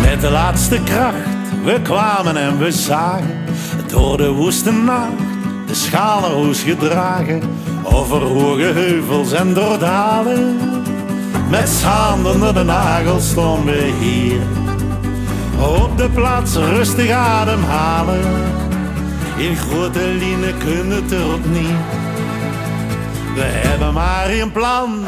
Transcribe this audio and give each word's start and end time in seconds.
Met 0.00 0.20
de 0.20 0.30
laatste 0.30 0.80
kracht, 0.84 1.14
we 1.64 1.80
kwamen 1.82 2.36
en 2.36 2.58
we 2.58 2.72
zagen. 2.72 3.44
Door 3.86 4.16
de 4.16 4.30
woeste 4.30 4.72
nacht 4.72 5.12
de 5.66 5.74
schalenroes 5.74 6.62
gedragen. 6.62 7.42
Over 7.82 8.20
hoge 8.20 8.62
heuvels 8.62 9.32
en 9.32 9.54
door 9.54 9.78
dalen. 9.78 10.58
Met 11.50 11.84
onder 12.24 12.54
de 12.54 12.62
nagels 12.62 13.28
stonden 13.28 13.74
we 13.74 13.92
hier 14.00 14.63
op 15.58 15.98
de 15.98 16.08
plaats 16.14 16.54
rustig 16.54 17.10
ademhalen. 17.10 18.20
In 19.36 19.56
grote 19.56 19.98
lijnen 19.98 20.58
kunnen 20.58 21.02
het 21.02 21.12
erop 21.12 21.44
niet. 21.44 21.78
We 23.34 23.42
hebben 23.42 23.92
maar 23.92 24.26
één 24.26 24.52
plan, 24.52 25.06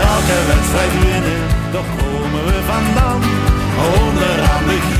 elke 0.00 0.38
wedstrijd 0.46 0.92
winnen. 1.00 1.42
Daar 1.72 1.82
komen 1.98 2.44
we 2.44 2.60
vandaan, 2.66 3.20
onderaan 4.00 4.64
beginnen. 4.64 4.95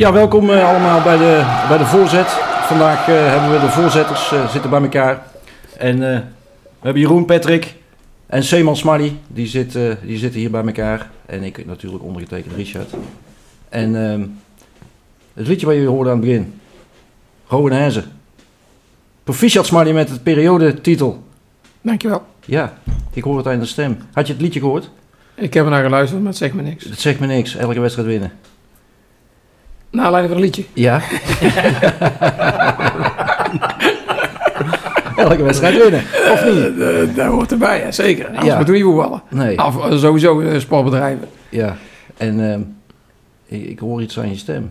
Ja, 0.00 0.12
welkom 0.12 0.50
eh, 0.50 0.68
allemaal 0.68 1.02
bij 1.02 1.16
de, 1.16 1.64
bij 1.68 1.78
de 1.78 1.86
voorzet. 1.86 2.26
Vandaag 2.66 3.08
eh, 3.08 3.26
hebben 3.26 3.52
we 3.52 3.66
de 3.66 3.72
voorzetters 3.72 4.32
eh, 4.32 4.48
zitten 4.48 4.70
bij 4.70 4.82
elkaar. 4.82 5.26
En 5.78 5.98
we 5.98 6.22
hebben 6.80 7.02
Jeroen, 7.02 7.24
Patrick 7.24 7.74
en 8.26 8.42
Seeman 8.42 8.76
Smarty. 8.76 9.12
Die, 9.28 9.46
zit, 9.46 9.74
eh, 9.74 9.92
die 10.02 10.18
zitten 10.18 10.40
hier 10.40 10.50
bij 10.50 10.64
elkaar. 10.64 11.10
En 11.26 11.42
ik 11.42 11.66
natuurlijk 11.66 12.04
ondergetekend 12.04 12.54
Richard. 12.54 12.90
En 13.68 14.10
ehm, 14.10 14.26
het 15.34 15.46
liedje 15.46 15.66
wat 15.66 15.74
je 15.74 15.86
hoorde 15.86 16.10
aan 16.10 16.16
het 16.16 16.24
begin. 16.24 16.60
Rowan 17.46 17.72
Herzen. 17.72 18.04
Proficiat 19.24 19.66
Smarty 19.66 19.90
met 19.90 20.08
het 20.08 20.22
periodetitel. 20.22 21.22
Dankjewel. 21.80 22.22
Ja, 22.44 22.78
ik 23.12 23.22
hoor 23.22 23.36
het 23.36 23.46
aan 23.46 23.58
de 23.58 23.66
stem. 23.66 23.98
Had 24.12 24.26
je 24.26 24.32
het 24.32 24.42
liedje 24.42 24.60
gehoord? 24.60 24.90
Ik 25.34 25.54
heb 25.54 25.64
er 25.64 25.70
naar 25.70 25.84
geluisterd, 25.84 26.20
maar 26.20 26.30
het 26.30 26.38
zegt 26.38 26.54
me 26.54 26.62
niks. 26.62 26.84
Het 26.84 27.00
zegt 27.00 27.20
me 27.20 27.26
niks. 27.26 27.56
Elke 27.56 27.80
wedstrijd 27.80 28.08
winnen. 28.08 28.32
Naar 29.90 30.04
aanleiding 30.04 30.34
van 30.34 30.42
een 30.42 30.48
liedje. 30.48 30.64
Ja. 30.72 31.00
Elke 35.16 35.42
wedstrijd 35.42 35.76
winnen, 35.82 36.02
of 36.32 36.44
niet? 36.44 36.80
Eh, 36.80 37.16
daar 37.16 37.28
hoort 37.28 37.52
erbij, 37.52 37.80
ja, 37.80 37.90
zeker. 37.92 38.26
Anders 38.26 38.46
Ja. 38.46 38.56
moeten 38.56 38.74
we 38.74 38.80
niet 38.80 38.88
voetballen. 38.90 39.22
Nee. 39.28 39.64
Of 39.64 39.86
eh, 39.90 39.98
sowieso 39.98 40.40
eh, 40.40 40.58
sportbedrijven. 40.60 41.28
Ja. 41.48 41.76
En 42.16 42.50
ehm, 42.52 42.60
ik, 43.46 43.68
ik 43.68 43.78
hoor 43.78 44.02
iets 44.02 44.18
aan 44.18 44.28
je 44.30 44.36
stem. 44.36 44.70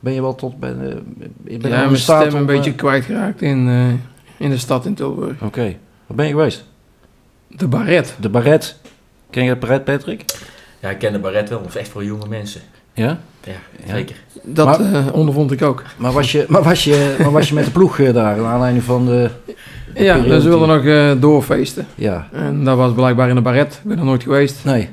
Ben 0.00 0.12
je 0.12 0.20
wel 0.20 0.34
tot... 0.34 0.60
Ben, 0.60 0.80
eh, 0.88 0.94
ben 1.16 1.60
je 1.60 1.68
Ja, 1.68 1.84
mijn 1.84 1.96
stem 1.96 2.34
een 2.34 2.46
beetje 2.46 2.74
kwijtgeraakt 2.74 3.42
in, 3.42 3.68
eh, 3.68 4.44
in 4.46 4.50
de 4.50 4.58
stad 4.58 4.86
in 4.86 4.94
Tilburg. 4.94 5.42
Oké. 5.42 5.62
Waar 6.06 6.16
ben 6.16 6.26
je 6.26 6.32
geweest? 6.32 6.64
De 7.48 7.68
Barret. 7.68 8.14
De 8.20 8.28
Barret. 8.28 8.76
Ken 9.30 9.44
je 9.44 9.50
het 9.50 9.60
Barret, 9.60 9.84
Patrick? 9.84 10.24
Ja, 10.80 10.90
ik 10.90 10.98
ken 10.98 11.12
de 11.12 11.18
Barret 11.18 11.48
wel, 11.48 11.58
dat 11.62 11.68
is 11.68 11.76
echt 11.76 11.88
voor 11.88 12.04
jonge 12.04 12.28
mensen. 12.28 12.60
Ja? 12.92 13.18
Ja, 13.44 13.52
Ja. 13.86 13.92
zeker. 13.94 14.16
Dat 14.48 14.66
Maar- 14.66 14.92
eh, 14.94 15.06
ondervond 15.12 15.52
ik 15.52 15.62
ook. 15.62 15.82
Maar 15.96 16.12
was 16.12 16.32
je, 16.32 16.44
maar 16.48 16.62
was 16.62 16.84
je, 16.84 17.16
maar 17.18 17.30
was 17.32 17.48
je 17.48 17.54
met 17.54 17.64
de 17.64 17.70
ploeg 17.70 17.98
eh, 17.98 18.14
daar, 18.14 18.36
naar 18.36 18.46
aanleiding 18.52 18.84
van 18.84 19.06
de... 19.06 19.30
de 19.94 20.04
Ja, 20.04 20.14
periode 20.16 20.40
ze 20.40 20.48
wilden 20.48 20.68
nog 20.68 20.84
eh, 20.84 21.10
doorfeesten. 21.20 21.86
Ja. 21.94 22.28
En 22.32 22.64
dat 22.64 22.76
was 22.76 22.92
blijkbaar 22.92 23.28
in 23.28 23.34
de 23.34 23.40
Barret. 23.40 23.74
Ik 23.82 23.88
ben 23.88 23.98
er 23.98 24.04
nooit 24.04 24.22
geweest. 24.22 24.64
Nee. 24.64 24.88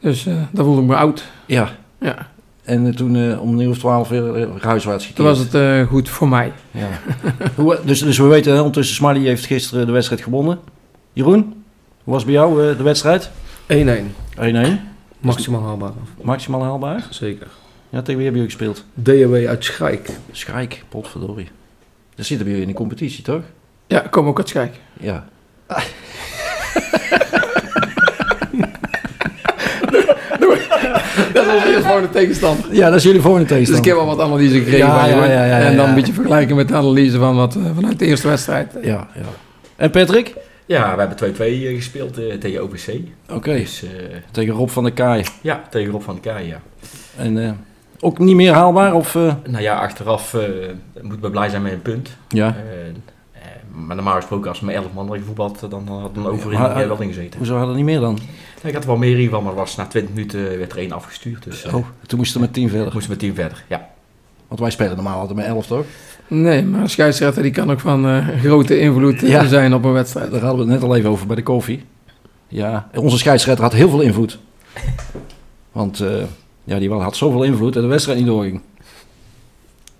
Dus 0.00 0.26
eh 0.26 0.34
daar 0.50 0.64
voelde 0.64 0.80
ik 0.82 0.86
me 0.86 0.96
oud. 0.96 1.24
Ja. 1.46 1.68
Ja, 2.00 2.16
En 2.64 2.94
toen 2.96 3.16
eh, 3.16 3.42
om 3.42 3.52
een 3.52 3.60
uur 3.60 3.70
of 3.70 3.78
twaalf 3.78 4.08
weer 4.08 4.48
huiswaarts 4.60 5.06
gekeerd. 5.06 5.16
toen 5.16 5.26
was 5.26 5.38
het 5.38 5.54
eh, 5.54 5.86
goed 5.86 6.08
voor 6.08 6.28
mij. 6.28 6.52
Ja. 6.70 6.88
Hoe, 7.54 7.78
dus, 7.84 8.00
dus 8.00 8.18
we 8.18 8.24
weten, 8.26 8.56
ondertussen 8.58 8.96
Smiley 8.96 9.20
heeft 9.20 9.44
gisteren 9.46 9.86
de 9.86 9.92
wedstrijd 9.92 10.22
gewonnen. 10.22 10.58
Jeroen, 11.12 11.54
hoe 12.04 12.14
was 12.14 12.24
bij 12.24 12.32
jou 12.34 12.70
eh, 12.70 12.76
de 12.76 12.82
wedstrijd? 12.82 13.30
1-1. 13.72 13.74
1-1. 14.38 14.42
Maximaal 15.20 15.62
haalbaar. 15.62 15.90
Maximaal 16.22 16.62
haalbaar. 16.62 17.06
Zeker. 17.10 17.46
Ja, 17.90 18.02
tegen 18.02 18.16
wie 18.20 18.24
hebben 18.30 18.42
jullie 18.42 18.56
gespeeld? 18.56 18.84
DAW 18.94 19.46
uit 19.46 19.64
Schijk. 19.64 20.10
Schijk, 20.32 20.84
potverdorie. 20.88 21.48
Daar 22.14 22.24
zitten 22.24 22.46
bij 22.46 22.54
jullie 22.54 22.62
in 22.68 22.72
de 22.72 22.78
competitie, 22.78 23.24
toch? 23.24 23.42
Ja, 23.86 24.04
ik 24.04 24.10
kom 24.10 24.26
ook 24.26 24.38
uit 24.38 24.48
Schijk. 24.48 24.74
Ja. 25.00 25.28
Dat 31.32 31.46
was 31.46 31.64
eerst 31.64 31.84
gewoon 31.86 32.02
de 32.02 32.10
tegenstand. 32.10 32.64
Ja, 32.70 32.88
dat 32.88 32.98
is 32.98 33.02
jullie 33.02 33.20
volgende 33.20 33.46
Dus 33.58 33.70
ik 33.70 33.84
heb 33.84 33.96
al 33.96 34.06
wat 34.06 34.20
analyse 34.20 34.54
gekregen 34.58 34.78
Ja, 34.78 35.00
van 35.00 35.08
ja, 35.08 35.24
je. 35.24 35.30
ja, 35.30 35.44
ja, 35.46 35.58
en 35.58 35.76
dan 35.76 35.84
ja. 35.84 35.88
een 35.88 35.94
beetje 35.94 36.12
vergelijken 36.12 36.56
met 36.56 36.68
de 36.68 36.74
analyse 36.74 37.18
van 37.18 37.36
wat 37.36 37.54
eh, 37.56 37.62
vanuit 37.74 37.98
de 37.98 38.04
eerste 38.06 38.28
wedstrijd. 38.28 38.72
Ja, 38.82 39.08
ja. 39.14 39.22
En 39.76 39.90
Patrick? 39.90 40.34
Ja, 40.66 40.94
we 40.96 41.00
hebben 41.00 41.34
2-2 41.34 41.38
eh, 41.38 41.74
gespeeld 41.74 42.18
eh, 42.18 42.34
tegen 42.34 42.62
OPC. 42.62 42.88
Oké. 43.30 43.52
Dus 43.56 43.82
eh, 43.82 43.90
Tegen 44.30 44.54
Rob 44.54 44.68
van 44.68 44.82
der 44.84 44.92
Kaai. 44.92 45.24
ja, 45.40 45.62
tegen 45.70 45.92
Rob 45.92 46.02
van 46.02 46.18
der 46.22 46.32
Kaai, 46.32 46.46
ja. 46.46 46.60
En 47.16 47.44
eh, 47.44 47.50
ook 48.00 48.18
niet 48.18 48.34
meer 48.36 48.52
haalbaar? 48.52 48.94
Of, 48.94 49.14
eh, 49.14 49.34
Nou 49.46 49.62
ja, 49.62 49.76
achteraf 49.78 50.34
eh 50.34 50.42
moeten 51.02 51.20
we 51.22 51.30
blij 51.30 51.48
zijn 51.48 51.62
met 51.62 51.72
een 51.72 51.82
punt. 51.82 52.16
ja. 52.28 52.46
Eh, 52.56 52.86
eh, 52.86 53.42
maar 53.86 53.96
normaal 53.96 54.14
gesproken, 54.14 54.48
als 54.48 54.60
we 54.60 54.66
met 54.66 54.74
11 54.74 54.86
man 54.86 55.02
hadden 55.02 55.18
gevoetbald, 55.20 55.60
dan 55.70 55.88
had 55.88 56.14
dan 56.14 56.26
over 56.26 56.52
in 56.52 56.58
ja, 56.58 56.86
wel 56.88 57.00
ingezeten. 57.00 57.38
Hoezo 57.38 57.52
hadden 57.52 57.70
er 57.70 57.76
niet 57.76 57.84
meer 57.84 58.00
dan? 58.00 58.18
Ja, 58.62 58.68
ik 58.68 58.74
had 58.74 58.82
er 58.82 58.88
wel 58.88 58.98
meer 58.98 59.18
in 59.20 59.30
van, 59.30 59.44
maar 59.44 59.54
was 59.54 59.76
na 59.76 59.86
20 59.86 60.14
minuten 60.14 60.58
werd 60.58 60.72
er 60.72 60.78
één 60.78 60.92
afgestuurd. 60.92 61.44
Dus 61.44 61.64
eh, 61.64 61.74
Oh, 61.74 61.84
toen 62.06 62.18
moesten 62.18 62.40
we 62.40 62.46
met 62.46 62.54
10 62.54 62.68
verder. 62.68 62.92
moesten 62.92 63.02
we 63.02 63.08
met 63.08 63.18
10 63.18 63.34
verder. 63.34 63.64
Ja. 63.68 63.88
Want 64.48 64.60
wij 64.60 64.70
spelen 64.70 64.94
normaal 64.94 65.18
altijd 65.18 65.36
met 65.36 65.46
11, 65.46 65.66
toch? 65.66 65.84
Nee, 66.28 66.62
maar 66.64 66.80
een 66.80 66.88
scheidsrechter 66.90 67.42
die 67.42 67.52
kan 67.52 67.70
ook 67.70 67.80
van 67.80 68.06
eh, 68.06 68.28
grote 68.42 68.78
invloed 68.78 69.20
Ja. 69.20 69.46
zijn 69.46 69.74
op 69.74 69.84
een 69.84 69.92
wedstrijd. 69.92 70.30
Daar 70.30 70.40
hadden 70.40 70.66
we 70.66 70.72
het 70.72 70.80
net 70.80 70.90
al 70.90 70.96
even 70.96 71.10
over 71.10 71.26
bij 71.26 71.36
de 71.36 71.42
koffie. 71.42 71.84
Ja, 72.48 72.88
onze 72.94 73.18
scheidsrechter 73.18 73.64
had 73.64 73.72
heel 73.72 73.88
veel 73.88 74.00
invloed. 74.00 74.38
Want 75.72 76.00
eh, 76.00 76.10
ja, 76.66 76.78
die 76.78 76.90
had 76.90 77.16
zoveel 77.16 77.42
invloed 77.42 77.72
dat 77.72 77.82
de 77.82 77.88
wedstrijd 77.88 78.18
niet 78.18 78.26
doorging. 78.26 78.60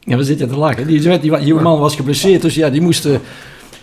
Ja, 0.00 0.16
we 0.16 0.24
zitten 0.24 0.48
te 0.48 0.56
lachen. 0.56 0.86
Die, 0.86 1.00
die, 1.00 1.18
die, 1.18 1.38
die 1.38 1.54
man 1.54 1.78
was 1.78 1.96
geblesseerd, 1.96 2.42
dus 2.42 2.54
ja, 2.54 2.70
die 2.70 2.80
moest, 2.80 3.04
eh, 3.04 3.18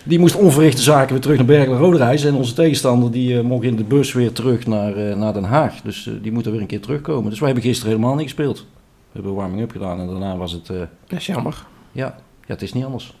die 0.02 0.18
moest 0.18 0.34
onverrichte 0.34 0.82
zaken 0.82 1.12
weer 1.12 1.20
terug 1.20 1.36
naar 1.36 1.46
Bergen 1.46 1.76
Roderijs. 1.76 2.24
En 2.24 2.34
onze 2.34 2.54
tegenstander 2.54 3.10
die 3.10 3.38
eh, 3.38 3.44
mocht 3.44 3.64
in 3.64 3.76
de 3.76 3.84
bus 3.84 4.12
weer 4.12 4.32
terug 4.32 4.66
naar, 4.66 4.96
eh, 4.96 5.16
naar 5.16 5.32
Den 5.32 5.44
Haag. 5.44 5.80
Dus 5.80 6.10
die 6.22 6.32
moet 6.32 6.46
er 6.46 6.52
weer 6.52 6.60
een 6.60 6.66
keer 6.66 6.80
terugkomen. 6.80 7.30
Dus 7.30 7.38
wij 7.38 7.48
hebben 7.48 7.66
gisteren 7.66 7.92
helemaal 7.92 8.14
niet 8.14 8.24
gespeeld. 8.24 8.58
We 8.58 9.20
hebben 9.20 9.34
warming-up 9.34 9.70
gedaan 9.70 10.00
en 10.00 10.06
daarna 10.06 10.36
was 10.36 10.52
het... 10.52 10.66
Dat 10.66 10.88
is 11.18 11.26
jammer. 11.26 11.66
ja, 11.92 12.14
ja, 12.46 12.52
het 12.52 12.62
is 12.62 12.72
niet 12.72 12.84
anders. 12.84 13.14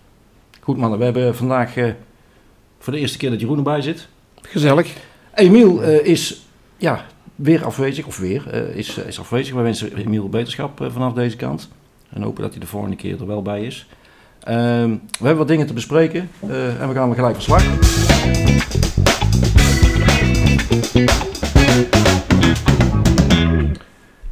Goed 0.60 0.76
mannen, 0.76 0.98
we 0.98 1.04
hebben 1.04 1.36
vandaag 1.36 1.72
voor 2.78 2.92
de 2.92 2.98
eerste 2.98 3.18
keer 3.18 3.30
dat 3.30 3.40
Jeroen 3.40 3.56
erbij 3.56 3.82
zit. 3.82 4.08
Gezellig. 4.42 4.92
Emiel 5.34 5.82
is 5.82 6.42
ja, 6.76 7.04
weer 7.34 7.64
afwezig, 7.64 8.06
of 8.06 8.18
weer, 8.18 8.50
eh, 8.50 8.76
is, 8.76 8.98
is 8.98 9.20
afwezig. 9.20 9.54
We 9.54 9.62
wensen 9.62 9.96
Emiel 9.96 10.28
beterschap 10.28 10.80
eh, 10.80 10.90
vanaf 10.90 11.12
deze 11.12 11.36
kant. 11.36 11.68
En 12.10 12.22
hopen 12.22 12.42
dat 12.42 12.50
hij 12.50 12.60
de 12.60 12.66
volgende 12.66 12.96
keer 12.96 13.20
er 13.20 13.26
wel 13.26 13.42
bij 13.42 13.64
is. 13.64 13.86
Ehm, 14.44 14.90
we 14.90 15.26
hebben 15.26 15.36
wat 15.36 15.48
dingen 15.48 15.66
te 15.66 15.72
bespreken 15.72 16.30
eh, 16.40 16.80
en 16.80 16.88
we 16.88 16.94
gaan 16.94 17.06
weer 17.06 17.14
gelijk 17.14 17.34
van 17.34 17.42
slag. 17.42 17.62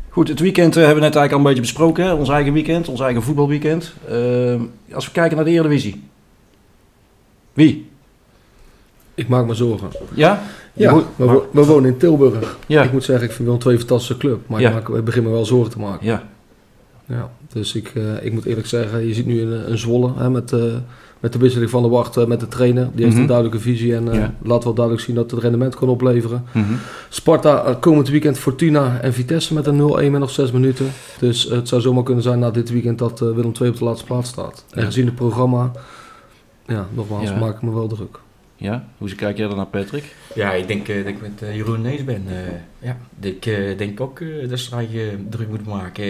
Goed, 0.08 0.28
het 0.28 0.40
weekend 0.40 0.76
eh, 0.76 0.84
hebben 0.84 1.02
we 1.02 1.08
net 1.08 1.16
eigenlijk 1.16 1.32
al 1.32 1.38
een 1.38 1.44
beetje 1.44 1.60
besproken. 1.60 2.04
Hè? 2.04 2.12
Ons 2.12 2.28
eigen 2.28 2.52
weekend, 2.52 2.88
ons 2.88 3.00
eigen 3.00 3.22
voetbalweekend. 3.22 3.92
Ehm, 4.08 4.60
als 4.92 5.06
we 5.06 5.12
kijken 5.12 5.36
naar 5.36 5.44
de 5.44 5.50
Eredivisie. 5.50 6.02
Wie? 7.52 7.90
Ik 9.14 9.28
maak 9.28 9.46
me 9.46 9.54
zorgen. 9.54 9.88
Ja? 10.14 10.42
Ja, 10.72 10.92
moet- 10.94 11.04
we, 11.16 11.24
wo- 11.24 11.46
we 11.52 11.64
wonen 11.64 11.90
in 11.90 11.96
Tilburg. 11.98 12.56
Ja. 12.66 12.82
Ik 12.82 12.92
moet 12.92 13.04
zeggen, 13.04 13.26
ik 13.28 13.32
vind 13.32 13.48
wel 13.48 13.58
twee 13.58 13.78
fantastische 13.78 14.16
club. 14.16 14.40
Maar 14.48 14.60
Ja. 14.60 14.68
ik, 14.68 14.74
maak, 14.74 14.88
ik 14.98 15.04
begin 15.04 15.22
me 15.22 15.30
wel 15.30 15.44
zorgen 15.44 15.70
te 15.70 15.78
maken. 15.78 16.06
Ja. 16.06 16.22
Ja, 17.06 17.30
dus 17.52 17.74
ik, 17.74 17.92
eh, 17.94 18.24
ik 18.24 18.32
moet 18.32 18.44
eerlijk 18.44 18.66
zeggen, 18.66 19.06
je 19.06 19.14
ziet 19.14 19.26
nu 19.26 19.40
een, 19.40 19.70
een 19.70 19.78
Zwolle 19.78 20.12
hè, 20.16 20.30
met, 20.30 20.52
eh, 20.52 20.60
met 21.20 21.32
de 21.32 21.38
wisseling 21.38 21.70
van 21.70 21.82
de 21.82 21.88
wacht 21.88 22.16
eh, 22.16 22.26
met 22.26 22.40
de 22.40 22.48
trainer. 22.48 22.88
Die 22.92 23.00
heeft 23.00 23.10
Mhm. 23.12 23.20
een 23.22 23.28
duidelijke 23.28 23.60
visie 23.60 23.94
en 23.94 24.12
Ja. 24.12 24.34
laat 24.42 24.64
wel 24.64 24.74
duidelijk 24.74 25.04
zien 25.06 25.14
dat 25.16 25.30
het 25.30 25.40
rendement 25.40 25.74
kan 25.74 25.88
opleveren. 25.88 26.44
Mhm. 26.52 26.72
Sparta 27.08 27.76
komend 27.80 28.08
weekend 28.08 28.38
Fortuna 28.38 28.98
en 29.00 29.12
Vitesse 29.12 29.54
met 29.54 29.66
een 29.66 29.76
0-1 29.76 30.10
met 30.10 30.20
nog 30.20 30.30
6 30.30 30.50
minuten. 30.50 30.86
Dus 31.18 31.42
het 31.44 31.68
zou 31.68 31.80
zomaar 31.80 32.02
kunnen 32.02 32.22
zijn 32.22 32.38
na 32.38 32.50
dit 32.50 32.70
weekend 32.70 32.98
dat 32.98 33.18
Willem 33.20 33.52
II 33.60 33.70
op 33.70 33.78
de 33.78 33.84
laatste 33.84 34.06
plaats 34.06 34.28
staat. 34.28 34.64
En 34.70 34.84
gezien 34.84 35.06
het 35.06 35.14
programma 35.14 35.70
ja, 36.66 36.86
nogmaals, 36.94 37.34
maak 37.34 37.54
ik 37.56 37.62
me 37.62 37.72
wel 37.74 37.86
druk. 37.88 38.18
Ja? 38.62 38.84
Hoe 38.98 39.14
kijk 39.14 39.36
jij 39.36 39.46
dan 39.48 39.56
naar 39.56 39.66
Patrick? 39.66 40.04
Ja, 40.34 40.52
ik 40.52 40.66
denk 40.66 40.88
eh, 40.88 40.96
dat 40.96 41.06
ik 41.06 41.20
met 41.20 41.42
eh, 41.42 41.56
Jeroen 41.56 41.80
Nees 41.82 42.04
ben. 42.04 42.22
eh, 42.28 42.34
ja, 42.88 42.96
ik 43.20 43.46
eh, 43.46 43.78
denk 43.78 44.00
ook 44.00 44.20
eh, 44.20 44.48
dat 44.48 44.58
ze 44.58 45.16
druk 45.30 45.48
moeten 45.48 45.68
maken. 45.68 46.04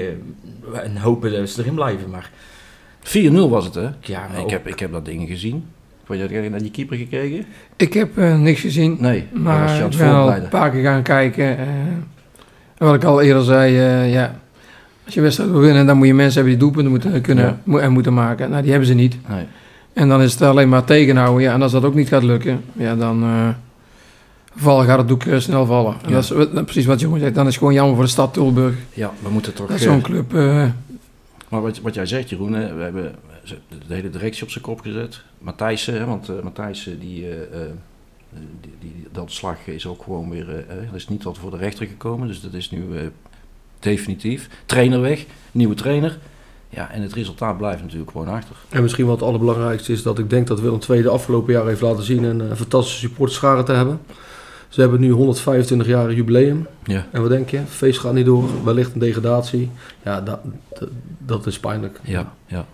en 0.82 0.96
hopen 0.96 1.32
dat 1.32 1.48
ze 1.48 1.60
erin 1.60 1.74
blijven. 1.74 2.10
Maar 2.10 2.30
4-0 3.02 3.48
was 3.48 3.64
het, 3.64 3.74
hè? 3.74 3.88
ja, 4.00 4.26
maar 4.28 4.36
ik, 4.38 4.42
ook- 4.44 4.50
heb, 4.50 4.66
ik 4.68 4.78
heb 4.78 4.92
dat 4.92 5.04
ding 5.04 5.28
gezien. 5.28 5.64
Vond 6.04 6.18
je 6.20 6.28
dat- 6.40 6.50
naar 6.50 6.62
die 6.62 6.70
keeper 6.70 6.96
gekeken? 6.96 7.44
Ik 7.76 7.92
heb 7.92 8.18
eh, 8.18 8.38
niks 8.38 8.60
gezien, 8.60 8.96
Nee, 9.00 9.26
maar 9.32 9.80
ik 9.80 9.96
ben 9.96 10.12
al 10.12 10.32
een 10.34 10.48
paar 10.48 10.70
keer 10.70 10.82
gaan 10.82 11.02
kijken. 11.02 11.58
eh, 11.58 11.66
en 12.78 12.86
wat 12.88 12.94
ik 12.94 13.04
al 13.04 13.20
eerder 13.22 13.42
zei, 13.44 13.78
eh, 13.78 14.12
ja, 14.12 14.40
als 15.04 15.14
je 15.14 15.20
wedstrijd 15.20 15.50
wil 15.50 15.60
winnen, 15.60 15.86
dan 15.86 15.96
moet 15.96 16.06
je 16.06 16.14
mensen 16.14 16.34
hebben 16.34 16.52
die 16.52 16.60
doelpunten 16.60 16.90
moeten 16.90 17.20
kunnen 17.20 17.44
Ja. 17.44 17.60
mo- 17.64 17.78
en 17.78 17.92
moeten 17.92 18.14
maken. 18.14 18.50
Nou, 18.50 18.60
die 18.62 18.70
hebben 18.70 18.88
ze 18.88 18.94
niet. 18.94 19.16
Nee. 19.28 19.44
En 19.92 20.08
dan 20.08 20.22
is 20.22 20.32
het 20.32 20.42
alleen 20.42 20.68
maar 20.68 20.84
tegenhouden. 20.84 21.42
Ja, 21.42 21.52
en 21.52 21.62
als 21.62 21.72
dat 21.72 21.84
ook 21.84 21.94
niet 21.94 22.08
gaat 22.08 22.22
lukken, 22.22 22.64
ja, 22.72 22.96
dan 22.96 23.22
eh, 23.22 23.48
vallen, 24.56 24.86
gaat 24.86 24.98
het 24.98 25.08
doek 25.08 25.24
eh, 25.24 25.38
snel 25.38 25.66
vallen. 25.66 25.92
En 26.02 26.08
Ja. 26.08 26.14
dat 26.14 26.22
is 26.24 26.30
wat- 26.30 26.64
precies 26.64 26.84
wat 26.86 27.00
Jongen 27.00 27.20
zegt. 27.20 27.34
Dan 27.34 27.42
is 27.46 27.50
het 27.50 27.58
gewoon 27.58 27.74
jammer 27.74 27.94
voor 27.94 28.04
de 28.04 28.10
stad 28.10 28.32
Tilburg. 28.34 28.74
Ja, 28.94 29.12
we 29.22 29.28
moeten 29.28 29.54
toch... 29.54 29.66
Dat 29.66 29.76
is 29.76 29.84
eh, 29.84 29.92
zo'n 29.92 30.00
club. 30.02 30.34
eh, 30.34 30.66
Maar 31.48 31.62
wat, 31.62 31.80
wat 31.80 31.94
jij 31.94 32.06
zegt, 32.06 32.30
Jeroen, 32.30 32.52
hè, 32.52 32.74
we 32.74 32.82
hebben 32.82 33.14
de 33.88 33.94
hele 33.94 34.10
directie 34.10 34.42
op 34.42 34.50
zijn 34.50 34.64
kop 34.64 34.80
gezet. 34.80 35.22
Matthijssen, 35.38 35.94
hè, 35.94 36.04
want 36.04 36.28
eh 36.28 36.34
Matthijssen, 36.42 36.98
die, 37.00 37.22
eh, 37.28 37.32
eh, 37.32 37.68
die, 38.60 38.72
die, 38.80 39.06
dat 39.12 39.32
slag 39.32 39.56
is 39.66 39.86
ook 39.86 40.02
gewoon 40.02 40.30
weer... 40.30 40.48
eh, 40.48 40.58
eh, 40.58 40.84
dat 40.86 40.94
is 40.94 41.08
niet 41.08 41.20
tot 41.20 41.38
voor 41.38 41.50
de 41.50 41.56
rechter 41.56 41.86
gekomen, 41.86 42.28
dus 42.28 42.40
dat 42.40 42.52
is 42.54 42.70
nu 42.70 42.84
eh, 42.96 43.02
definitief. 43.78 44.48
Trainer 44.66 45.00
weg, 45.00 45.24
nieuwe 45.52 45.74
trainer. 45.74 46.18
Ja, 46.74 46.90
en 46.90 47.02
het 47.02 47.12
resultaat 47.12 47.56
blijft 47.56 47.82
natuurlijk 47.82 48.10
gewoon 48.10 48.28
achter. 48.28 48.56
En 48.68 48.82
misschien 48.82 49.06
wat 49.06 49.14
het 49.20 49.28
allerbelangrijkste 49.28 49.92
is 49.92 50.02
dat 50.02 50.18
ik 50.18 50.30
denk 50.30 50.46
dat 50.46 50.60
Willem 50.60 50.78
II 50.90 51.02
de 51.02 51.08
afgelopen 51.08 51.52
jaar 51.52 51.66
heeft 51.66 51.80
laten 51.80 52.04
zien 52.04 52.22
een, 52.22 52.40
eh, 52.40 52.56
fantastische 52.56 52.98
supporterschare 52.98 53.62
te 53.62 53.72
hebben. 53.72 54.00
Ze 54.68 54.80
hebben 54.80 55.00
nu 55.00 55.10
125 55.10 55.86
jaar 55.86 56.12
jubileum. 56.12 56.66
Ja. 56.84 57.06
En 57.10 57.20
wat 57.20 57.30
denk 57.30 57.48
je? 57.50 57.60
Feest 57.66 57.98
gaat 57.98 58.12
niet 58.12 58.24
door, 58.24 58.64
wellicht 58.64 58.94
een 58.94 59.00
degradatie. 59.00 59.70
Ja, 60.02 60.20
dat, 60.20 60.40
dat, 60.78 60.88
dat 61.18 61.46
is 61.46 61.60
pijnlijk. 61.60 62.00
Ja, 62.02 62.32
ja. 62.46 62.66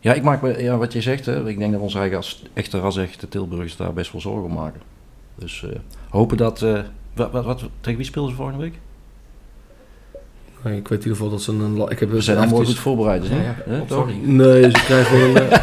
Ja, 0.00 0.12
ik 0.14 0.22
maak 0.22 0.42
me, 0.42 0.62
ja, 0.62 0.76
wat 0.76 0.92
je 0.92 1.00
zegt, 1.00 1.26
hè, 1.26 1.48
ik 1.48 1.58
denk 1.58 1.72
dat 1.72 1.80
ons 1.80 1.94
eigen 1.94 2.16
als 2.16 2.42
echte 2.52 2.78
ras-echte 2.78 3.28
Tilburgers 3.28 3.76
daar 3.76 3.92
best 3.92 4.12
wel 4.12 4.20
zorgen 4.20 4.44
om 4.44 4.52
maken. 4.52 4.80
Dus 5.34 5.64
eh, 5.64 5.78
hopen 6.08 6.36
dat... 6.36 6.62
eh, 6.62 6.80
wat, 7.14 7.30
wat, 7.32 7.44
wat, 7.44 7.62
tegen 7.80 7.98
wie 7.98 8.06
speelden 8.06 8.30
ze 8.30 8.36
volgende 8.36 8.62
week? 8.62 8.74
Ik 10.66 10.88
weet 10.88 10.98
in 10.98 11.04
ieder 11.04 11.10
geval 11.16 11.30
dat 11.30 11.42
ze 11.42 11.52
een... 11.52 11.76
Ik 11.88 11.98
heb 11.98 12.08
We 12.08 12.14
dus 12.14 12.24
zijn 12.24 12.38
allemaal 12.38 12.64
goed 12.64 12.78
voorbereid, 12.78 13.28
hè? 13.28 13.36
Ja, 13.36 13.42
ja. 13.42 13.54
Hè, 13.64 13.94
Oh. 13.94 14.08
Nee, 14.22 14.62
ze 14.62 14.70
krijgen 14.84 15.18
wel 15.18 15.42
een 15.42 15.50
eh, 15.50 15.58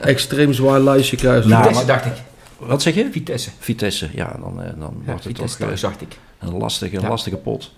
extreem 0.12 0.52
zwaar 0.52 0.80
lijstje. 0.80 1.16
Krijgen 1.16 1.42
ze. 1.42 1.48
Nou, 1.48 1.62
Vitesse, 1.62 1.86
dacht 1.86 2.04
ik. 2.06 2.12
Wat 2.58 2.82
zeg 2.82 2.94
je? 2.94 3.08
Vitesse. 3.10 3.50
Vitesse, 3.58 4.08
ja, 4.14 4.36
dan, 4.40 4.62
eh, 4.62 4.68
dan 4.78 4.94
Ja, 4.98 5.04
wordt 5.06 5.24
het 5.24 5.36
Vitesse 5.36 5.58
toch 5.58 5.66
thuis, 5.66 5.80
dacht 5.80 6.00
ik. 6.00 6.18
eh, 6.38 6.48
een 6.48 6.56
lastige, 6.56 7.00
Ja. 7.00 7.08
lastige 7.08 7.36
pot. 7.36 7.72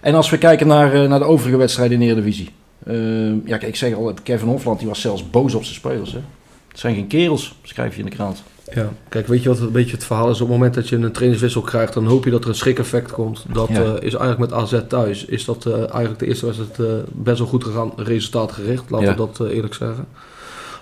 En 0.00 0.14
als 0.14 0.30
we 0.30 0.38
kijken 0.38 0.66
naar, 0.66 0.92
eh, 1.02 1.08
naar 1.08 1.18
de 1.18 1.24
overige 1.24 1.56
wedstrijden 1.56 1.94
in 2.00 2.06
de 2.06 2.12
Eredivisie. 2.12 2.50
Eh, 2.86 2.94
ja, 3.28 3.56
kijk, 3.56 3.62
ik 3.62 3.76
zeg 3.76 3.94
al, 3.94 4.14
Kevin 4.22 4.48
Hofland 4.48 4.78
die 4.78 4.88
was 4.88 5.00
zelfs 5.00 5.30
boos 5.30 5.54
op 5.54 5.62
zijn 5.62 5.74
spelers. 5.76 6.12
Hè? 6.12 6.18
Het 6.68 6.78
zijn 6.78 6.94
geen 6.94 7.06
kerels, 7.06 7.54
schrijf 7.62 7.92
je 7.94 7.98
in 8.02 8.08
de 8.08 8.14
krant. 8.16 8.42
Ja, 8.74 8.88
kijk, 9.08 9.26
weet 9.26 9.42
je 9.42 9.48
wat 9.48 9.58
een 9.58 9.72
beetje 9.72 9.94
het 9.96 10.04
verhaal 10.04 10.28
is? 10.30 10.34
Op 10.40 10.48
het 10.48 10.56
moment 10.56 10.74
dat 10.74 10.88
je 10.88 10.96
een 10.96 11.12
trainerswissel 11.12 11.60
krijgt, 11.60 11.94
dan 11.94 12.06
hoop 12.06 12.24
je 12.24 12.30
dat 12.30 12.42
er 12.42 12.48
een 12.48 12.54
schrik-effect 12.54 13.12
komt. 13.12 13.44
Dat 13.52 13.68
Ja. 13.68 13.74
eh, 13.82 13.88
is 13.94 14.14
eigenlijk 14.14 14.38
met 14.38 14.52
AZ 14.52 14.80
thuis. 14.88 15.24
Is 15.24 15.44
dat 15.44 15.66
eh, 15.66 15.72
eigenlijk 15.78 16.18
de 16.18 16.26
eerste 16.26 16.46
wedstrijd 16.46 16.78
eh, 16.78 16.86
best 17.12 17.38
wel 17.38 17.46
goed 17.48 17.64
gegaan, 17.64 17.92
resultaatgericht, 17.96 18.90
laten 18.90 19.06
Ja. 19.06 19.12
we 19.12 19.16
dat 19.18 19.40
eh, 19.48 19.54
eerlijk 19.56 19.74
zeggen. 19.74 20.06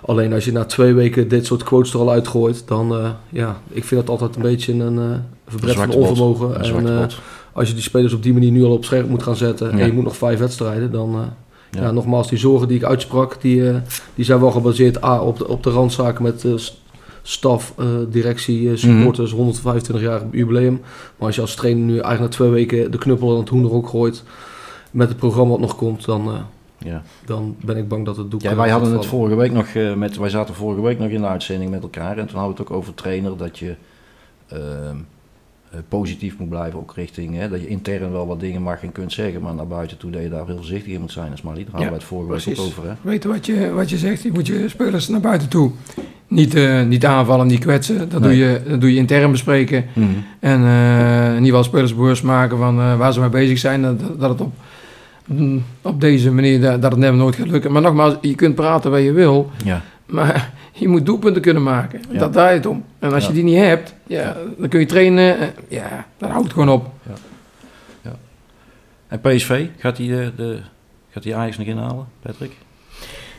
Alleen 0.07 0.33
als 0.33 0.45
je 0.45 0.53
na 0.53 0.65
twee 0.65 0.95
weken 0.95 1.29
dit 1.29 1.47
soort 1.47 1.63
quotes 1.63 1.93
er 1.93 2.01
al 2.01 2.11
uitgooit, 2.11 2.63
dan 2.67 2.95
eh, 2.95 3.11
ja, 3.29 3.57
ik 3.71 3.85
vind 3.85 4.01
dat 4.01 4.11
altijd 4.11 4.37
een 4.37 4.43
beetje 4.43 4.73
een 4.73 4.99
uh, 4.99 5.73
van 5.75 5.91
onvermogen. 5.91 6.63
En 6.63 6.89
eh, 6.99 7.07
als 7.53 7.69
je 7.69 7.75
die 7.75 7.83
spelers 7.83 8.13
op 8.13 8.23
die 8.23 8.33
manier 8.33 8.51
nu 8.51 8.65
al 8.65 8.73
op 8.73 8.85
scherp 8.85 9.09
moet 9.09 9.23
gaan 9.23 9.37
zetten 9.37 9.67
Ja. 9.77 9.79
en 9.79 9.87
je 9.87 9.93
moet 9.93 10.05
nog 10.05 10.17
vijf 10.17 10.39
wedstrijden, 10.39 10.93
dan... 10.93 11.15
eh, 11.15 11.21
Ja. 11.71 11.81
ja. 11.83 11.91
nogmaals, 11.91 12.29
die 12.29 12.39
zorgen 12.39 12.69
die 12.69 12.77
ik 12.77 12.85
uitsprak, 12.85 13.41
die, 13.41 13.69
eh, 13.71 13.77
die 14.15 14.25
zijn 14.25 14.41
wel 14.41 14.51
gebaseerd 14.51 15.05
A, 15.05 15.21
op, 15.23 15.39
de, 15.39 15.49
op 15.49 15.63
de 15.63 15.71
randzaken 15.71 16.23
met 16.23 16.45
eh, 16.45 16.53
staf, 17.27 17.75
eh, 17.79 17.87
directie, 18.09 18.71
eh, 18.71 18.77
supporters, 18.77 19.31
125 19.33 20.05
jaar 20.05 20.23
jubileum. 20.31 20.81
Maar 21.17 21.27
als 21.27 21.35
je 21.35 21.41
als 21.41 21.55
trainer 21.55 21.85
nu 21.85 21.93
eigenlijk 21.93 22.21
na 22.21 22.29
twee 22.29 22.49
weken 22.51 22.91
de 22.91 22.99
knuppel 22.99 23.31
aan 23.33 23.39
het 23.41 23.49
hoenderhok 23.49 23.89
gooit 23.89 24.23
met 24.91 25.09
het 25.09 25.17
programma 25.17 25.51
wat 25.51 25.61
nog 25.61 25.77
komt, 25.77 26.05
dan, 26.05 26.29
eh, 26.29 26.41
Ja. 26.79 27.03
dan 27.27 27.57
ben 27.65 27.77
ik 27.77 27.89
bang 27.89 28.05
dat 28.05 28.17
het 28.17 28.31
doek 28.31 28.43
Ja, 28.43 28.57
wij 28.57 28.71
hadden 28.71 28.93
het 28.93 29.07
vorige 29.07 29.37
week 29.37 29.53
nog 29.53 29.67
eh, 29.67 29.95
met, 29.95 30.17
wij 30.17 30.29
zaten 30.29 30.55
vorige 30.55 30.83
week 30.83 30.99
nog 30.99 31.09
in 31.09 31.21
de 31.21 31.27
uitzending 31.27 31.71
met 31.71 31.83
elkaar 31.83 32.19
en 32.19 32.27
toen 32.27 32.39
hadden 32.39 32.57
we 32.57 32.63
het 32.63 32.71
ook 32.71 32.77
over 32.77 32.95
trainer 32.95 33.37
dat 33.37 33.59
je 33.59 33.75
ehm, 34.49 34.97
eh, 35.71 35.79
positief 35.89 36.39
moet 36.39 36.49
blijven, 36.49 36.79
ook 36.79 36.93
richting 36.97 37.37
hè, 37.37 37.49
dat 37.49 37.61
je 37.61 37.67
intern 37.69 38.13
wel 38.13 38.27
wat 38.27 38.41
dingen 38.41 38.63
mag 38.63 38.83
en 38.83 38.93
kunt 38.93 39.13
zeggen, 39.13 39.43
maar 39.43 39.55
naar 39.55 39.67
buiten 39.67 39.97
toe 39.97 40.11
dat 40.11 40.23
je 40.23 40.29
daar 40.29 40.47
heel 40.47 40.57
voorzichtig 40.57 40.93
in 40.93 41.01
moet 41.01 41.13
zijn. 41.13 41.29
Dat 41.29 41.35
is 41.39 41.43
maar 41.43 41.55
niet, 41.57 41.67
daar 41.67 41.75
hadden 41.75 41.91
Ja, 41.93 41.97
we 41.99 42.03
het 42.03 42.09
vorige 42.09 42.51
week 42.51 42.59
ook 42.59 42.67
over. 42.67 42.85
Hè? 42.89 42.95
Weet 43.01 43.23
je 43.23 43.29
wat 43.29 43.47
je, 43.47 43.71
wat 43.71 43.91
je 43.91 43.99
zegt? 43.99 44.23
Je 44.23 44.33
moet 44.33 44.47
je 44.47 44.69
spelers 44.69 45.09
naar 45.09 45.21
buiten 45.21 45.49
toe. 45.49 45.71
Niet, 46.35 46.55
eh, 46.55 46.83
niet 46.83 47.07
aanvallen, 47.07 47.47
niet 47.47 47.61
kwetsen. 47.61 47.99
Dat, 48.09 48.21
Nee. 48.21 48.21
doe 48.21 48.37
je, 48.39 48.61
dat 48.69 48.81
doe 48.81 48.91
je 48.93 48.99
intern 48.99 49.31
bespreken. 49.31 49.85
En 50.41 50.65
eh, 50.65 51.27
in 51.29 51.33
ieder 51.35 51.47
geval 51.47 51.65
spelers 51.65 51.95
bewust 51.95 52.23
maken 52.23 52.59
van 52.59 52.81
eh, 52.81 52.97
waar 52.97 53.13
ze 53.13 53.21
mee 53.21 53.29
bezig 53.29 53.59
zijn. 53.59 53.83
Dat, 53.83 54.01
dat 54.21 54.31
het 54.31 54.41
op, 54.41 54.53
mm, 55.25 55.63
op 55.83 56.01
deze 56.01 56.31
manier 56.33 56.61
dat, 56.61 56.83
dat 56.83 56.91
het 56.91 57.01
never 57.01 57.17
nooit 57.17 57.37
gaat 57.37 57.49
lukken. 57.49 57.73
Maar 57.73 57.83
nogmaals, 57.83 58.17
je 58.21 58.35
kunt 58.35 58.55
praten 58.55 58.91
waar 58.91 59.01
je 59.01 59.13
wil. 59.13 59.51
Ja. 59.65 59.83
Maar 60.07 60.51
je 60.73 60.89
moet 60.89 61.07
doelpunten 61.07 61.43
kunnen 61.43 61.63
maken. 61.63 62.01
Ja. 62.11 62.19
Dat 62.19 62.33
draait 62.33 62.57
het 62.57 62.67
om. 62.67 62.85
En 62.99 63.13
als 63.13 63.23
Ja. 63.23 63.29
je 63.29 63.35
die 63.35 63.45
niet 63.45 63.59
hebt, 63.59 63.95
ja, 64.07 64.37
dan 64.59 64.69
kun 64.69 64.81
je 64.81 64.87
trainen. 64.87 65.37
Ja, 65.69 66.07
dan 66.19 66.31
houdt 66.31 66.45
het 66.45 66.53
gewoon 66.53 66.69
op. 66.69 66.91
En 69.09 69.21
PSV, 69.21 69.67
gaat 69.79 69.97
die, 69.97 70.09
de, 70.37 70.59
gaat 71.11 71.23
die 71.23 71.37
Ajax 71.37 71.59
nog 71.59 71.67
inhalen, 71.67 72.07
Patrick? 72.23 72.53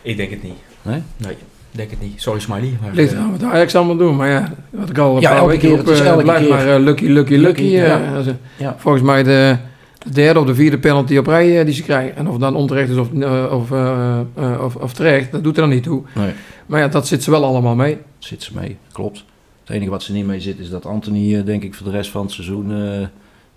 Ik 0.01 0.17
denk 0.17 0.29
het 0.29 0.43
niet. 0.43 0.53
Nee? 0.81 1.01
Nee, 1.17 1.35
denk 1.75 1.89
het 1.89 2.01
niet. 2.01 2.21
Sorry 2.21 2.39
Smiley. 2.39 2.73
Maar, 2.81 2.93
Ligt 2.93 3.11
eh, 3.13 3.17
eraan 3.19 3.31
wat 3.31 3.43
Ajax 3.43 3.75
allemaal 3.75 3.97
doen. 3.97 4.15
Maar 4.15 4.29
ja, 4.29 4.51
wat 4.69 4.89
ik 4.89 4.97
al 4.97 5.15
een 5.15 5.21
Ja, 5.21 5.29
paar 5.29 5.37
elke 5.37 5.49
weken 5.51 5.69
keer, 5.69 5.79
op, 5.79 5.85
het 5.85 5.95
is 5.95 5.99
eh, 6.01 6.07
elke 6.07 6.23
blijft 6.23 6.41
keer. 6.45 6.53
maar 6.55 6.67
eh, 6.75 6.79
lucky, 6.83 7.05
lucky, 7.05 7.33
lucky. 7.35 7.61
Lucky, 7.61 7.75
eh, 7.77 8.33
ja. 8.57 8.75
Volgens 8.77 9.03
mij 9.03 9.23
de, 9.23 9.57
de 9.97 10.09
derde 10.09 10.39
of 10.39 10.45
de 10.45 10.55
vierde 10.55 10.77
penalty 10.77 11.17
op 11.17 11.27
rij 11.27 11.59
eh, 11.59 11.65
die 11.65 11.73
ze 11.73 11.83
krijgen. 11.83 12.15
En 12.15 12.25
of 12.25 12.31
het 12.31 12.41
dan 12.41 12.55
onterecht 12.55 12.89
is 12.89 12.97
of, 12.97 13.13
eh, 13.13 13.45
of, 13.51 13.71
eh, 13.71 14.19
eh, 14.35 14.61
of, 14.63 14.75
of 14.75 14.93
terecht, 14.93 15.31
dat 15.31 15.43
doet 15.43 15.55
er 15.55 15.61
dan 15.61 15.69
niet 15.71 15.83
toe. 15.83 16.01
Nee, 16.15 16.31
Maar 16.65 16.79
ja, 16.79 16.87
dat 16.87 17.07
zit 17.07 17.23
ze 17.23 17.31
wel 17.31 17.43
allemaal 17.45 17.75
mee. 17.75 17.97
zit 18.19 18.43
ze 18.43 18.51
mee, 18.55 18.77
klopt. 18.91 19.23
Het 19.65 19.75
enige 19.75 19.89
wat 19.91 20.03
ze 20.03 20.13
niet 20.13 20.25
mee 20.25 20.39
zit 20.39 20.59
is 20.59 20.69
dat 20.69 20.85
Anthony, 20.85 21.35
eh, 21.35 21.45
denk 21.45 21.63
ik, 21.63 21.73
voor 21.73 21.85
de 21.85 21.91
rest 21.91 22.09
van 22.11 22.21
het 22.21 22.31
seizoen 22.31 22.63
eh, 22.71 22.77
de, 22.77 23.07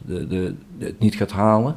de, 0.07 0.27
de- 0.79 0.85
het 0.85 0.99
niet 0.99 1.15
gaat 1.15 1.33
halen. 1.33 1.77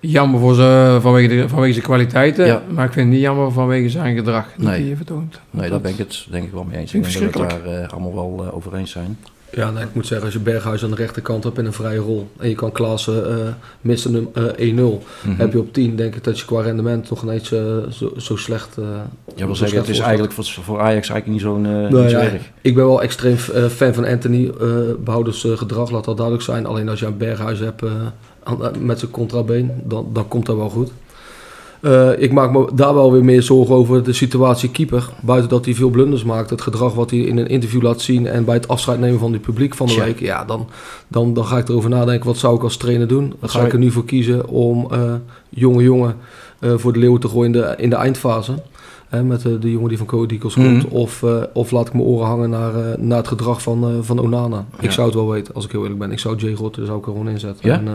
Jammer 0.00 0.40
voor 0.40 0.54
ze, 0.54 0.98
vanwege, 1.00 1.28
de, 1.28 1.48
vanwege 1.48 1.72
zijn 1.72 1.84
kwaliteiten. 1.84 2.46
Ja. 2.46 2.62
Maar 2.70 2.84
ik 2.84 2.92
vind 2.92 3.04
het 3.06 3.14
niet 3.14 3.24
jammer 3.24 3.52
vanwege 3.52 3.88
zijn 3.88 4.16
gedrag 4.16 4.46
dat 4.56 4.66
Nee. 4.66 4.86
hij 4.86 4.96
vertoont. 4.96 5.40
Nee, 5.50 5.70
daar 5.70 5.80
ben 5.80 5.90
ik 5.90 5.98
het 5.98 6.26
denk 6.30 6.44
ik 6.44 6.52
wel 6.52 6.64
mee 6.64 6.78
eens. 6.78 6.94
Ik 6.94 7.02
denk 7.02 7.14
dat 7.14 7.34
we 7.34 7.40
het 7.40 7.64
daar 7.64 7.82
eh, 7.82 7.88
allemaal 7.88 8.14
wel 8.14 8.44
eh, 8.46 8.54
over 8.56 8.74
eens 8.74 8.90
zijn. 8.90 9.18
Ja, 9.52 9.70
nee, 9.70 9.82
ik 9.82 9.94
moet 9.94 10.06
zeggen, 10.06 10.26
als 10.26 10.34
je 10.34 10.40
Berghuis 10.42 10.84
aan 10.84 10.90
de 10.90 10.96
rechterkant 10.96 11.44
hebt 11.44 11.58
in 11.58 11.64
een 11.66 11.72
vrije 11.72 11.98
rol 11.98 12.28
en 12.38 12.48
je 12.48 12.54
kan 12.54 12.72
Klaassen 12.72 13.30
eh 13.30 13.36
missen 13.80 14.14
hem 14.14 14.28
eh, 14.56 14.74
1-0, 14.74 15.02
Mhm. 15.22 15.36
heb 15.40 15.52
je 15.52 15.58
op 15.58 15.72
10, 15.72 15.96
denk 15.96 16.14
ik 16.14 16.24
dat 16.24 16.38
je 16.38 16.44
qua 16.44 16.60
rendement 16.60 17.10
nog 17.10 17.22
ineens 17.22 17.48
zo, 17.48 18.12
zo 18.16 18.36
slecht... 18.36 18.76
Ja, 18.76 18.82
wil 19.46 19.54
zeggen, 19.56 19.56
slecht 19.56 19.74
het 19.86 19.88
is 19.88 19.98
eigenlijk 19.98 20.32
voor, 20.32 20.44
voor 20.44 20.80
Ajax 20.80 21.08
eigenlijk 21.08 21.26
niet 21.26 21.40
zo'n 21.40 21.66
eh 21.66 21.72
Nou 21.72 22.02
niet 22.02 22.10
zo 22.10 22.18
ja, 22.18 22.24
erg. 22.24 22.42
Ik 22.60 22.74
ben 22.74 22.84
wel 22.86 23.02
extreem 23.02 23.36
fan 23.70 23.94
van 23.94 24.04
Anthony, 24.04 24.50
eh 24.60 24.66
behoudens 25.04 25.44
eh, 25.44 25.56
gedrag, 25.56 25.90
laat 25.90 26.04
dat 26.04 26.16
duidelijk 26.16 26.44
zijn. 26.46 26.66
Alleen 26.66 26.88
als 26.88 27.00
je 27.00 27.06
een 27.06 27.16
Berghuis 27.16 27.58
hebt 27.58 27.82
met 28.80 28.98
zijn 28.98 29.10
contrabeen, 29.10 29.70
dan, 29.84 30.06
dan 30.12 30.28
komt 30.28 30.46
dat 30.46 30.56
wel 30.56 30.70
goed. 30.70 30.90
Eh, 31.80 32.10
ik 32.18 32.32
maak 32.32 32.52
me 32.52 32.70
daar 32.74 32.94
wel 32.94 33.12
weer 33.12 33.24
meer 33.24 33.42
zorgen 33.42 33.74
over 33.74 34.02
de 34.02 34.12
situatie 34.12 34.70
keeper. 34.70 35.08
Buiten 35.22 35.48
dat 35.48 35.64
hij 35.64 35.74
veel 35.74 35.90
blunders 35.90 36.24
maakt, 36.24 36.50
het 36.50 36.60
gedrag 36.60 36.94
wat 36.94 37.10
hij 37.10 37.18
in 37.18 37.36
een 37.36 37.48
interview 37.48 37.82
laat 37.82 38.00
zien 38.00 38.26
en 38.26 38.44
bij 38.44 38.54
het 38.54 38.68
afscheid 38.68 39.00
nemen 39.00 39.18
van 39.18 39.32
het 39.32 39.42
publiek 39.42 39.74
van 39.74 39.86
de 39.86 40.00
week. 40.00 40.20
Ja, 40.20 40.44
dan, 40.44 40.68
dan, 41.08 41.34
dan 41.34 41.44
ga 41.44 41.58
ik 41.58 41.68
erover 41.68 41.90
nadenken, 41.90 42.26
wat 42.26 42.36
zou 42.36 42.56
ik 42.56 42.62
als 42.62 42.76
trainer 42.76 43.08
doen? 43.08 43.34
Ga 43.42 43.64
ik 43.64 43.72
er 43.72 43.78
nu 43.78 43.90
voor 43.90 44.04
kiezen 44.04 44.48
om 44.48 44.86
eh, 44.90 45.14
jonge 45.48 45.82
jongen 45.82 46.16
eh, 46.58 46.72
voor 46.76 46.92
de 46.92 46.98
leeuwen 46.98 47.20
te 47.20 47.28
gooien 47.28 47.54
in 47.54 47.60
de, 47.60 47.74
in 47.78 47.90
de 47.90 47.96
eindfase. 47.96 48.54
Hè, 49.08 49.22
met 49.24 49.42
de, 49.42 49.58
de 49.58 49.70
jongen 49.70 49.88
die 49.88 49.98
van 49.98 50.06
Cody 50.06 50.38
komt. 50.38 50.56
Mhm. 50.56 50.80
Of, 50.88 51.22
eh, 51.22 51.42
of 51.52 51.70
laat 51.70 51.86
ik 51.86 51.92
mijn 51.92 52.04
oren 52.04 52.26
hangen 52.26 52.50
naar, 52.50 52.74
eh, 52.74 52.98
naar 52.98 53.18
het 53.18 53.28
gedrag 53.28 53.62
van, 53.62 53.82
eh, 53.84 53.90
van 54.00 54.18
Onana. 54.18 54.56
Ja. 54.56 54.82
Ik 54.84 54.90
zou 54.90 55.06
het 55.06 55.16
wel 55.16 55.28
weten, 55.28 55.54
als 55.54 55.64
ik 55.64 55.70
heel 55.72 55.80
eerlijk 55.82 55.98
ben. 55.98 56.12
Ik 56.12 56.18
zou 56.18 56.36
Jay 56.36 56.52
Rotter 56.54 56.86
zou 56.86 56.98
ik 56.98 57.06
er 57.06 57.12
gewoon 57.12 57.28
inzetten. 57.28 57.68
Ja? 57.70 57.74
En, 57.78 57.86
eh, 57.88 57.92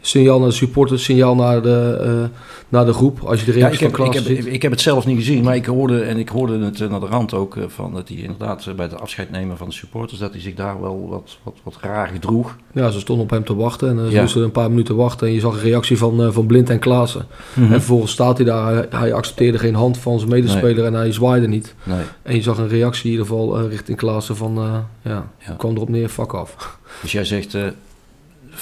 signaal 0.00 0.38
naar 0.38 0.48
de 0.48 0.54
supporters, 0.54 1.04
signaal 1.04 1.34
naar 1.34 1.62
de, 1.62 1.98
eh, 2.02 2.38
naar 2.68 2.86
de 2.86 2.92
groep. 2.92 3.20
Als 3.24 3.40
je 3.40 3.46
de 3.46 3.52
Ja, 3.52 3.58
reacties 3.58 3.80
ik, 3.88 3.96
heb, 3.96 4.06
ik, 4.06 4.12
heb, 4.12 4.24
ziet. 4.24 4.46
ik 4.46 4.62
heb 4.62 4.70
het 4.70 4.80
zelf 4.80 5.06
niet 5.06 5.16
gezien, 5.16 5.44
maar 5.44 5.56
ik 5.56 5.66
hoorde, 5.66 6.00
en 6.00 6.16
ik 6.18 6.28
hoorde 6.28 6.58
het 6.58 6.80
eh, 6.80 6.90
naar 6.90 7.00
de 7.00 7.06
rand 7.06 7.34
ook, 7.34 7.56
eh, 7.56 7.62
van 7.68 7.92
dat 7.94 8.08
hij 8.08 8.16
inderdaad 8.16 8.66
eh, 8.66 8.74
bij 8.74 8.86
het 8.86 9.00
afscheid 9.00 9.30
nemen 9.30 9.56
van 9.56 9.68
de 9.68 9.74
supporters, 9.74 10.20
dat 10.20 10.32
hij 10.32 10.40
zich 10.40 10.54
daar 10.54 10.80
wel 10.80 11.06
wat, 11.10 11.38
wat, 11.42 11.54
wat 11.62 11.76
raar 11.80 12.08
gedroeg. 12.08 12.56
Ja, 12.72 12.90
ze 12.90 13.00
stonden 13.00 13.24
op 13.24 13.30
hem 13.30 13.44
te 13.44 13.54
wachten. 13.56 13.88
En 13.88 13.98
eh, 13.98 14.04
ze 14.04 14.10
Ja. 14.10 14.20
moesten 14.20 14.42
een 14.42 14.50
paar 14.50 14.70
minuten 14.70 14.96
wachten. 14.96 15.26
En 15.26 15.32
je 15.34 15.40
zag 15.40 15.54
een 15.54 15.60
reactie 15.60 15.98
van, 15.98 16.22
eh, 16.22 16.30
van 16.30 16.46
Blind 16.46 16.70
en 16.70 16.78
Klaassen. 16.78 17.26
En 17.54 17.66
vervolgens 17.68 18.12
staat 18.12 18.36
hij 18.36 18.46
daar. 18.46 18.72
Hij, 18.74 18.86
hij 18.90 19.12
accepteerde 19.14 19.58
geen 19.58 19.74
hand 19.74 19.98
van 19.98 20.18
zijn 20.18 20.30
Nee, 20.54 20.62
medespeler 20.62 20.92
en 20.92 20.98
hij 20.98 21.12
zwaaide 21.12 21.48
niet. 21.48 21.74
Nee. 21.82 22.02
En 22.22 22.34
je 22.34 22.42
zag 22.42 22.58
een 22.58 22.68
reactie 22.68 23.04
in 23.04 23.10
ieder 23.10 23.26
geval 23.26 23.58
eh, 23.58 23.68
richting 23.68 23.98
Klaassen 23.98 24.36
van, 24.36 24.56
eh, 24.58 24.78
ja, 25.12 25.30
Ja. 25.38 25.52
kwam 25.58 25.74
erop 25.76 25.88
neer, 25.88 26.08
fuck 26.08 26.32
af. 26.32 26.78
Dus 27.02 27.12
jij 27.12 27.24
zegt, 27.24 27.54
eh 27.54 27.66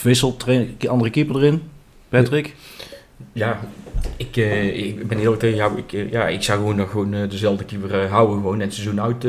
wissel, 0.02 0.36
train, 0.36 0.76
andere 0.88 1.10
keeper 1.10 1.36
erin. 1.36 1.62
Patrick? 2.08 2.54
Ja, 3.32 3.60
ik, 4.16 4.36
eh, 4.36 4.86
ik 4.86 5.08
ben 5.08 5.18
heel 5.18 5.36
tegen 5.36 5.56
jou. 5.56 5.78
Ik, 5.86 6.10
ja, 6.10 6.26
ik 6.28 6.42
zou 6.42 6.58
gewoon 6.58 6.76
nog 6.76 6.90
gewoon, 6.90 7.10
dezelfde 7.28 7.64
keeper 7.64 8.08
houden. 8.08 8.36
Gewoon 8.36 8.56
net 8.56 8.74
seizoen 8.74 9.00
uit 9.00 9.26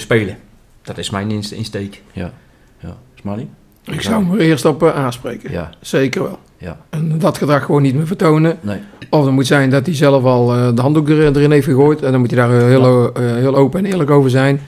spelen. 0.00 0.38
Dat 0.82 0.98
is 0.98 1.10
mijn 1.10 1.30
inst- 1.30 1.52
insteek. 1.52 2.02
Ja. 2.12 2.32
Ja. 2.78 2.96
Smiley? 3.20 3.48
Ik 3.84 4.00
zou 4.00 4.24
hem 4.24 4.32
er 4.34 4.40
eerst 4.40 4.64
op 4.64 4.82
aanspreken. 4.84 5.50
Ja. 5.52 5.70
Zeker 5.80 6.22
wel. 6.22 6.38
Ja. 6.60 6.76
En 6.90 7.18
dat 7.18 7.38
gedrag 7.38 7.64
gewoon 7.64 7.82
niet 7.82 7.94
meer 7.94 8.06
vertonen. 8.06 8.58
Nee. 8.60 8.78
Of 9.10 9.24
het 9.24 9.34
moet 9.34 9.46
zijn 9.46 9.70
dat 9.70 9.86
hij 9.86 9.94
zelf 9.94 10.24
al 10.24 10.54
eh, 10.54 10.68
de 10.74 10.80
handdoek 10.82 11.08
er- 11.08 11.36
erin 11.36 11.50
heeft 11.50 11.66
gegooid. 11.66 12.02
En 12.02 12.10
dan 12.10 12.20
moet 12.20 12.30
hij 12.30 12.38
daar 12.48 12.58
eh, 12.60 12.64
heel, 12.66 13.12
eh, 13.14 13.22
heel 13.34 13.56
open 13.56 13.78
en 13.84 13.90
eerlijk 13.90 14.10
over 14.10 14.30
zijn. 14.30 14.60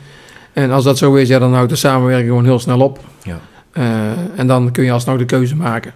En 0.52 0.70
als 0.70 0.84
dat 0.84 0.99
zo 0.99 1.14
is, 1.14 1.28
ja, 1.28 1.38
dan 1.38 1.54
houdt 1.54 1.70
de 1.70 1.76
samenwerking 1.76 2.28
gewoon 2.28 2.44
heel 2.44 2.58
snel 2.58 2.80
op. 2.80 2.99
Ja. 3.22 3.38
En 4.37 4.46
dan 4.46 4.70
kun 4.70 4.84
je 4.84 4.92
alsnog 4.92 5.18
de 5.18 5.25
keuze 5.25 5.56
maken. 5.56 5.92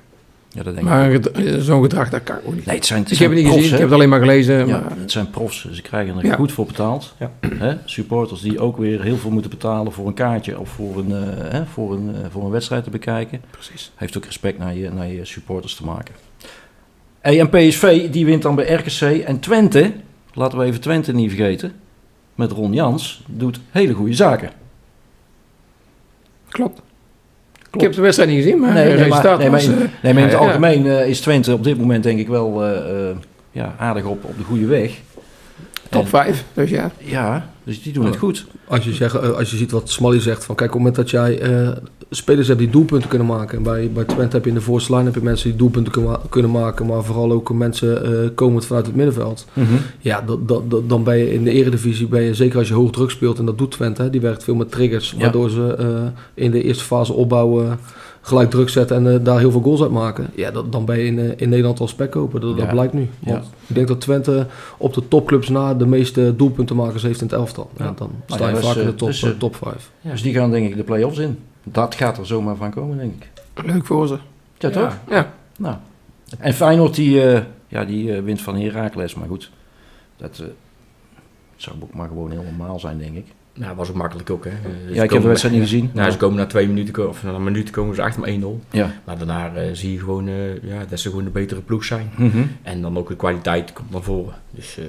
Ja, 0.57 0.63
dat 0.63 0.75
denk 0.75 0.87
ik. 0.87 0.93
Maar 0.93 1.13
eh, 1.13 1.61
zo'n 1.61 1.83
gedrag, 1.83 2.11
dat 2.11 2.23
kan 2.23 2.37
gewoon 2.37 2.55
niet. 2.55 2.67
Nee, 2.67 2.77
het 2.77 2.87
zijn, 2.87 3.03
het 3.03 3.11
ik 3.11 3.19
heb 3.19 3.29
het 3.31 3.39
niet 3.39 3.47
profs, 3.49 3.61
gezien, 3.63 3.75
ik 3.75 3.79
heb 3.81 3.89
het 3.89 3.99
alleen 3.99 4.09
maar 4.09 4.21
gelezen. 4.21 4.67
Ja, 4.67 4.81
Maar, 4.81 4.99
het 4.99 5.11
zijn 5.11 5.31
profs. 5.31 5.69
Ze 5.73 5.83
krijgen 5.83 6.17
er 6.19 6.25
Ja. 6.27 6.35
goed 6.35 6.53
voor 6.53 6.67
betaald. 6.67 7.15
Ja. 7.19 7.31
Hè? 7.55 7.77
Supporters 7.85 8.41
die 8.41 8.61
ook 8.61 8.77
weer 8.77 9.03
heel 9.03 9.17
veel 9.17 9.31
moeten 9.31 9.51
betalen 9.51 9.93
voor 9.93 10.07
een 10.07 10.15
kaartje 10.15 10.59
of 10.59 10.69
voor 10.69 10.99
een, 10.99 11.13
eh, 11.13 11.51
hè, 11.53 11.67
voor 11.67 11.93
een, 11.93 12.15
eh, 12.15 12.21
voor 12.31 12.45
een 12.45 12.51
wedstrijd 12.51 12.85
te 12.85 12.91
bekijken. 12.91 13.41
precies. 13.51 13.93
Heeft 13.95 14.17
ook 14.17 14.25
respect 14.25 14.59
naar 14.59 14.75
je, 14.75 14.91
naar 14.91 15.09
je 15.09 15.25
supporters 15.25 15.75
te 15.75 15.85
maken. 15.85 16.15
Hey, 17.21 17.41
en 17.41 17.49
PSV 17.49 18.11
die 18.11 18.25
wint 18.25 18.43
dan 18.43 18.55
bij 18.55 18.73
RKC. 18.75 19.01
En 19.25 19.41
Twente, 19.41 19.93
laten 20.33 20.59
we 20.59 20.65
even 20.65 20.81
Twente 20.81 21.13
niet 21.13 21.31
vergeten, 21.31 21.73
met 22.35 22.53
Ron 22.53 22.73
Jans, 22.73 23.23
doet 23.27 23.61
hele 23.71 23.93
goede 23.93 24.15
zaken. 24.15 24.51
Klopt. 26.49 26.81
Ik 27.77 27.83
heb 27.83 27.93
de 27.95 28.01
wedstrijd 28.01 28.31
niet 28.31 28.43
gezien, 28.43 28.61
maar 28.61 28.73
Nee, 28.75 28.89
maar- 28.89 28.97
resultaat 28.97 29.39
nee, 29.39 29.51
maar 29.51 29.61
was... 29.61 29.69
Nee, 30.03 30.13
maar 30.15 30.23
in 30.23 30.29
het 30.29 30.35
algemeen 30.35 30.87
eh, 30.87 31.09
is 31.09 31.21
Twente 31.21 31.53
op 31.53 31.65
dit 31.65 31.79
moment 31.79 32.03
denk 32.03 32.19
ik 32.19 32.29
wel 32.29 32.65
eh, 32.65 33.09
eh, 33.11 33.17
ja, 33.53 33.75
aardig 33.79 34.05
op, 34.05 34.25
op 34.25 34.39
de 34.39 34.45
goede 34.45 34.67
weg. 34.67 34.91
top 35.89 36.03
En- 36.03 36.09
5. 36.09 36.45
Dus 36.55 36.71
ja, 36.71 36.91
Ja, 36.99 37.51
dus 37.65 37.83
die 37.83 37.93
doen 37.93 38.05
het 38.05 38.17
goed. 38.17 38.47
Als 38.69 38.85
je, 38.85 38.93
zegt, 38.93 39.35
als 39.35 39.51
je 39.51 39.57
ziet 39.57 39.71
wat 39.71 39.91
Smally 39.91 40.21
zegt, 40.21 40.45
van 40.45 40.55
kijk, 40.55 40.75
op 40.75 40.81
het 40.85 40.85
moment 40.87 40.95
dat 40.97 41.11
jij 41.11 41.41
eh, 41.41 41.69
spelers 42.11 42.47
hebt 42.49 42.59
die 42.59 42.71
doelpunten 42.71 43.09
kunnen 43.09 43.27
maken. 43.27 43.57
En 43.57 43.63
bij, 43.63 43.91
bij 43.95 44.05
Twente 44.05 44.37
heb 44.37 44.45
je 44.45 44.51
in 44.51 44.57
de 44.57 44.63
voorste 44.63 44.93
lijn 44.93 45.05
heb 45.05 45.15
je 45.15 45.21
mensen 45.23 45.49
die 45.49 45.59
doelpunten 45.59 45.93
kunnen, 45.93 46.11
ma- 46.11 46.21
kunnen 46.29 46.51
maken, 46.51 46.87
maar 46.87 47.05
vooral 47.05 47.33
ook 47.33 47.53
mensen 47.53 48.05
eh 48.05 48.29
komend 48.35 48.65
vanuit 48.67 48.87
het 48.87 48.95
middenveld. 48.95 49.47
Ja, 49.99 50.21
dat, 50.27 50.49
dat, 50.49 50.71
dat- 50.71 50.89
dan 50.89 51.05
ben 51.05 51.17
je 51.19 51.33
in 51.33 51.45
de 51.45 51.51
eredivisie, 51.51 52.07
ben 52.07 52.23
je, 52.23 52.35
zeker 52.35 52.59
als 52.59 52.69
je 52.69 52.75
hoog 52.75 52.91
druk 52.91 53.11
speelt, 53.11 53.39
en 53.39 53.45
dat 53.47 53.59
doet 53.59 53.71
Twente, 53.71 54.03
hè, 54.03 54.11
die 54.11 54.21
werkt 54.21 54.45
veel 54.45 54.55
met 54.55 54.71
triggers, 54.71 55.11
Ja. 55.11 55.19
waardoor 55.19 55.51
ze 55.51 55.75
eh, 55.79 55.87
in 56.45 56.51
de 56.51 56.63
eerste 56.63 56.85
fase 56.85 57.13
opbouwen, 57.13 57.79
gelijk 58.21 58.51
druk 58.51 58.69
zetten 58.69 58.97
en 58.97 59.13
eh, 59.15 59.25
daar 59.25 59.39
heel 59.39 59.51
veel 59.51 59.61
goals 59.61 59.83
uit 59.83 59.91
maken. 59.91 60.27
Ja, 60.35 60.51
dat, 60.51 60.73
dan 60.73 60.85
ben 60.85 60.99
je 60.99 61.05
in, 61.07 61.39
in 61.39 61.49
Nederland 61.49 61.81
al 61.81 61.89
spek 61.89 62.11
kopen, 62.11 62.41
dat, 62.41 62.57
dat 62.57 62.67
Ja. 62.67 62.73
blijkt 62.73 62.93
nu. 62.93 63.09
Ja. 63.19 63.43
Ik 63.67 63.75
denk 63.75 63.89
dat 63.89 64.01
Twente 64.01 64.47
op 64.79 64.95
de 64.95 65.09
topclubs 65.09 65.49
na 65.49 65.75
de 65.75 65.87
meeste 65.87 66.35
doelpuntenmakers 66.37 67.03
heeft 67.03 67.21
in 67.21 67.27
het 67.27 67.37
elftal. 67.37 67.71
Ja, 67.77 67.85
Ja. 67.85 67.95
dan 67.99 68.11
sta 68.27 68.49
ja, 68.49 68.57
je 68.57 68.63
vaak 68.63 68.77
in 68.77 68.87
de 68.87 68.95
top, 68.95 69.09
dus, 69.09 69.27
top 69.39 69.57
5. 69.57 69.91
Dus 70.03 70.23
die 70.23 70.35
gaan 70.35 70.51
denk 70.51 70.69
ik 70.69 70.77
de 70.77 70.83
play-offs 70.83 71.19
in. 71.19 71.39
Dat 71.69 71.95
gaat 71.95 72.19
er 72.19 72.27
zomaar 72.27 72.57
van 72.57 72.71
komen, 72.71 72.99
denk 72.99 73.15
ik. 73.15 73.31
leuk 73.65 73.87
voor 73.87 74.07
ze. 74.07 74.19
Ja, 74.59 74.71
toch? 74.71 74.99
Ja, 75.09 75.35
Nou. 75.59 75.77
En 76.39 76.55
Feyenoord 76.55 76.95
die, 76.95 77.23
eh, 77.23 77.43
ja, 77.69 77.85
die 77.85 78.17
eh, 78.17 78.23
wint 78.23 78.41
van 78.41 78.61
Heracles, 78.61 79.15
maar 79.15 79.29
goed. 79.29 79.51
Dat 80.17 80.39
eh, 80.39 80.47
zou 81.57 81.77
ook 81.83 81.95
maar 81.95 82.09
gewoon 82.09 82.31
heel 82.31 82.43
normaal 82.43 82.79
zijn, 82.79 82.99
denk 82.99 83.17
ik. 83.17 83.27
Nou, 83.57 83.77
was 83.77 83.89
ook 83.89 83.97
makkelijk 83.97 84.31
ook, 84.31 84.45
hè. 84.45 84.51
Ze 84.51 84.95
Ja, 84.95 85.03
ik 85.03 85.11
heb 85.11 85.23
de 85.23 85.29
wedstrijd 85.29 85.55
niet 85.55 85.65
gezien. 85.65 85.91
Nou, 85.95 86.11
ze 86.11 86.17
komen 86.17 86.37
na 86.37 86.47
twee 86.47 86.67
minuten, 86.67 87.09
of 87.09 87.23
na 87.23 87.33
een 87.33 87.45
minuut 87.45 87.71
komen 87.71 87.95
ze 87.95 88.03
achter 88.03 88.21
met 88.21 88.31
1-0. 88.31 88.61
Ja. 88.71 88.91
Maar 89.05 89.19
daarna 89.19 89.55
eh, 89.55 89.69
zie 89.73 89.93
je 89.93 89.99
gewoon 89.99 90.29
eh, 90.29 90.63
ja, 90.63 90.85
dat 90.89 91.01
ze 91.01 91.09
gewoon 91.09 91.25
de 91.25 91.31
betere 91.31 91.61
ploeg 91.61 91.85
zijn. 91.85 92.11
Mhm. 92.17 92.43
En 92.63 92.83
dan 92.83 92.99
ook 92.99 93.09
de 93.09 93.17
kwaliteit 93.17 93.73
komt 93.73 93.91
naar 93.91 94.03
voren. 94.03 94.35
Dus 94.51 94.79
eh, 94.79 94.85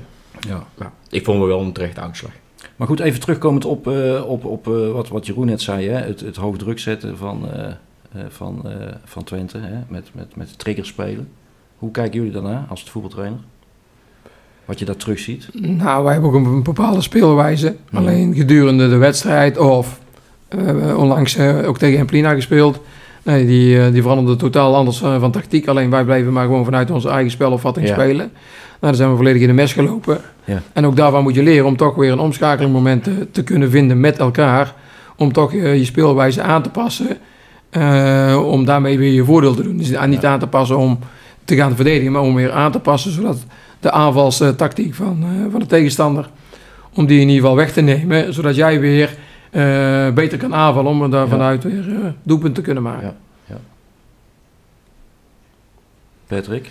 ja. 0.50 0.68
ja, 0.80 0.92
ik 1.10 1.26
vond 1.26 1.40
me 1.40 1.46
wel 1.46 1.62
een 1.62 1.74
terechte 1.74 2.02
uitslag. 2.02 2.32
Maar 2.76 2.88
goed, 2.88 3.00
even 3.00 3.20
terugkomend 3.20 3.66
op, 3.66 3.88
eh, 3.88 4.24
op, 4.26 4.46
op 4.46 4.68
eh, 4.68 4.92
wat, 4.92 5.08
wat 5.08 5.26
Jeroen 5.26 5.46
net 5.46 5.62
zei. 5.62 5.88
Hè? 5.88 5.98
Het, 5.98 6.20
het 6.20 6.36
hoog 6.36 6.58
druk 6.58 6.80
zetten 6.80 7.18
van, 7.18 7.52
eh, 7.52 8.22
van, 8.30 8.66
van 9.04 9.24
Twente. 9.24 9.58
Hè? 9.58 9.80
Met, 9.88 10.10
met, 10.14 10.36
met 10.36 10.60
triggers 10.60 10.88
spelen. 10.88 11.30
Hoe 11.78 11.92
kijken 11.92 12.14
jullie 12.14 12.34
daarna 12.34 12.66
als 12.70 12.84
voetbaltrainer? 12.84 13.40
Wat 14.66 14.80
je 14.80 14.86
daar 14.86 14.96
terug 14.96 15.20
ziet. 15.20 15.50
nou, 15.54 16.04
wij 16.04 16.14
hebben 16.14 16.30
ook 16.30 16.46
een 16.46 16.64
bepaalde 16.64 17.02
speelwijze. 17.02 17.76
Alleen 17.94 18.34
gedurende 18.34 18.90
de 18.90 18.98
wedstrijd 18.98 19.58
of 19.58 20.00
onlangs 20.96 21.40
ook 21.40 21.78
tegen 21.78 22.00
Emplina 22.00 22.34
gespeeld. 22.34 22.80
Nee, 23.28 23.46
die, 23.46 23.80
eh, 23.82 23.92
die 23.92 24.02
veranderde 24.02 24.36
totaal 24.36 24.76
anders 24.76 25.02
eh, 25.02 25.20
van 25.20 25.32
tactiek. 25.32 25.68
Alleen 25.68 25.90
wij 25.90 26.04
bleven 26.04 26.34
maar 26.34 26.46
gewoon 26.46 26.66
vanuit 26.66 26.92
onze 26.92 27.10
eigen 27.10 27.32
spelopvatting 27.32 27.88
Ja. 27.88 27.94
spelen. 27.94 28.18
Nou, 28.18 28.32
dan 28.80 28.96
zijn 28.96 29.10
we 29.10 29.16
volledig 29.16 29.42
in 29.42 29.48
de 29.48 29.54
mes 29.54 29.74
gelopen. 29.74 30.20
Ja. 30.46 30.62
En 30.74 30.86
ook 30.86 30.96
daarvan 30.96 31.24
moet 31.24 31.36
je 31.36 31.44
leren 31.44 31.66
om 31.66 31.78
toch 31.78 31.96
weer 31.96 32.12
een 32.12 32.20
omschakelingmoment 32.20 33.04
te, 33.04 33.28
te 33.32 33.44
kunnen 33.44 33.70
vinden 33.70 34.00
met 34.00 34.18
elkaar. 34.20 34.74
Om 35.18 35.32
toch 35.34 35.52
je, 35.52 35.60
je 35.62 35.86
speelwijze 35.86 36.42
aan 36.42 36.62
te 36.62 36.70
passen. 36.70 37.18
eh, 37.70 38.42
om 38.46 38.66
daarmee 38.66 38.98
weer 38.98 39.12
je 39.14 39.24
voordeel 39.26 39.56
te 39.56 39.64
doen. 39.64 39.78
Dus 39.78 39.88
niet 40.08 40.22
Ja. 40.22 40.30
aan 40.32 40.40
te 40.40 40.48
passen 40.48 40.78
om 40.78 41.00
te 41.46 41.56
gaan 41.56 41.76
verdedigen, 41.76 42.12
maar 42.12 42.22
om 42.22 42.36
weer 42.36 42.52
aan 42.52 42.72
te 42.72 42.80
passen 42.80 43.12
zodat 43.12 43.38
de 43.80 43.92
aanvalstactiek 43.92 44.94
van, 44.96 45.18
eh, 45.24 45.52
van 45.52 45.60
de 45.60 45.66
tegenstander, 45.66 46.30
om 46.94 47.06
die 47.06 47.20
in 47.22 47.28
ieder 47.28 47.42
geval 47.42 47.56
weg 47.56 47.72
te 47.74 47.82
nemen, 47.82 48.34
zodat 48.34 48.56
jij 48.56 48.80
weer 48.80 49.16
eh, 49.52 50.14
beter 50.14 50.38
kan 50.38 50.54
aanvallen 50.56 50.92
om 50.92 51.02
er 51.04 51.10
daar 51.10 51.24
Ja. 51.24 51.30
vanuit 51.30 51.64
weer 51.64 51.90
eh 52.04 52.10
doelpunt 52.24 52.56
te 52.56 52.62
kunnen 52.62 52.84
maken. 52.84 53.16
Ja. 53.46 53.58
Patrick? 56.28 56.64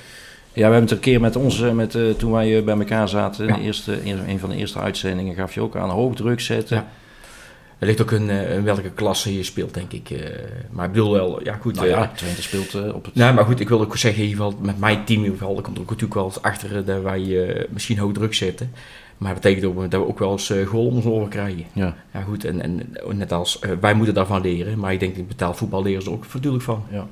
Ja, 0.52 0.66
we 0.66 0.72
hebben 0.72 0.80
het 0.80 0.90
een 0.90 0.98
keer 1.00 1.20
met 1.20 1.36
ons, 1.36 1.60
met, 1.60 1.94
eh, 1.94 2.10
toen 2.10 2.32
wij 2.32 2.64
bij 2.64 2.78
elkaar 2.78 3.08
zaten, 3.08 3.46
Ja. 3.46 3.54
de 3.56 3.60
eerste, 3.62 4.08
een 4.10 4.28
een 4.28 4.38
van 4.38 4.50
de 4.50 4.56
eerste 4.56 4.78
uitzendingen, 4.78 5.34
gaf 5.34 5.54
je 5.54 5.60
ook 5.60 5.76
aan 5.76 5.90
hoog 5.90 6.14
druk 6.14 6.40
zetten. 6.40 6.76
Ja. 6.76 6.86
Er 7.78 7.86
ligt 7.86 8.00
ook 8.02 8.10
een, 8.10 8.28
in 8.30 8.64
welke 8.64 8.90
klasse 8.90 9.36
je 9.36 9.42
speelt, 9.42 9.74
denk 9.74 9.92
ik. 9.92 10.10
eh. 10.10 10.18
maar 10.70 10.86
ik 10.86 10.92
bedoel 10.92 11.12
wel, 11.12 11.40
ja 11.44 11.54
goed. 11.60 11.74
Nou 11.74 11.86
eh, 11.86 11.92
ja, 11.92 12.10
Twente 12.14 12.42
speelt 12.42 12.92
op 12.92 13.04
het... 13.04 13.14
Nou, 13.14 13.34
maar 13.34 13.44
goed, 13.44 13.60
ik 13.60 13.68
wil 13.68 13.80
ook 13.80 13.96
zeggen, 13.96 14.22
in 14.22 14.28
ieder 14.28 14.44
geval 14.44 14.60
met 14.64 14.78
mijn 14.78 15.04
team 15.04 15.18
in 15.18 15.24
ieder 15.24 15.38
geval, 15.38 15.56
er 15.56 15.62
komt 15.62 15.76
er 15.76 15.82
ook 15.82 15.88
natuurlijk 15.88 16.14
wel 16.14 16.24
eens 16.24 16.42
achter 16.42 16.84
dat 16.84 17.02
wij 17.02 17.66
misschien 17.70 17.98
hoog 17.98 18.12
druk 18.12 18.34
zetten. 18.34 18.72
Maar 19.18 19.32
dat 19.32 19.42
betekent 19.42 19.64
ook 19.66 19.90
dat 19.90 20.00
we 20.00 20.08
ook 20.08 20.18
wel 20.18 20.32
eens 20.32 20.50
uh, 20.50 20.66
goal 20.66 20.86
om 20.86 20.94
ons 20.94 21.04
oren 21.04 21.28
krijgen. 21.28 21.64
Ja. 21.72 21.96
Ja 22.12 22.20
goed, 22.20 22.44
en, 22.44 22.62
en 22.62 23.16
net 23.16 23.32
als 23.32 23.60
uh, 23.64 23.70
wij 23.80 23.94
moeten 23.94 24.14
daarvan 24.14 24.40
leren, 24.40 24.78
maar 24.78 24.92
ik 24.92 25.00
denk 25.00 25.16
dat 25.16 25.28
betaald 25.28 25.56
voetbal 25.56 25.82
leren 25.82 26.02
ze 26.02 26.08
er 26.08 26.14
ook 26.14 26.24
voortdurend 26.24 26.62
van. 26.62 26.84
Ja. 26.90 27.06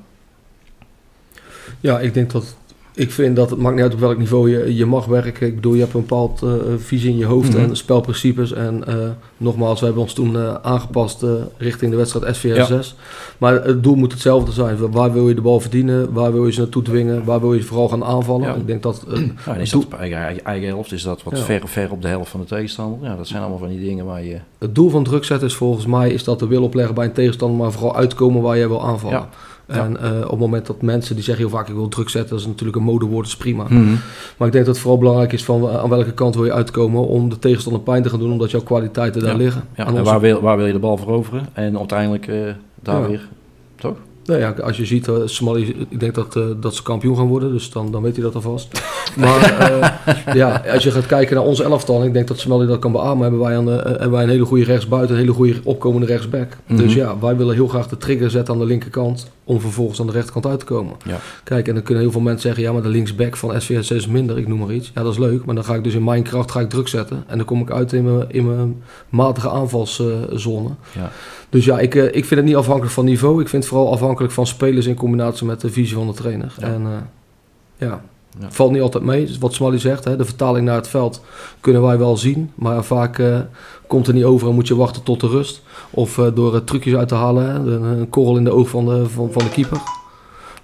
Ja, 1.79 1.99
ik 1.99 2.13
denk 2.13 2.31
dat. 2.31 2.57
Ik 2.95 3.11
vind 3.11 3.35
dat 3.35 3.49
het 3.49 3.59
maakt 3.59 3.75
niet 3.75 3.83
uit 3.83 3.93
op 3.93 3.99
welk 3.99 4.17
niveau 4.17 4.49
je, 4.51 4.75
je 4.75 4.85
mag 4.85 5.05
werken. 5.05 5.47
Ik 5.47 5.55
bedoel, 5.55 5.73
je 5.73 5.79
hebt 5.79 5.93
een 5.93 5.99
bepaald 5.99 6.41
uh, 6.43 6.51
visie 6.77 7.09
in 7.09 7.17
je 7.17 7.25
hoofd 7.25 7.53
Mhm. 7.53 7.61
en 7.63 7.75
spelprincipes. 7.75 8.53
En 8.53 8.83
uh, 8.87 8.95
nogmaals, 9.37 9.79
we 9.79 9.85
hebben 9.85 10.03
ons 10.03 10.13
toen 10.13 10.33
uh, 10.33 10.53
aangepast 10.61 11.25
richting 11.57 11.91
de 11.91 11.97
wedstrijd 11.97 12.35
SVR 12.35 12.61
6. 12.63 12.95
Maar 13.37 13.63
het 13.63 13.83
doel 13.83 13.95
moet 13.95 14.11
hetzelfde 14.11 14.51
zijn. 14.51 14.91
Waar 14.91 15.13
wil 15.13 15.27
je 15.27 15.35
de 15.35 15.41
bal 15.41 15.59
verdienen? 15.59 16.13
Waar 16.13 16.31
wil 16.33 16.45
je 16.45 16.51
ze 16.51 16.59
naartoe 16.59 16.81
dwingen? 16.83 17.23
Waar 17.23 17.39
wil 17.39 17.53
je 17.53 17.63
vooral 17.63 17.89
gaan 17.89 18.03
aanvallen? 18.03 18.47
Ja. 18.47 18.53
Ik 18.55 18.67
denk 18.67 18.83
dat. 18.83 19.05
Nou, 19.45 19.59
is 19.59 19.69
dat 19.69 19.85
eigen, 19.99 20.17
eigen, 20.17 20.43
eigen 20.45 20.67
helft 20.67 20.91
is 20.91 21.03
dat 21.03 21.23
wat 21.23 21.37
Ja. 21.37 21.43
ver, 21.43 21.61
ver 21.67 21.91
op 21.91 22.01
de 22.01 22.07
helft 22.07 22.29
van 22.31 22.39
de 22.39 22.45
tegenstander. 22.45 23.09
Ja, 23.09 23.15
dat 23.15 23.27
zijn 23.27 23.41
allemaal 23.41 23.59
van 23.59 23.69
die 23.69 23.79
dingen 23.79 24.05
waar 24.05 24.23
je. 24.23 24.37
Het 24.59 24.75
doel 24.75 24.89
van 24.89 25.03
druk 25.03 25.23
zetten 25.23 25.47
is 25.47 25.53
volgens 25.55 25.85
mij 25.85 26.09
is 26.09 26.23
dat 26.23 26.39
de 26.39 26.47
wil 26.47 26.63
opleggen 26.63 26.95
bij 26.95 27.05
een 27.05 27.11
tegenstander, 27.13 27.57
maar 27.57 27.71
vooral 27.71 27.95
uitkomen 27.95 28.41
waar 28.41 28.57
jij 28.57 28.67
wil 28.67 28.85
aanvallen. 28.85 29.25
Ja. 29.67 29.83
En 29.83 29.97
uh, 30.03 30.21
op 30.23 30.29
het 30.29 30.39
moment 30.39 30.65
dat 30.65 30.81
mensen 30.81 31.15
die 31.15 31.23
zeggen 31.23 31.45
heel 31.47 31.55
vaak 31.57 31.67
ik 31.67 31.73
wil 31.75 31.87
druk 31.87 32.09
zetten, 32.09 32.29
dat 32.29 32.39
is 32.39 32.45
natuurlijk 32.45 32.77
een 32.77 32.83
modewoord, 32.83 33.23
dat 33.23 33.33
is 33.33 33.37
prima. 33.37 33.63
Mhm. 33.63 33.93
Maar 34.37 34.47
ik 34.47 34.53
denk 34.53 34.65
dat 34.65 34.67
het 34.73 34.79
vooral 34.79 34.99
belangrijk 34.99 35.33
is 35.33 35.43
van 35.45 35.63
uh, 35.63 35.75
aan 35.77 35.89
welke 35.89 36.13
kant 36.13 36.35
wil 36.35 36.45
je 36.45 36.53
uitkomen 36.53 37.07
om 37.07 37.29
de 37.29 37.39
tegenstander 37.39 37.81
pijn 37.81 38.03
te 38.03 38.09
gaan 38.09 38.19
doen, 38.19 38.31
omdat 38.31 38.51
jouw 38.51 38.61
kwaliteiten 38.61 39.21
daar 39.21 39.31
Ja. 39.31 39.37
liggen. 39.37 39.63
Ja, 39.75 39.85
en 39.85 39.91
onze- 39.91 40.03
waar 40.03 40.19
wil, 40.19 40.41
waar 40.41 40.57
wil 40.57 40.65
je 40.65 40.73
de 40.73 40.79
bal 40.79 40.97
veroveren? 40.97 41.45
En 41.53 41.77
uiteindelijk 41.77 42.27
eh, 42.27 42.37
daar 42.81 43.07
weer. 43.07 43.27
Toch? 43.75 43.95
Nou 44.25 44.39
ja, 44.39 44.49
als 44.51 44.77
je 44.77 44.85
ziet, 44.85 45.07
uh, 45.07 45.15
Somali, 45.25 45.85
ik 45.89 45.99
denk 45.99 46.15
dat, 46.15 46.35
eh, 46.35 46.43
dat 46.59 46.75
ze 46.75 46.83
kampioen 46.83 47.17
gaan 47.17 47.27
worden, 47.27 47.51
dus 47.51 47.69
dan, 47.69 47.91
dan 47.91 48.01
weet 48.01 48.15
hij 48.15 48.23
dat 48.23 48.35
alvast. 48.35 48.81
maar 49.15 49.59
eh, 49.59 50.33
ja, 50.33 50.63
als 50.73 50.83
je 50.83 50.91
gaat 50.91 51.05
kijken 51.05 51.35
naar 51.35 51.45
onze 51.45 51.63
elftal, 51.63 52.03
ik 52.03 52.13
denk 52.13 52.27
dat 52.27 52.39
Somali 52.39 52.67
dat 52.67 52.79
kan 52.79 52.91
beamen, 52.91 53.21
hebben 53.21 53.39
wij 53.39 53.55
een, 53.55 53.67
hebben 53.67 54.11
wij 54.11 54.23
een 54.23 54.29
hele 54.29 54.45
goede 54.45 54.63
rechtsbuiten, 54.63 55.15
een 55.15 55.21
hele 55.21 55.33
goede 55.33 55.55
opkomende 55.63 56.05
rechtsback. 56.05 56.57
Mhm. 56.67 56.81
Dus 56.81 56.93
ja, 56.93 57.19
wij 57.19 57.37
willen 57.37 57.55
heel 57.55 57.67
graag 57.67 57.87
de 57.87 57.97
trigger 57.97 58.29
zetten 58.29 58.53
aan 58.53 58.59
de 58.59 58.65
linkerkant, 58.65 59.31
om 59.43 59.61
vervolgens 59.61 59.99
aan 59.99 60.07
de 60.07 60.11
rechterkant 60.11 60.45
uit 60.45 60.59
te 60.59 60.65
komen. 60.65 60.95
Ja. 61.03 61.19
Kijk, 61.43 61.67
en 61.67 61.73
dan 61.73 61.83
kunnen 61.83 62.03
heel 62.03 62.11
veel 62.11 62.21
mensen 62.21 62.41
zeggen, 62.41 62.63
ja, 62.63 62.71
maar 62.71 62.81
de 62.81 62.89
linksback 62.89 63.35
van 63.35 63.61
SVS 63.61 63.91
is 63.91 64.07
minder, 64.07 64.37
ik 64.37 64.47
noem 64.47 64.59
maar 64.59 64.73
iets. 64.73 64.91
Ja, 64.93 65.03
dat 65.03 65.11
is 65.11 65.19
leuk, 65.19 65.45
maar 65.45 65.55
dan 65.55 65.63
ga 65.63 65.75
ik 65.75 65.83
dus 65.83 65.93
in 65.93 66.03
mijn 66.03 66.23
kracht 66.23 66.51
ga 66.51 66.59
ik 66.59 66.69
druk 66.69 66.87
zetten. 66.87 67.23
En 67.27 67.37
dan 67.37 67.45
kom 67.45 67.61
ik 67.61 67.71
uit 67.71 67.93
in 67.93 68.03
mijn, 68.03 68.25
in 68.27 68.47
mijn 68.47 68.83
matige 69.09 69.49
aanvalszone. 69.49 70.69
Ja. 70.91 71.11
Dus 71.55 71.65
ja, 71.65 71.79
ik, 71.79 71.95
eh, 71.95 72.03
ik 72.03 72.25
vind 72.25 72.29
het 72.29 72.43
niet 72.43 72.55
afhankelijk 72.55 72.93
van 72.93 73.05
niveau. 73.05 73.41
Ik 73.41 73.49
vind 73.49 73.63
het 73.63 73.71
vooral 73.71 73.91
afhankelijk 73.91 74.33
van 74.33 74.47
spelers 74.47 74.85
in 74.85 74.95
combinatie 74.95 75.45
met 75.45 75.61
de 75.61 75.69
visie 75.69 75.95
van 75.95 76.07
de 76.07 76.13
trainer. 76.13 76.53
Ja. 76.57 76.67
En 76.67 76.81
eh, 76.85 77.87
ja, 77.87 78.01
Ja. 78.39 78.51
Valt 78.51 78.71
niet 78.71 78.81
altijd 78.81 79.03
mee, 79.03 79.35
wat 79.39 79.53
Smally 79.53 79.77
zegt. 79.77 80.03
Hè, 80.03 80.15
de 80.15 80.25
vertaling 80.25 80.65
naar 80.65 80.75
het 80.75 80.87
veld 80.87 81.21
kunnen 81.59 81.81
wij 81.81 81.97
wel 81.97 82.17
zien. 82.17 82.51
Maar 82.55 82.83
vaak 82.83 83.19
eh, 83.19 83.39
komt 83.87 84.07
er 84.07 84.13
niet 84.13 84.23
over 84.23 84.47
en 84.47 84.53
moet 84.53 84.67
je 84.67 84.75
wachten 84.75 85.03
tot 85.03 85.19
de 85.19 85.27
rust. 85.27 85.61
Of 85.89 86.15
door 86.33 86.63
trucjes 86.63 86.95
uit 86.95 87.07
te 87.07 87.15
halen. 87.15 87.49
Hè, 87.49 87.53
een, 87.53 87.83
een 87.83 88.09
korrel 88.09 88.37
in 88.37 88.43
de 88.43 88.51
oog 88.51 88.69
van 88.69 88.85
de, 88.85 89.09
van, 89.09 89.31
van 89.31 89.43
de 89.43 89.49
keeper. 89.49 89.81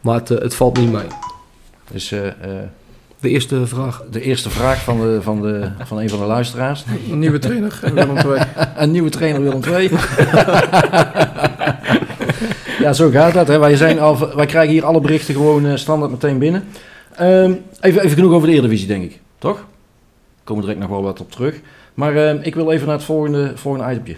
Maar 0.02 0.16
het, 0.16 0.30
het 0.30 0.56
valt 0.56 0.78
niet 0.78 0.92
mee. 0.92 1.08
Dus 1.92 2.14
De 3.22 3.30
eerste 3.30 3.68
vraag. 3.68 4.04
de 4.12 4.22
eerste 4.22 4.50
vraag 4.50 4.84
van, 4.84 5.00
de, 5.00 5.22
van, 5.22 5.42
de, 5.42 5.70
van 5.84 6.00
een 6.00 6.10
van 6.10 6.20
de 6.20 6.26
luisteraars. 6.26 6.84
Een 7.12 7.20
nieuwe 7.20 7.40
trainer, 7.40 7.80
Willem 7.94 8.18
II. 8.28 8.42
Een 8.76 8.92
nieuwe 8.92 9.10
trainer 9.10 9.42
Willem 9.42 9.64
II. 9.64 9.90
ja, 12.80 12.94
zo 12.94 13.10
gaat 13.10 13.34
dat. 13.34 13.48
Hè. 13.48 13.60
Wij, 13.60 13.76
zijn 13.76 14.00
al, 14.00 14.36
wij 14.36 14.46
krijgen 14.46 14.72
hier 14.74 14.86
alle 14.86 15.02
berichten 15.02 15.34
gewoon 15.34 15.66
eh, 15.66 15.76
standaard 15.76 16.12
meteen 16.12 16.38
binnen. 16.38 16.64
Ehm, 17.16 17.54
even, 17.82 18.02
even 18.02 18.18
genoeg 18.18 18.34
over 18.34 18.48
de 18.48 18.54
Eredivisie, 18.54 18.88
denk 18.88 19.04
ik. 19.04 19.20
Toch? 19.38 19.56
Daar 19.56 19.66
komen 20.44 20.64
we 20.64 20.70
direct 20.70 20.88
nog 20.88 20.98
wel 20.98 21.08
wat 21.08 21.20
op 21.20 21.32
terug. 21.32 21.60
Maar 21.94 22.16
ehm, 22.16 22.38
ik 22.42 22.56
wil 22.56 22.72
even 22.72 22.88
naar 22.88 22.96
het 22.96 23.06
volgende, 23.06 23.52
volgende 23.56 23.92
itempje. 23.92 24.16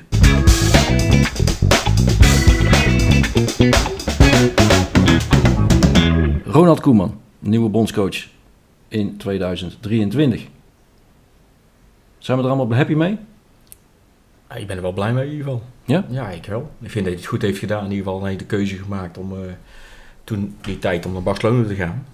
Ronald 6.45 6.79
Koeman, 6.79 7.19
nieuwe 7.39 7.69
bondscoach 7.69 8.31
in 8.93 9.17
2023. 9.17 10.47
Zijn 12.17 12.37
we 12.37 12.43
er 12.43 12.49
allemaal 12.49 12.77
happy 12.77 12.93
mee? 12.93 13.17
Ik 14.55 14.67
ben 14.67 14.75
er 14.75 14.81
wel 14.81 14.91
blij 14.93 15.13
mee 15.13 15.25
in 15.25 15.31
ieder 15.31 15.45
geval. 15.45 15.63
Ja? 15.85 16.05
Ja, 16.09 16.29
ik 16.29 16.45
wel. 16.45 16.71
Ik 16.81 16.89
vind 16.91 17.05
dat 17.05 17.13
hij 17.13 17.21
het 17.21 17.25
goed 17.25 17.41
heeft 17.41 17.57
gedaan. 17.59 17.85
In 17.85 17.91
ieder 17.91 18.05
geval 18.05 18.25
heeft 18.25 18.39
de 18.39 18.45
keuze 18.45 18.75
gemaakt 18.77 19.17
om 19.17 19.31
eh, 19.33 19.39
toen 20.23 20.55
die 20.61 20.79
tijd 20.79 21.05
om 21.05 21.13
naar 21.13 21.23
Barcelona 21.23 21.67
te 21.67 21.75
gaan. 21.75 22.05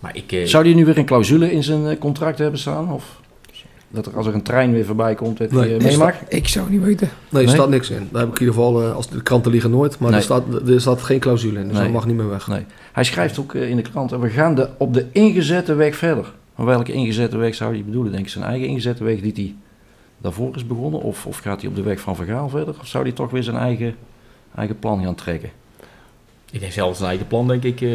Maar 0.00 0.16
ik... 0.16 0.32
eh, 0.32 0.44
Zou 0.46 0.64
hij 0.64 0.74
nu 0.74 0.84
weer 0.84 0.98
een 0.98 1.04
clausule 1.06 1.52
in 1.52 1.62
zijn 1.62 1.86
eh, 1.86 1.98
contract 1.98 2.38
hebben 2.38 2.60
staan? 2.60 2.92
Of 2.92 3.20
dat 3.90 4.06
er 4.06 4.16
als 4.16 4.26
er 4.26 4.34
een 4.34 4.42
trein 4.42 4.72
weer 4.72 4.84
voorbij 4.84 5.14
komt, 5.14 5.38
dat 5.38 5.50
hij 5.50 5.60
Nee, 5.60 5.74
eh, 5.76 5.82
mee 5.82 5.90
dat- 5.90 5.98
mag? 5.98 6.14
Ik 6.28 6.48
zou 6.48 6.70
niet 6.70 6.82
weten. 6.82 7.08
Nee, 7.30 7.42
er 7.42 7.46
Nee? 7.48 7.56
staat 7.56 7.68
niks 7.68 7.90
in. 7.90 8.08
Daar 8.12 8.20
heb 8.20 8.30
ik 8.30 8.38
in 8.40 8.46
ieder 8.46 8.54
geval, 8.62 8.82
eh, 8.82 8.94
als 8.94 9.08
de 9.08 9.22
kranten 9.22 9.50
liegen 9.50 9.70
nooit. 9.70 9.98
Maar 9.98 10.08
Nee. 10.10 10.18
er, 10.18 10.24
staat, 10.24 10.42
er 10.68 10.80
staat 10.80 11.02
geen 11.02 11.18
clausule 11.18 11.58
in, 11.60 11.64
dus 11.64 11.72
Nee. 11.74 11.82
dat 11.82 11.92
mag 11.92 12.06
niet 12.06 12.16
meer 12.16 12.28
weg. 12.28 12.48
Nee. 12.48 12.64
Hij 12.92 13.04
schrijft 13.04 13.38
ook 13.38 13.54
eh, 13.54 13.68
in 13.68 13.76
de 13.76 13.82
krant, 13.82 14.12
eh, 14.12 14.20
we 14.20 14.28
gaan 14.28 14.54
de, 14.54 14.68
op 14.78 14.94
de 14.94 15.06
ingezette 15.12 15.74
weg 15.74 15.96
verder. 15.96 16.32
Maar 16.54 16.66
welke 16.66 16.92
ingezette 16.92 17.36
weg 17.36 17.54
zou 17.54 17.72
hij 17.74 17.84
bedoelen? 17.84 18.12
Denk 18.12 18.24
ik 18.24 18.30
zijn 18.30 18.44
eigen 18.44 18.68
ingezette 18.68 19.04
weg 19.04 19.20
die 19.20 19.32
hij 19.34 19.54
daarvoor 20.18 20.56
is 20.56 20.66
begonnen? 20.66 21.00
Of, 21.00 21.26
of 21.26 21.38
gaat 21.38 21.60
hij 21.60 21.70
op 21.70 21.76
de 21.76 21.82
weg 21.82 22.00
van 22.00 22.16
Vergaal 22.16 22.48
verder? 22.48 22.74
Of 22.80 22.86
zou 22.86 23.04
hij 23.04 23.12
toch 23.12 23.30
weer 23.30 23.42
zijn 23.42 23.56
eigen, 23.56 23.94
eigen 24.54 24.78
plan 24.78 25.02
gaan 25.02 25.14
trekken? 25.14 25.50
Ik 26.54 26.60
denk 26.60 26.72
zelfs 26.72 26.96
zijn 26.98 27.08
eigen 27.08 27.26
plan, 27.26 27.48
denk 27.48 27.62
ik. 27.62 27.80
eh, 27.80 27.88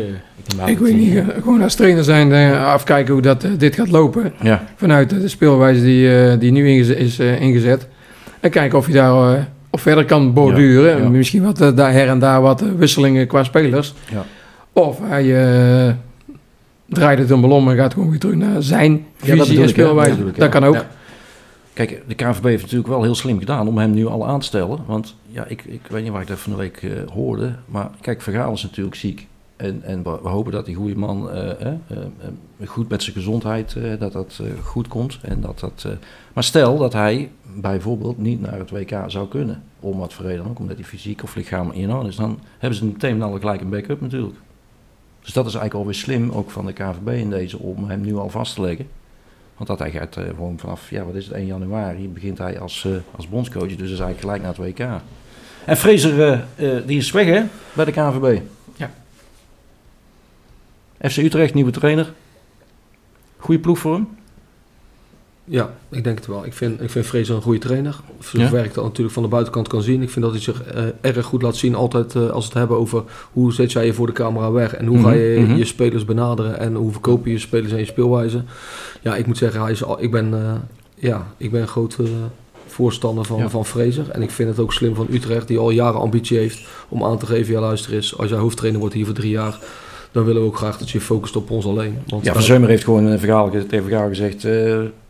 ik 0.66 0.68
Ik 0.68 0.78
weet 0.80 0.96
niet, 0.98 1.16
eh, 1.16 1.26
gewoon 1.42 1.62
als 1.62 1.76
trainer 1.76 2.04
zijn, 2.04 2.34
eh, 2.34 2.66
afkijken 2.66 3.14
hoe 3.14 3.22
dat, 3.22 3.48
dit 3.58 3.76
gaat 3.76 3.90
lopen. 3.90 4.34
Ja, 4.42 4.64
Vanuit 4.76 5.10
de 5.10 5.28
speelwijze 5.28 5.84
die, 5.84 6.18
eh, 6.24 6.40
die 6.40 6.52
nu 6.52 6.70
is 6.80 7.20
ingezet. 7.20 7.88
En 8.40 8.50
kijken 8.50 8.78
of 8.78 8.88
je 8.88 8.94
daar 8.94 9.48
op 9.70 9.80
verder 9.80 10.06
kan 10.06 10.34
borduren. 10.34 10.98
Ja, 10.98 11.04
ja. 11.04 11.10
Misschien 11.10 11.44
wat 11.44 11.58
daar 11.78 11.92
her 11.92 12.08
en 12.08 12.20
daar 12.20 12.42
wat 12.42 12.64
wisselingen 12.78 13.28
qua 13.28 13.44
spelers. 13.44 13.94
Ja. 14.12 14.26
Of 14.74 15.00
hij 15.04 15.24
eh, 15.88 15.94
draait 16.86 17.20
het 17.20 17.30
een 17.30 17.42
ballon 17.42 17.70
en 17.70 17.76
gaat 17.78 17.94
gewoon 17.94 18.10
weer 18.10 18.20
terug 18.20 18.36
naar 18.36 18.64
zijn 18.64 19.06
dat 19.26 19.48
visie 19.48 19.62
en 19.62 19.70
speelwijze. 19.70 20.10
Dat 20.10 20.18
Dat, 20.18 20.26
bedoel 20.26 20.46
ik, 20.46 20.54
ja. 20.54 20.60
kan 20.60 20.64
ook. 20.70 20.86
Kijk, 21.86 22.04
de 22.08 22.16
KNVB 22.16 22.44
heeft 22.44 22.62
natuurlijk 22.62 22.90
wel 22.90 23.04
heel 23.04 23.16
slim 23.16 23.40
gedaan 23.40 23.68
om 23.68 23.78
hem 23.78 23.92
nu 23.92 24.06
al 24.06 24.28
aan 24.28 24.40
te 24.40 24.46
stellen. 24.46 24.80
Want 24.86 25.16
ja, 25.28 25.46
ik, 25.46 25.64
ik 25.64 25.82
weet 25.90 26.04
niet 26.04 26.12
waar 26.12 26.22
ik 26.22 26.28
dat 26.28 26.40
van 26.40 26.52
de 26.52 26.58
week 26.58 26.84
eh, 26.84 26.92
hoorde. 27.14 27.56
Maar 27.66 27.90
kijk, 28.02 28.22
Vergaal 28.22 28.54
is 28.54 28.64
natuurlijk 28.64 28.96
ziek. 28.96 29.28
En, 29.56 29.84
en 29.84 30.04
we, 30.04 30.10
hopen 30.10 30.52
dat 30.52 30.66
die 30.66 30.76
goede 30.76 30.96
man 30.96 31.32
eh, 31.32 31.68
eh, 31.68 31.78
goed 32.66 32.90
met 32.90 33.04
zijn 33.04 33.16
gezondheid, 33.16 33.76
dat 34.00 34.12
dat 34.12 34.42
goed 34.64 34.88
komt. 34.88 35.20
En 35.22 35.42
dat 35.42 35.60
dat, 35.60 35.88
maar 36.34 36.44
stel 36.44 36.78
dat 36.78 36.94
hij 36.94 37.32
bijvoorbeeld 37.56 38.18
niet 38.18 38.42
naar 38.42 38.60
het 38.60 38.70
WK 38.70 39.04
zou 39.08 39.28
kunnen. 39.28 39.64
Om 39.80 39.98
wat 39.98 40.14
voor 40.14 40.26
reden 40.26 40.48
ook, 40.48 40.60
omdat 40.60 40.76
hij 40.76 40.86
fysiek 40.86 41.24
of 41.24 41.36
lichamelijk 41.36 41.80
in 41.80 42.06
is. 42.06 42.16
Dan 42.16 42.40
hebben 42.58 42.80
ze 42.80 42.86
meteen 42.86 43.22
al 43.22 43.40
gelijk 43.40 43.62
een 43.62 43.70
backup 43.70 44.02
natuurlijk. 44.02 44.38
Dus 45.22 45.34
dat 45.34 45.46
is 45.46 45.54
eigenlijk 45.54 45.74
alweer 45.74 46.00
slim, 46.00 46.32
ook 46.32 46.52
van 46.52 46.66
de 46.66 46.74
KNVB 46.74 47.08
in 47.08 47.30
deze, 47.30 47.60
om 47.60 47.90
hem 47.90 48.02
nu 48.02 48.16
al 48.16 48.30
vast 48.30 48.56
te 48.56 48.62
leggen. 48.62 48.88
Want 49.60 49.72
dat 49.72 49.80
hij 49.80 49.92
gaat 49.92 50.18
eh, 50.18 50.24
gewoon 50.24 50.60
vanaf, 50.60 50.90
ja, 50.90 51.04
wat 51.04 51.16
is 51.16 51.26
het, 51.26 51.34
1 51.34 51.46
januari 51.46 52.10
begint 52.10 52.38
hij 52.38 52.60
als, 52.60 52.86
eh, 52.86 52.92
als 53.16 53.28
bondscoach. 53.28 53.68
Dus 53.68 53.78
dat 53.78 53.86
is 53.86 54.00
eigenlijk 54.00 54.20
gelijk 54.20 54.42
naar 54.42 54.56
het 54.56 54.80
WK. 54.80 55.02
En 55.66 55.78
Fraser, 55.78 56.46
eh, 56.56 56.78
die 56.86 56.98
is 56.98 57.12
weg 57.12 57.26
hè, 57.26 57.44
bij 57.74 57.86
de 57.86 57.92
KNVB. 57.92 58.42
Ja. 58.76 58.92
FC 61.10 61.18
Utrecht, 61.18 61.54
nieuwe 61.54 61.72
trainer. 61.72 62.14
Goeie 63.38 63.62
ploeg 63.62 63.78
voor 63.78 63.94
hem. 63.94 64.08
Ja, 65.52 65.74
ik 65.90 66.04
denk 66.04 66.18
het 66.18 66.28
wel. 66.28 66.46
Ik 66.46 66.54
vind, 66.54 66.82
ik 66.82 66.90
vind 66.90 67.06
Fraser 67.06 67.36
een 67.36 67.42
goede 67.42 67.60
trainer. 67.60 67.96
Zoals 68.20 68.50
Ja? 68.50 68.56
werk 68.56 68.74
dat 68.74 68.84
natuurlijk 68.84 69.14
van 69.14 69.24
de 69.24 69.30
buitenkant 69.30 69.68
kan 69.68 69.82
zien. 69.82 70.02
Ik 70.02 70.10
vind 70.10 70.26
dat 70.26 70.34
hij 70.34 70.44
zich 70.44 70.64
eh, 70.64 70.84
erg 71.02 71.26
goed 71.26 71.42
laat 71.42 71.56
zien. 71.56 71.76
Altijd 71.76 72.16
eh, 72.16 72.30
als 72.30 72.44
we 72.44 72.50
het 72.50 72.60
hebben 72.60 72.78
over 72.78 73.04
hoe 73.32 73.54
zet 73.54 73.72
jij 73.72 73.86
je 73.86 73.94
voor 73.94 74.08
de 74.08 74.14
camera 74.14 74.52
weg. 74.52 74.76
En 74.76 74.86
hoe 74.86 74.98
Mhm, 74.98 75.06
ga 75.08 75.14
je 75.14 75.40
mhm. 75.40 75.56
je 75.56 75.66
spelers 75.66 76.06
benaderen. 76.06 76.60
En 76.60 76.74
hoe 76.76 76.92
verkoop 76.92 77.26
je 77.26 77.32
je 77.32 77.40
spelers 77.40 77.72
en 77.72 77.78
je 77.78 77.86
speelwijze. 77.86 78.44
Ja, 79.02 79.16
ik 79.16 79.26
moet 79.26 79.38
zeggen, 79.38 79.62
hij 79.62 79.72
is 79.72 79.84
al, 79.84 80.02
ik, 80.04 80.12
ben, 80.12 80.34
eh, 80.34 80.54
ja, 80.96 81.28
ik 81.38 81.52
ben 81.52 81.62
een 81.62 81.68
grote 81.68 82.04
voorstander 82.68 83.26
van, 83.26 83.38
Ja. 83.38 83.50
van 83.50 83.66
Fraser. 83.66 84.10
En 84.10 84.22
ik 84.22 84.32
vind 84.32 84.50
het 84.50 84.60
ook 84.60 84.74
slim 84.74 84.96
van 84.96 85.08
Utrecht, 85.12 85.48
die 85.48 85.58
al 85.58 85.70
jaren 85.70 86.00
ambitie 86.00 86.38
heeft 86.38 86.68
om 86.90 87.04
aan 87.04 87.18
te 87.18 87.26
geven, 87.26 87.54
ja 87.54 87.60
luister 87.60 87.94
eens, 87.94 88.18
als 88.18 88.30
jij 88.30 88.38
hoofdtrainer 88.40 88.80
wordt 88.80 88.96
hier 88.96 89.06
voor 89.06 89.14
drie 89.14 89.32
jaar, 89.32 89.60
dan 90.12 90.24
willen 90.26 90.42
we 90.42 90.48
ook 90.48 90.58
graag 90.58 90.78
dat 90.78 90.90
je 90.90 91.02
focust 91.02 91.36
op 91.36 91.52
ons 91.52 91.66
alleen. 91.66 91.98
Want 92.08 92.26
Ja, 92.26 92.34
Van 92.34 92.42
Zeumer 92.42 92.70
heeft 92.70 92.84
gewoon 92.84 93.06
een 93.06 93.20
verhaal, 93.20 93.50
tegen 93.50 93.84
Vergaal 93.84 94.08
gezegd, 94.08 94.44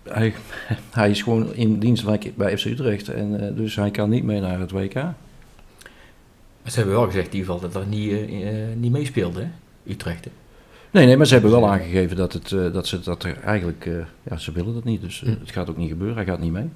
hij, 0.04 0.34
hij 0.92 1.10
is 1.10 1.22
gewoon 1.22 1.54
in 1.54 1.80
dienst 1.80 2.06
bij, 2.06 2.34
bij 2.36 2.58
FC 2.58 2.66
Utrecht. 2.66 3.08
En 3.08 3.42
eh, 3.50 3.56
dus 3.56 3.76
hij 3.76 3.92
kan 3.92 4.10
niet 4.10 4.24
mee 4.24 4.40
naar 4.42 4.60
het 4.60 4.72
WK. 4.72 4.94
Maar 4.94 6.72
ze 6.72 6.76
hebben 6.80 6.96
wel 6.96 7.06
gezegd 7.06 7.28
in 7.28 7.34
ieder 7.36 7.54
geval 7.54 7.62
dat 7.70 7.74
dat 7.74 7.90
niet, 7.90 8.12
eh, 8.12 8.48
eh, 8.50 8.56
niet 8.78 8.92
meespeelde, 8.92 9.40
hè? 9.40 9.48
Utrecht. 9.92 10.26
hè. 10.26 10.32
Nee, 10.92 11.06
nee, 11.06 11.18
maar 11.18 11.26
ze 11.26 11.34
hebben 11.34 11.52
wel 11.52 11.70
aangegeven 11.70 12.18
dat, 12.18 12.34
het, 12.34 12.52
eh, 12.52 12.74
dat 12.74 12.88
ze 12.88 13.00
dat 13.00 13.24
er 13.24 13.38
eigenlijk... 13.46 13.86
eh, 13.86 13.94
ja, 14.30 14.38
ze 14.38 14.52
willen 14.52 14.74
dat 14.74 14.84
niet, 14.84 15.02
dus 15.02 15.20
Hm. 15.20 15.30
het 15.40 15.52
gaat 15.52 15.70
ook 15.70 15.78
niet 15.78 15.90
gebeuren. 15.90 16.16
Hij 16.16 16.26
gaat 16.26 16.40
niet 16.40 16.52
mee. 16.52 16.70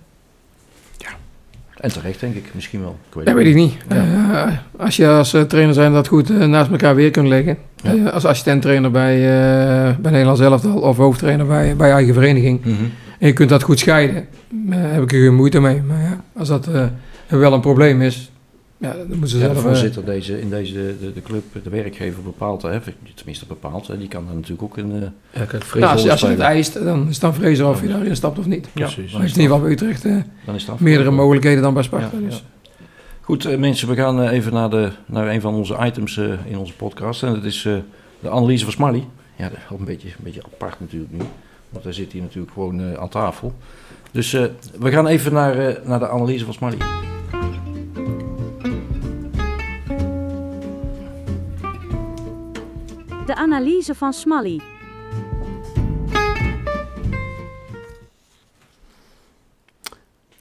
Ja. 0.97 1.09
En 1.77 1.91
terecht, 1.91 2.19
denk 2.19 2.35
ik. 2.35 2.43
Misschien 2.53 2.79
wel. 2.81 2.97
Ik 3.09 3.13
weet 3.15 3.25
Dat 3.25 3.35
het 3.35 3.43
weet 3.43 3.55
ik 3.55 3.61
niet. 3.61 3.75
Ja. 3.89 4.63
Als 4.77 4.95
je 4.95 5.07
als 5.07 5.29
trainer 5.47 5.73
zijn 5.73 5.93
dat 5.93 6.07
goed 6.07 6.29
naast 6.29 6.71
elkaar 6.71 6.95
weer 6.95 7.11
kunt 7.11 7.27
leggen. 7.27 7.57
Ja. 7.83 7.93
Eh, 7.95 8.13
als 8.13 8.25
assistent-trainer 8.25 8.91
bij, 8.91 9.15
eh 9.15 9.95
bij 9.97 10.11
Nederlands 10.11 10.41
Elftal 10.41 10.77
of 10.79 10.97
hoofdtrainer 10.97 11.45
bij, 11.45 11.75
bij 11.75 11.91
eigen 11.91 12.13
vereniging. 12.13 12.65
Mhm. 12.65 12.83
En 13.23 13.29
je 13.29 13.35
kunt 13.35 13.49
dat 13.49 13.63
goed 13.63 13.79
scheiden. 13.79 14.15
eh, 14.69 14.77
heb 14.81 15.03
ik 15.03 15.11
er 15.13 15.19
geen 15.21 15.35
moeite 15.35 15.59
mee. 15.59 15.81
Maar 15.81 16.01
ja, 16.01 16.23
als 16.35 16.47
dat 16.47 16.67
eh, 16.67 16.85
wel 17.27 17.53
een 17.53 17.61
probleem 17.61 18.01
is, 18.01 18.31
ja, 18.77 18.93
dan 18.93 19.07
moeten 19.07 19.27
ze 19.27 19.37
Ja, 19.37 19.47
de 19.47 19.53
zelf... 19.53 19.57
eh, 19.65 19.69
voorzitter 19.69 20.05
deze, 20.05 20.41
in 20.41 20.49
deze, 20.49 20.73
de, 20.73 21.13
de 21.13 21.21
club, 21.21 21.43
de 21.63 21.69
werkgever 21.69 22.23
bepaalt, 22.23 22.61
hè, 22.61 22.79
tenminste 23.15 23.45
bepaalt, 23.45 23.87
hè, 23.87 23.97
die 23.97 24.07
kan 24.07 24.25
daar 24.25 24.35
natuurlijk 24.35 24.61
ook 24.63 24.77
een... 24.77 24.91
eh, 24.91 25.01
ja, 25.41 25.45
kijk, 25.45 25.63
nou, 25.73 25.85
als, 25.85 26.03
je- 26.03 26.11
als 26.11 26.19
je 26.21 26.27
het 26.27 26.39
eist, 26.39 26.73
dan 26.83 27.01
is 27.07 27.11
het 27.11 27.21
dan 27.21 27.33
vrezen 27.33 27.69
of 27.69 27.81
je 27.81 27.87
daarin 27.87 28.15
stapt 28.15 28.39
of 28.39 28.45
niet. 28.45 28.65
ja, 28.65 28.71
Precies. 28.85 29.11
dan 29.11 29.19
Maar 29.19 29.29
is 29.29 29.35
in 29.35 29.41
ieder 29.41 29.55
geval 29.55 29.59
bij 29.61 29.71
Utrecht 29.71 30.05
eh, 30.05 30.15
dan 30.45 30.55
is 30.55 30.67
meerdere 30.79 31.11
mogelijkheden 31.11 31.61
dan 31.63 31.73
bij 31.73 31.83
Sparta. 31.83 32.09
Ja, 32.21 32.25
dus. 32.27 32.43
Goed, 33.21 33.45
eh, 33.45 33.57
mensen, 33.57 33.87
we 33.87 33.95
gaan 33.95 34.21
eh, 34.21 34.31
even 34.31 34.53
naar, 34.53 34.69
de, 34.69 34.89
naar 35.05 35.27
een 35.27 35.41
van 35.41 35.53
onze 35.53 35.77
items 35.85 36.17
eh, 36.17 36.25
in 36.45 36.57
onze 36.57 36.73
podcast. 36.73 37.23
En 37.23 37.33
dat 37.33 37.43
is 37.43 37.65
eh, 37.65 37.73
de 38.19 38.29
analyse 38.29 38.63
van 38.63 38.73
Smally. 38.73 39.03
Ja, 39.35 39.49
dat 39.49 39.57
is 39.57 39.63
wel 39.69 39.79
een 39.79 39.85
beetje, 39.85 40.07
een 40.07 40.13
beetje 40.23 40.43
apart 40.53 40.79
natuurlijk 40.79 41.11
nu. 41.11 41.19
Want 41.73 41.83
hij 41.83 41.93
zit 41.93 42.11
hier 42.11 42.21
natuurlijk 42.21 42.53
gewoon 42.53 42.81
eh, 42.81 42.93
aan 42.93 43.09
tafel. 43.09 43.53
Dus 44.13 44.33
eh, 44.33 44.45
we 44.79 44.91
gaan 44.91 45.07
even 45.07 45.33
naar, 45.33 45.67
eh, 45.67 45.85
naar 45.85 45.99
de 45.99 46.09
analyse 46.09 46.45
van 46.45 46.53
Smally. 46.53 46.77
De 53.25 53.35
analyse 53.35 53.95
van 53.95 54.13
Smally. 54.13 54.61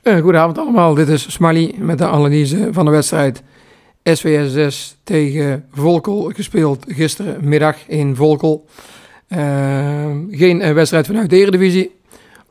Eh, 0.02 0.18
goedenavond 0.20 0.58
allemaal, 0.58 0.94
dit 0.94 1.08
is 1.08 1.32
Smally 1.32 1.74
met 1.78 1.98
de 1.98 2.06
analyse 2.06 2.68
van 2.72 2.84
de 2.84 2.90
wedstrijd 2.90 3.42
SVSS 4.02 4.96
tegen 5.04 5.66
Volkel, 5.70 6.30
gespeeld 6.34 6.84
gisterenmiddag 6.88 7.76
in 7.88 8.16
Volkel. 8.16 8.66
Eh, 9.32 10.06
geen 10.30 10.60
eh, 10.60 10.72
wedstrijd 10.72 11.06
vanuit 11.06 11.30
de 11.30 11.36
Eredivisie 11.36 11.90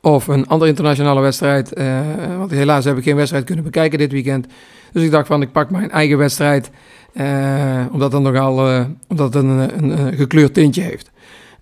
of 0.01 0.27
een 0.27 0.47
andere 0.47 0.69
internationale 0.69 1.21
wedstrijd, 1.21 1.73
eh, 1.73 1.99
want 2.37 2.51
helaas 2.51 2.85
heb 2.85 2.97
ik 2.97 3.03
geen 3.03 3.15
wedstrijd 3.15 3.43
kunnen 3.43 3.63
bekijken 3.63 3.97
dit 3.97 4.11
weekend. 4.11 4.47
Dus 4.91 5.03
ik 5.03 5.11
dacht 5.11 5.27
van, 5.27 5.41
ik 5.41 5.51
pak 5.51 5.69
mijn 5.69 5.91
eigen 5.91 6.17
wedstrijd, 6.17 6.71
eh, 7.13 7.85
omdat 7.91 8.11
het 8.11 8.21
nogal 8.21 8.85
omdat 9.07 9.33
het 9.33 9.43
een, 9.43 9.83
een, 9.83 10.13
gekleurd 10.13 10.53
tintje 10.53 10.81
heeft. 10.81 11.11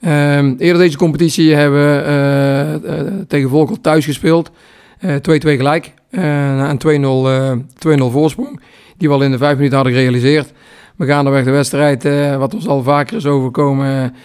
Ehm, 0.02 0.54
eerder 0.58 0.82
deze 0.82 0.98
competitie 0.98 1.54
hebben 1.54 1.80
we 1.82 3.26
tegen 3.28 3.50
Volkel 3.50 3.82
thuis 3.82 4.06
gespeeld. 4.06 4.52
Eh, 5.00 5.16
2-2 5.16 5.56
gelijk. 5.56 5.94
Na 6.10 6.70
een 6.70 6.78
2-0 6.78 7.30
eh, 7.30 7.52
2-0 7.78 8.12
voorsprong. 8.12 8.62
Die 8.98 9.08
we 9.08 9.14
al 9.14 9.24
in 9.24 9.32
de 9.32 9.38
vijf 9.38 9.56
minuten 9.56 9.76
hadden 9.76 9.94
gerealiseerd. 9.94 10.54
We 10.96 11.06
gaan 11.06 11.30
weg 11.30 11.44
de 11.44 11.52
wedstrijd, 11.52 12.04
wat 12.38 12.54
ons 12.54 12.68
al 12.68 12.84
vaker 12.84 13.18
is 13.18 13.26
overkomen. 13.26 14.16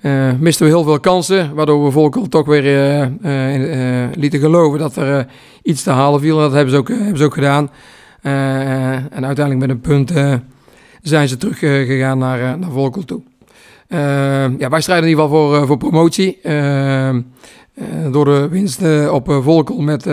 Eh, 0.00 0.32
misten 0.38 0.66
we 0.66 0.72
heel 0.72 0.82
veel 0.82 1.00
kansen, 1.00 1.54
waardoor 1.54 1.84
we 1.84 1.90
Volkel 1.90 2.28
toch 2.28 2.46
weer 2.46 2.64
eh, 2.64 4.04
eh, 4.04 4.10
lieten 4.14 4.40
geloven 4.40 4.78
dat 4.78 4.96
er 4.96 5.26
iets 5.62 5.82
te 5.82 5.90
halen 5.90 6.20
viel. 6.20 6.38
Dat 6.38 6.52
hebben 6.52 6.70
ze 6.70 6.76
ook, 6.76 6.88
hebben 6.88 7.16
ze 7.16 7.24
ook 7.24 7.34
gedaan. 7.34 7.70
En 8.22 9.24
uiteindelijk 9.24 9.58
met 9.58 9.70
een 9.70 9.80
punt 9.80 10.12
zijn 11.02 11.28
ze 11.28 11.36
teruggegaan 11.36 12.18
naar, 12.18 12.40
eh, 12.40 12.54
naar 12.54 12.70
Volkel 12.70 13.04
toe. 13.04 13.22
Ja, 14.58 14.68
wij 14.68 14.80
strijden 14.80 15.04
in 15.04 15.10
ieder 15.10 15.24
geval 15.24 15.48
voor, 15.48 15.66
voor 15.66 15.76
promotie. 15.76 16.38
Door 18.10 18.24
de 18.24 18.48
winst 18.50 18.82
op 19.10 19.32
Volkel 19.42 19.80
met, 19.80 20.06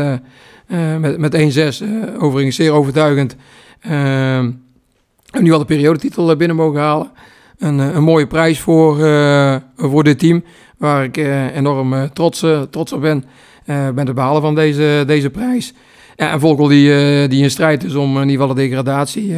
met, 0.99 1.17
met 1.17 1.35
1-6, 1.35 1.37
eh, 1.81 2.23
overigens 2.23 2.55
zeer 2.55 2.71
overtuigend, 2.71 3.35
we 3.81 5.41
nu 5.41 5.51
al 5.51 5.59
de 5.59 5.65
periodetitel 5.65 6.35
binnen 6.35 6.57
mogen 6.57 6.79
halen. 6.79 7.11
Een, 7.57 7.79
eh, 7.79 7.93
een 7.93 8.03
mooie 8.03 8.27
prijs 8.27 8.59
voor, 8.59 9.05
eh, 9.05 9.55
voor 9.75 10.03
dit 10.03 10.19
team, 10.19 10.43
waar 10.77 11.03
ik 11.03 11.17
eh, 11.17 11.55
enorm 11.55 12.13
trots, 12.13 12.45
trots 12.69 12.93
op 12.93 13.01
ben. 13.01 13.23
ben 13.65 14.05
het 14.05 14.15
behalen 14.15 14.41
van 14.41 14.55
deze, 14.55 15.03
deze 15.07 15.29
prijs. 15.29 15.73
Ja, 16.15 16.31
en 16.31 16.39
Volkel 16.39 16.67
die, 16.67 17.27
die 17.27 17.43
in 17.43 17.51
strijd 17.51 17.83
is 17.83 17.95
om 17.95 18.15
in 18.15 18.29
ieder 18.29 18.41
geval 18.41 18.55
de 18.55 18.61
degradatie 18.61 19.35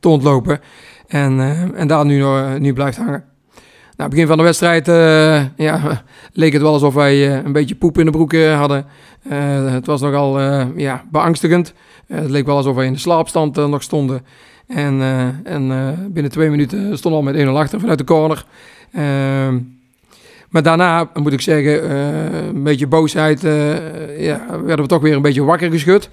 te 0.00 0.08
ontlopen. 0.08 0.60
En, 1.08 1.40
en 1.74 1.88
daar 1.88 2.04
nu, 2.04 2.24
nu 2.58 2.72
blijft 2.72 2.96
hangen. 2.96 3.24
Nou, 3.96 4.10
begin 4.10 4.26
van 4.26 4.36
de 4.36 4.42
wedstrijd 4.42 4.86
ja, 5.56 6.02
leek 6.32 6.52
het 6.52 6.62
wel 6.62 6.72
alsof 6.72 6.94
wij 6.94 7.44
een 7.44 7.52
beetje 7.52 7.74
poep 7.74 7.98
in 7.98 8.04
de 8.04 8.10
broek 8.10 8.34
hadden. 8.36 8.86
Het 9.74 9.86
was 9.86 10.00
nogal 10.00 10.40
ja, 10.76 11.04
beangstigend. 11.10 11.74
Het 12.06 12.30
leek 12.30 12.46
wel 12.46 12.56
alsof 12.56 12.74
wij 12.74 12.86
in 12.86 12.92
de 12.92 12.98
slaapstand 12.98 13.56
nog 13.56 13.82
stonden. 13.82 14.22
En, 14.70 15.00
eh, 15.00 15.52
en 15.52 15.70
eh, 15.70 15.88
binnen 16.08 16.32
twee 16.32 16.50
minuten 16.50 16.98
stonden 16.98 17.20
we 17.20 17.26
al 17.26 17.32
met 17.32 17.48
1-0 17.48 17.58
achter 17.58 17.80
vanuit 17.80 17.98
de 17.98 18.04
corner. 18.04 18.44
Ehm, 18.92 19.58
maar 20.48 20.62
daarna, 20.62 21.10
moet 21.14 21.32
ik 21.32 21.40
zeggen, 21.40 21.90
eh, 21.90 22.46
een 22.46 22.62
beetje 22.62 22.86
boosheid. 22.86 23.40
ja, 24.18 24.46
werden 24.48 24.82
we 24.82 24.86
toch 24.86 25.02
weer 25.02 25.14
een 25.14 25.22
beetje 25.22 25.44
wakker 25.44 25.70
geschud. 25.70 26.10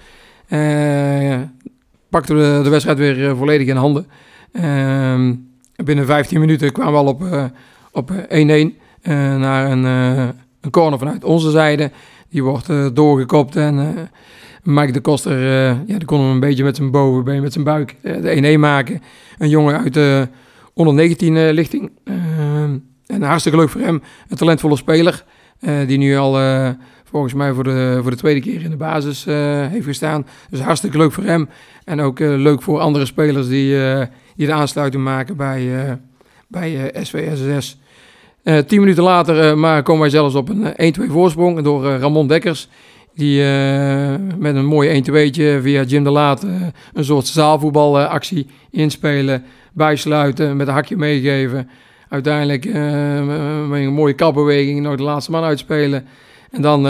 Pakten 2.09 2.35
we 2.35 2.59
de, 2.63 2.69
wedstrijd 2.69 2.97
weer 2.97 3.35
volledig 3.35 3.67
in 3.67 3.75
handen. 3.75 4.07
Ehm, 4.51 5.33
binnen 5.75 6.05
15 6.05 6.39
minuten 6.39 6.71
kwamen 6.71 6.93
we 6.93 6.99
al 6.99 7.07
op, 7.07 7.51
op 7.91 8.11
eh, 8.11 8.39
1-1 8.39 8.77
eh, 9.01 9.35
naar 9.35 9.71
een, 9.71 9.83
een 10.61 10.71
corner 10.71 10.99
vanuit 10.99 11.23
onze 11.23 11.51
zijde. 11.51 11.91
Die 12.29 12.43
wordt 12.43 12.95
doorgekopt 12.95 13.55
en 13.55 13.95
Mike 14.63 14.91
de 14.91 14.99
Koster, 14.99 15.31
eh, 15.31 15.77
ja, 15.87 15.97
die 15.97 16.05
kon 16.05 16.19
hem 16.19 16.29
een 16.29 16.39
beetje 16.39 16.63
met 16.63 16.75
zijn 16.75 16.91
bovenbeen, 16.91 17.41
met 17.41 17.53
zijn 17.53 17.65
buik 17.65 17.95
eh, 18.01 18.21
de 18.21 18.55
1-1 18.55 18.59
maken. 18.59 19.01
Een 19.37 19.49
jongen 19.49 19.79
uit 19.79 19.93
de 19.93 20.27
onder 20.73 20.93
19 20.93 21.37
eh, 21.37 21.53
lichting. 21.53 21.91
En 23.05 23.21
hartstikke 23.21 23.57
leuk 23.57 23.69
voor 23.69 23.81
hem. 23.81 24.01
Een 24.29 24.37
talentvolle 24.37 24.75
speler. 24.75 25.23
die 25.87 25.97
nu 25.97 26.17
al 26.17 26.31
volgens 27.03 27.33
mij 27.33 27.53
voor 27.53 27.63
de, 27.63 27.99
voor 28.01 28.11
de 28.11 28.17
tweede 28.17 28.39
keer 28.39 28.61
in 28.61 28.69
de 28.69 28.77
basis 28.77 29.25
heeft 29.69 29.85
gestaan. 29.85 30.27
Dus 30.49 30.59
hartstikke 30.59 30.97
leuk 30.97 31.11
voor 31.11 31.23
hem. 31.23 31.49
En 31.83 32.01
ook 32.01 32.19
leuk 32.19 32.61
voor 32.61 32.79
andere 32.79 33.05
spelers 33.05 33.47
die, 33.47 33.77
die 34.35 34.45
de 34.45 34.53
aansluiting 34.53 35.03
maken 35.03 35.37
bij, 35.37 35.99
bij 36.47 36.91
SVSS. 37.01 37.77
Tien 38.67 38.79
minuten 38.79 39.03
later 39.03 39.57
maar 39.57 39.83
komen 39.83 40.01
wij 40.01 40.09
zelfs 40.09 40.35
op 40.35 40.49
een 40.49 40.75
eh, 40.75 40.93
1-2 40.99 41.11
voorsprong 41.11 41.61
door 41.61 41.85
Ramon 41.85 42.27
Dekkers. 42.27 42.67
Die 43.17 43.43
eh, 43.43 44.15
met 44.37 44.55
een 44.55 44.65
mooi 44.65 45.03
1-2'tje 45.03 45.61
via 45.61 45.83
Jim 45.83 46.03
de 46.03 46.09
Laat 46.09 46.43
eh, 46.43 46.51
een 46.93 47.03
soort 47.03 47.27
zaalvoetbalactie 47.27 48.47
inspelen, 48.71 49.43
bijsluiten, 49.73 50.57
met 50.57 50.67
een 50.67 50.73
hakje 50.73 50.97
meegeven. 50.97 51.69
Uiteindelijk 52.09 52.65
eh, 52.65 52.73
met 53.67 53.81
een 53.81 53.93
mooie 53.93 54.13
kapbeweging 54.13 54.81
nog 54.81 54.95
de 54.95 55.03
laatste 55.03 55.31
man 55.31 55.43
uitspelen. 55.43 56.05
En 56.51 56.61
dan 56.61 56.85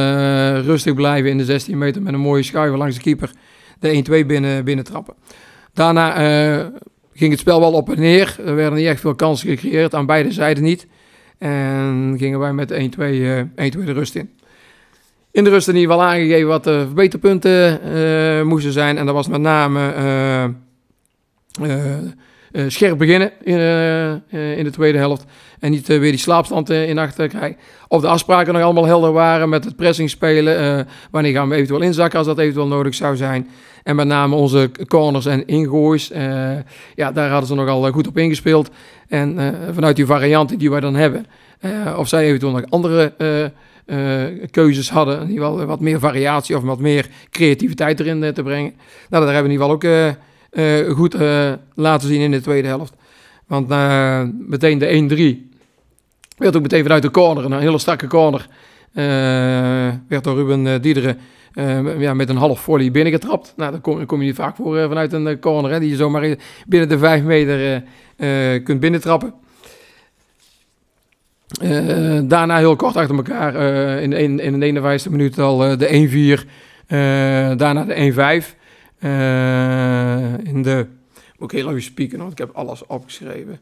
rustig 0.62 0.94
blijven 0.94 1.30
in 1.30 1.38
de 1.38 1.46
16 1.46 1.78
meter 1.78 2.02
met 2.02 2.14
een 2.14 2.20
mooie 2.20 2.44
schuiver 2.44 2.78
langs 2.78 2.96
de 2.96 3.02
keeper. 3.02 3.32
De 3.80 4.22
1-2 4.24 4.26
binnen, 4.26 4.64
binnen 4.64 4.86
trappen. 4.86 5.14
Daarna 5.74 6.12
ging 7.14 7.32
het 7.32 7.40
spel 7.40 7.60
wel 7.60 7.72
op 7.72 7.90
en 7.90 8.00
neer. 8.00 8.38
Er 8.46 8.56
werden 8.56 8.78
niet 8.78 8.88
echt 8.88 9.00
veel 9.00 9.16
kansen 9.16 9.50
gecreëerd, 9.50 9.96
aan 9.96 10.06
beide 10.06 10.32
zijden 10.32 10.64
niet. 10.64 10.88
En 11.38 12.16
gingen 12.18 12.40
wij 12.40 12.54
met 12.54 12.72
1-2 12.72 12.76
eh, 12.76 13.42
1-2 13.42 13.84
de 13.86 13.92
rust 13.92 14.16
in. 14.16 14.30
In 15.38 15.44
de 15.44 15.50
rust 15.50 15.68
in 15.68 15.76
geval 15.76 16.04
aangegeven 16.04 16.48
wat 16.48 16.64
de 16.64 16.84
verbeterpunten 16.86 17.82
eh, 17.82 18.44
moesten 18.44 18.72
zijn. 18.72 18.98
En 18.98 19.06
dat 19.06 19.16
was 19.16 19.28
met 19.28 19.42
name 19.42 19.92
eh, 19.92 20.44
eh, 20.44 20.52
scherp 22.68 22.98
beginnen 22.98 23.32
in, 23.44 23.60
in 24.58 24.64
de 24.64 24.72
tweede 24.72 24.98
helft. 24.98 25.26
En 25.60 25.72
niet 25.72 25.88
weer 25.88 26.00
die 26.00 26.18
slaapstand 26.18 26.70
in 26.70 26.98
achter 26.98 27.28
krijgen. 27.28 27.58
Of 27.88 28.02
de 28.02 28.08
afspraken 28.08 28.54
nog 28.54 28.62
allemaal 28.62 28.86
helder 28.86 29.12
waren 29.12 29.50
met 29.50 29.64
het 29.64 29.76
pressing 29.76 30.10
spelen. 30.10 30.88
wanneer 31.12 31.34
gaan 31.34 31.50
we 31.50 31.56
eventueel 31.56 31.82
inzakken 31.82 32.18
als 32.18 32.28
dat 32.28 32.40
eventueel 32.40 32.68
nodig 32.68 32.94
zou 32.94 33.16
zijn. 33.16 33.50
En 33.84 33.96
met 33.96 34.08
name 34.08 34.36
onze 34.36 34.72
corners 34.88 35.26
en 35.26 35.48
ingoois. 35.48 36.08
ja, 36.96 37.12
daar 37.12 37.30
hadden 37.30 37.48
ze 37.48 37.56
nogal 37.56 37.92
goed 37.92 38.08
op 38.08 38.18
ingespeeld. 38.18 38.70
En 39.08 39.56
vanuit 39.74 39.96
die 39.96 40.06
varianten 40.06 40.58
die 40.58 40.70
wij 40.70 40.80
dan 40.80 40.96
hebben. 40.96 41.26
of 41.98 42.08
zij 42.08 42.26
eventueel 42.26 42.52
nog 42.52 42.64
andere 42.70 43.14
eh, 43.88 44.24
keuzes 44.52 44.90
hadden. 44.90 45.22
In 45.22 45.30
ieder 45.30 45.46
geval 45.46 45.66
wat 45.66 45.80
meer 45.80 46.00
variatie 46.00 46.56
of 46.58 46.64
wat 46.64 46.80
meer 46.80 47.08
creativiteit 47.30 48.00
erin 48.00 48.24
eh, 48.24 48.30
te 48.30 48.44
brengen. 48.44 48.74
Nou, 49.10 49.26
dat 49.26 49.34
hebben 49.34 49.52
we 49.52 49.58
in 49.58 49.62
ieder 49.62 49.78
geval 49.80 50.10
ook 50.10 50.16
eh, 50.50 50.96
goed 50.96 51.16
laten 51.74 52.08
zien 52.08 52.22
in 52.22 52.32
de 52.32 52.42
tweede 52.42 52.68
helft. 52.68 52.94
Want 53.48 53.68
meteen 54.48 54.78
de 54.78 55.40
1-3 55.48 55.56
werd 56.38 56.56
ook 56.56 56.62
meteen 56.62 56.84
vanuit 56.84 57.02
de 57.02 57.12
corner, 57.12 57.46
een 57.46 57.60
hele 57.60 57.78
strakke 57.78 58.08
corner, 58.08 58.48
werd 60.08 60.24
door 60.24 60.36
Ruben 60.36 60.82
Diederen 60.82 61.18
ja, 61.98 62.14
met 62.14 62.30
een 62.30 62.38
half 62.38 62.60
volley 62.60 62.92
binnengetrapt. 62.92 63.54
Nou, 63.56 63.72
dan 63.72 63.82
kom, 63.82 64.06
kom 64.06 64.20
je 64.20 64.26
niet 64.26 64.36
vaak 64.36 64.56
voor 64.56 64.88
vanuit 64.88 65.14
een 65.14 65.40
corner, 65.40 65.72
hè, 65.72 65.80
die 65.80 65.90
je 65.90 65.96
zomaar 65.96 66.24
in- 66.24 66.40
binnen 66.68 66.90
de 66.90 66.98
5 66.98 67.24
meter 67.24 67.84
kunt 68.64 68.80
binnentrappen. 68.80 69.34
Eh, 71.48 72.20
daarna 72.24 72.58
heel 72.58 72.76
kort 72.76 72.96
achter 72.96 73.16
elkaar 73.16 73.56
eh, 73.56 74.02
in, 74.02 74.10
de, 74.10 74.44
in 74.44 74.60
de 74.60 75.00
51e 75.08 75.12
minuut 75.12 75.40
al 75.40 75.66
eh, 75.66 75.78
de 75.78 76.40
1-4, 76.44 76.50
eh, 76.88 76.98
daarna 77.58 77.84
de 77.84 78.14
1-5. 78.44 78.56
Eh, 79.00 80.46
in 80.54 80.64
de, 80.64 80.86
moet 81.38 81.52
ik 81.52 81.58
heel 81.58 81.70
even 81.70 81.82
spieken, 81.82 82.20
want 82.20 82.32
ik 82.32 82.38
heb 82.38 82.50
alles 82.54 82.86
opgeschreven. 82.86 83.60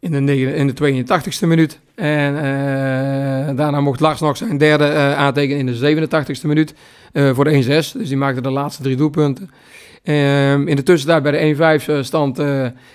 In 0.00 0.26
de, 0.26 0.54
in 0.54 0.66
de 0.66 1.04
82e 1.04 1.46
minuut. 1.46 1.78
En 1.94 3.56
daarna 3.56 3.80
mocht 3.80 4.00
Lars 4.00 4.20
nog 4.20 4.36
zijn 4.36 4.58
derde 4.58 4.94
aantekenen 4.94 5.58
in 5.58 5.66
de 5.66 6.08
87e 6.08 6.46
minuut 6.46 6.74
voor 7.12 7.44
de 7.44 7.64
1-6. 7.64 7.66
Dus 7.66 7.92
die 7.92 8.16
maakte 8.16 8.40
de 8.40 8.50
laatste 8.50 8.82
drie 8.82 8.96
doelpunten. 8.96 9.50
Ehm, 10.02 10.68
in 10.68 10.76
de 10.76 10.82
tussentijd 10.82 11.22
bij 11.22 11.32
de 11.32 11.38
1-5 11.38 12.04
stand 12.04 12.42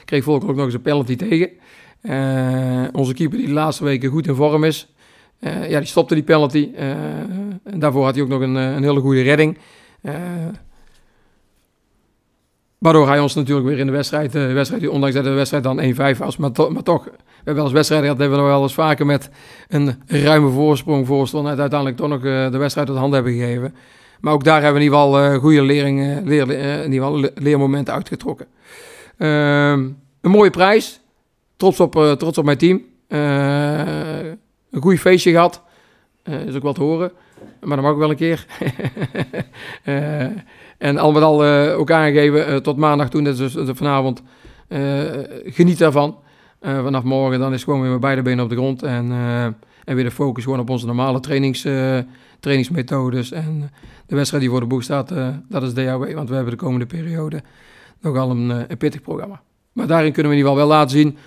kreeg 0.06 0.24
Volker 0.24 0.50
ook 0.50 0.56
nog 0.56 0.66
eens 0.66 0.74
een 0.74 0.82
penalty 0.82 1.16
tegen. 1.16 1.50
Eh, 2.04 2.84
onze 2.92 3.14
keeper 3.14 3.38
die 3.38 3.48
de 3.48 3.54
laatste 3.54 3.84
weken 3.84 4.10
goed 4.10 4.28
in 4.28 4.36
vorm 4.36 4.64
is. 4.64 4.94
eh, 5.40 5.70
ja, 5.70 5.78
die 5.80 5.88
stopte 5.88 6.14
die 6.14 6.24
penalty. 6.24 6.70
eh, 6.76 6.90
en 7.64 7.80
daarvoor 7.80 8.04
had 8.04 8.14
hij 8.14 8.24
ook 8.24 8.30
nog 8.30 8.42
een, 8.42 8.56
een 8.56 8.84
hele 8.84 9.00
goede 9.00 9.22
redding. 9.22 9.58
Waardoor 12.78 13.08
hij 13.08 13.20
ons 13.20 13.34
natuurlijk 13.36 13.68
weer 13.68 13.80
in 13.80 13.86
de 13.86 13.92
wedstrijd, 13.92 14.36
eh, 14.36 14.54
wedstrijd 14.54 14.88
ondanks 14.88 15.16
dat 15.16 15.24
de 15.24 15.30
wedstrijd 15.30 15.64
dan 15.64 15.80
1-5 15.80 16.18
was, 16.18 16.38
maar, 16.38 16.52
maar 16.72 16.84
toch, 16.84 17.04
we 17.06 17.12
hebben 17.36 17.54
wel 17.56 17.64
eens 17.64 17.74
wedstrijden 17.74 18.08
gehad, 18.10 18.22
hebben 18.22 18.40
we 18.46 18.52
wel 18.52 18.62
eens 18.62 18.74
vaker 18.74 19.06
met 19.06 19.30
een 19.68 19.96
ruime 20.08 20.50
voorsprong 20.50 21.08
voorstonden 21.08 21.52
en 21.52 21.60
uiteindelijk 21.60 22.00
toch 22.00 22.10
nog 22.10 22.22
de 22.52 22.58
wedstrijd 22.58 22.90
uit 22.90 22.98
handen 22.98 23.24
hebben 23.24 23.40
gegeven. 23.40 23.76
Maar 24.22 24.34
ook 24.34 24.44
daar 24.44 24.62
hebben 24.62 24.82
we 24.82 24.88
in 24.88 24.94
ieder 24.94 25.00
geval 25.00 25.40
goede 25.40 25.62
lering, 25.62 26.26
leer, 26.26 26.50
in 26.52 26.92
ieder 26.92 27.08
geval 27.08 27.20
le- 27.20 27.32
leermomenten 27.36 27.94
uitgetrokken. 27.94 28.46
Ehm, 29.18 29.80
een 30.22 30.32
mooie 30.32 30.50
prijs. 30.50 31.02
Trots 31.58 31.80
op, 31.80 31.96
eh, 31.96 32.12
trots 32.12 32.38
op 32.38 32.46
mijn 32.46 32.58
team. 32.58 32.82
Eh, 33.14 34.26
een 34.72 34.82
goed 34.82 35.00
feestje 35.00 35.32
gehad. 35.32 35.62
Eh, 36.24 36.46
is 36.46 36.56
ook 36.56 36.64
wel 36.64 36.74
te 36.74 36.82
horen. 36.82 37.12
Maar 37.60 37.76
dat 37.76 37.86
mag 37.86 37.92
ook 37.92 38.00
wel 38.00 38.10
een 38.10 38.16
keer. 38.16 38.46
En 40.78 40.98
al 40.98 41.12
met 41.12 41.24
al 41.24 41.46
ook 41.74 41.92
aangegeven 41.92 42.64
tot 42.64 42.78
maandag 42.78 43.10
toen, 43.10 43.24
dus 43.24 43.56
eh, 43.56 43.70
vanavond. 43.74 44.24
geniet 45.46 45.78
daarvan. 45.78 46.18
Vanaf 46.62 47.04
morgen 47.04 47.40
dan 47.40 47.54
is 47.54 47.64
gewoon 47.64 47.82
weer 47.82 47.92
met 47.92 48.00
beide 48.00 48.22
benen 48.22 48.44
op 48.44 48.50
de 48.50 48.56
grond. 48.56 48.84
En, 48.84 49.12
en 49.84 49.96
weer 49.96 50.04
de 50.04 50.12
focus 50.12 50.44
gewoon 50.44 50.60
op 50.60 50.70
onze 50.70 50.86
normale 50.86 51.20
trainings, 51.20 51.62
trainingsmethodes. 52.40 53.32
En 53.32 53.72
de 54.06 54.16
wedstrijd 54.16 54.44
die 54.44 54.52
voor 54.52 54.62
de 54.62 54.68
boeg 54.68 54.84
staat, 54.84 55.14
dat 55.50 55.64
is 55.64 55.74
DHW. 55.74 56.14
Want 56.14 56.30
we 56.30 56.36
hebben 56.36 56.54
de 56.54 56.64
komende 56.64 56.86
periode 56.86 57.42
nogal 58.02 58.30
een, 58.30 58.50
een 58.50 58.78
pittig 58.78 59.02
programma. 59.02 59.42
Maar 59.72 59.88
daarin 59.88 60.12
kunnen 60.12 60.32
we 60.32 60.38
in 60.38 60.44
ieder 60.44 60.52
geval 60.54 60.68
wel 60.68 60.78
laten 60.78 60.98
zien 60.98 61.18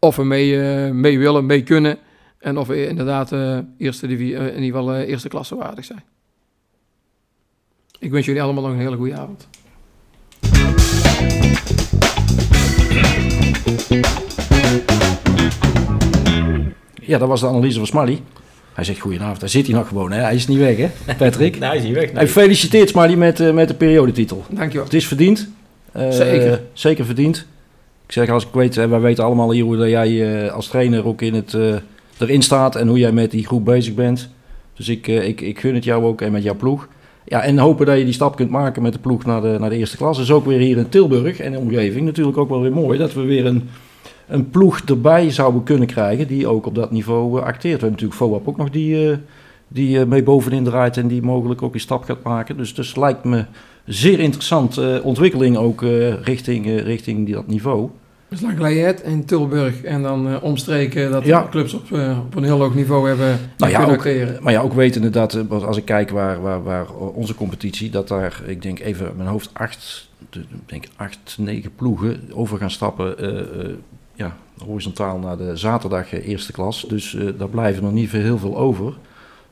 of 0.00 0.16
we 0.16 0.24
mee, 0.24 0.62
eh, 0.62 0.90
mee 0.90 1.18
willen, 1.18 1.46
mee 1.46 1.62
kunnen. 1.62 1.98
En 2.38 2.58
of 2.58 2.66
we 2.66 2.86
inderdaad 2.86 3.32
eh, 3.32 3.58
eerste 3.78 4.06
divi- 4.06 4.34
eh, 4.34 4.46
in 4.46 4.62
ieder 4.62 4.78
geval 4.80 4.94
eh, 4.94 5.08
eerste 5.08 5.28
klasse 5.28 5.56
waardig 5.56 5.84
zijn. 5.84 6.02
Ik 7.98 8.10
wens 8.10 8.26
jullie 8.26 8.42
allemaal 8.42 8.62
nog 8.62 8.72
een 8.72 8.78
hele 8.78 8.96
goede 8.96 9.14
avond. 9.14 9.48
ja, 17.02 17.18
dat 17.18 17.28
was 17.28 17.40
de 17.40 17.46
analyse 17.46 17.78
van 17.78 17.86
Smally. 17.86 18.22
Hij 18.72 18.84
zegt 18.84 18.98
goedenavond, 19.00 19.40
daar 19.40 19.48
zit 19.48 19.66
hij 19.66 19.74
nog 19.74 19.88
gewoon. 19.88 20.12
Hè? 20.12 20.20
Hij 20.20 20.34
is 20.34 20.46
niet 20.46 20.58
weg, 20.58 20.76
hè, 20.76 20.88
Patrick? 21.16 21.56
Nee, 21.58 21.68
hij 21.68 21.78
is 21.78 21.84
niet 21.84 21.94
weg. 21.94 22.10
Hij 22.12 22.28
feliciteert 22.28 22.88
Smally 22.88 23.14
met, 23.14 23.40
eh, 23.40 23.52
met 23.52 23.68
de 23.68 23.74
periodetitel. 23.74 24.44
Dankjewel. 24.50 24.84
Het 24.84 24.94
is 24.94 25.06
verdiend. 25.06 25.48
Eh, 25.92 26.10
Zeker. 26.10 26.62
Zeker 26.72 27.04
verdiend. 27.04 27.46
Ik 28.10 28.16
zeg, 28.16 28.28
als 28.28 28.46
ik 28.46 28.52
weet, 28.52 28.74
wij 28.74 29.00
weten 29.00 29.24
allemaal 29.24 29.50
hier 29.50 29.64
hoe 29.64 29.88
jij 29.88 30.44
eh, 30.44 30.52
als 30.52 30.68
trainer 30.68 31.06
ook 31.06 31.22
in 31.22 31.34
het, 31.34 31.54
eh, 31.54 31.74
erin 32.18 32.42
staat 32.42 32.76
en 32.76 32.88
hoe 32.88 32.98
jij 32.98 33.12
met 33.12 33.30
die 33.30 33.46
groep 33.46 33.64
bezig 33.64 33.94
bent. 33.94 34.28
Dus 34.74 34.88
ik, 34.88 35.08
eh, 35.08 35.28
ik, 35.28 35.40
ik 35.40 35.58
gun 35.58 35.74
het 35.74 35.84
jou 35.84 36.04
ook 36.04 36.20
en 36.20 36.32
met 36.32 36.42
jouw 36.42 36.54
ploeg. 36.54 36.88
Ja, 37.24 37.42
en 37.42 37.58
hopen 37.58 37.86
dat 37.86 37.98
je 37.98 38.04
die 38.04 38.12
stap 38.12 38.36
kunt 38.36 38.50
maken 38.50 38.82
met 38.82 38.92
de 38.92 38.98
ploeg 38.98 39.24
naar 39.24 39.40
de, 39.40 39.56
naar 39.58 39.70
de 39.70 39.76
eerste 39.76 39.96
klas. 39.96 40.16
Dus 40.16 40.32
ook 40.32 40.44
weer 40.44 40.58
hier 40.58 40.76
in 40.76 40.88
Tilburg 40.88 41.40
en 41.40 41.52
de 41.52 41.58
omgeving 41.58 42.04
natuurlijk 42.04 42.36
ook 42.36 42.48
wel 42.48 42.60
weer 42.60 42.72
mooi 42.72 42.98
dat 42.98 43.12
we 43.12 43.22
weer 43.22 43.46
een, 43.46 43.68
een 44.28 44.50
ploeg 44.50 44.80
erbij 44.80 45.30
zouden 45.30 45.62
kunnen 45.62 45.86
krijgen 45.86 46.26
die 46.26 46.46
ook 46.46 46.66
op 46.66 46.74
dat 46.74 46.90
niveau 46.90 47.40
acteert. 47.40 47.80
We 47.80 47.86
hebben 47.86 47.90
natuurlijk 47.90 48.20
FOAP 48.20 48.48
ook 48.48 48.56
nog 48.56 48.70
die, 48.70 49.16
die 49.68 50.06
mee 50.06 50.22
bovenin 50.22 50.64
draait 50.64 50.96
en 50.96 51.08
die 51.08 51.22
mogelijk 51.22 51.62
ook 51.62 51.74
een 51.74 51.80
stap 51.80 52.04
gaat 52.04 52.22
maken. 52.22 52.56
Dus, 52.56 52.74
dus 52.74 52.96
lijkt 52.96 53.24
me 53.24 53.44
zeer 53.84 54.20
interessant 54.20 55.02
ontwikkeling 55.02 55.56
ook 55.56 55.82
richting, 56.22 56.80
richting 56.80 57.24
die, 57.24 57.34
dat 57.34 57.46
niveau. 57.46 57.90
Geleden 58.36 58.86
het 58.86 59.00
in 59.00 59.24
Tilburg 59.24 59.82
en 59.82 60.02
dan 60.02 60.28
eh, 60.28 60.42
omstreken 60.42 61.10
dat 61.10 61.24
Ja. 61.24 61.42
de 61.42 61.48
clubs 61.48 61.74
op, 61.74 61.92
eh, 61.92 62.18
op 62.26 62.34
een 62.34 62.44
heel 62.44 62.58
hoog 62.60 62.74
niveau 62.74 63.08
hebben 63.08 63.38
Nou 63.56 63.70
ja, 63.72 63.78
kunnen 63.78 63.96
ook- 63.96 64.06
acteren. 64.06 64.42
Maar 64.42 64.52
ja, 64.52 64.60
ook 64.60 64.72
wetende 64.72 65.10
dat, 65.10 65.34
eh, 65.34 65.62
als 65.64 65.76
ik 65.76 65.84
kijk 65.84 66.10
waar, 66.10 66.40
waar, 66.42 66.62
waar 66.62 66.94
onze 66.94 67.34
competitie, 67.34 67.90
dat 67.90 68.08
daar, 68.08 68.42
ik 68.46 68.62
denk 68.62 68.78
even 68.78 69.12
mijn 69.16 69.28
hoofd, 69.28 69.50
acht, 69.52 70.08
denk 70.66 70.84
acht, 70.96 71.36
negen 71.38 71.74
ploegen 71.74 72.20
over 72.32 72.58
gaan 72.58 72.70
stappen, 72.70 73.14
ja, 74.14 74.36
horizontaal 74.64 75.18
naar 75.18 75.36
de 75.36 75.56
zaterdag 75.56 76.12
eerste 76.12 76.52
klas. 76.52 76.84
Dus 76.88 77.16
daar 77.38 77.48
blijven 77.48 77.82
nog 77.82 77.92
niet 77.92 78.08
veel, 78.08 78.22
heel 78.22 78.38
veel 78.38 78.58
over. 78.58 78.92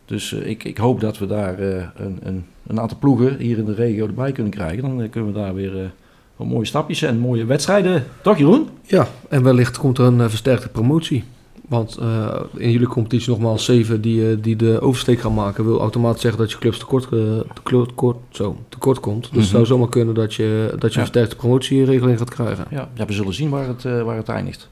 Dus 0.05 0.33
ik, 0.33 0.65
ik 0.65 0.77
hoop 0.79 1.01
dat 1.01 1.19
we 1.19 1.27
daar 1.27 1.61
een, 1.61 2.19
een, 2.23 2.45
een 2.67 2.81
aantal 2.81 2.99
ploegen 2.99 3.37
hier 3.39 3.59
in 3.59 3.65
de 3.65 3.75
regio 3.75 4.07
erbij 4.07 4.33
kunnen 4.33 4.53
krijgen. 4.53 4.83
Dan 4.83 5.09
kunnen 5.11 5.33
we 5.33 5.39
daar 5.39 5.55
weer 5.55 5.93
wat 6.39 6.47
mooie 6.47 6.65
stapjes 6.67 7.03
en 7.03 7.19
mooie 7.19 7.45
wedstrijden. 7.45 8.05
Toch 8.23 8.39
Jeroen? 8.39 8.69
Ja, 8.83 9.09
en 9.29 9.43
wellicht 9.43 9.79
komt 9.79 9.99
er 9.99 10.05
een 10.05 10.21
eh, 10.21 10.29
versterkte 10.29 10.69
promotie. 10.69 11.25
Want 11.69 11.97
eh, 11.97 12.41
in 12.57 12.71
jullie 12.71 12.87
competitie 12.87 13.31
nogmaals 13.31 13.65
zeven 13.65 14.01
die, 14.01 14.31
eh, 14.31 14.37
die 14.41 14.57
de 14.57 14.81
oversteek 14.81 15.21
gaan 15.21 15.35
maken, 15.35 15.65
wil 15.65 15.81
automatisch 15.81 16.21
zeggen 16.21 16.41
dat 16.41 16.51
je 16.51 16.59
clubs 16.59 16.79
tekort, 16.79 17.05
eh, 17.13 17.19
tekort, 17.55 17.89
tekort, 17.89 18.17
zo, 18.31 18.57
tekort 18.69 19.01
komt. 19.01 19.23
Dus 19.23 19.31
Mhm. 19.31 19.41
het 19.41 19.49
zou 19.49 19.67
zomaar 19.67 19.89
kunnen 19.89 20.15
dat 20.15 20.35
je, 20.35 20.69
dat 20.71 20.81
je 20.81 20.87
Ja. 20.87 20.87
een 20.87 20.93
versterkte 20.93 21.37
promotieregeling 21.37 22.19
gaat 22.19 22.31
krijgen. 22.31 22.65
Ja, 22.71 22.89
ja 22.95 23.05
we 23.07 23.13
zullen 23.13 23.35
zien 23.35 23.49
waar 23.51 23.67
het, 23.67 23.85
eh, 23.85 24.03
waar 24.03 24.17
het 24.17 24.29
eindigt. 24.29 24.69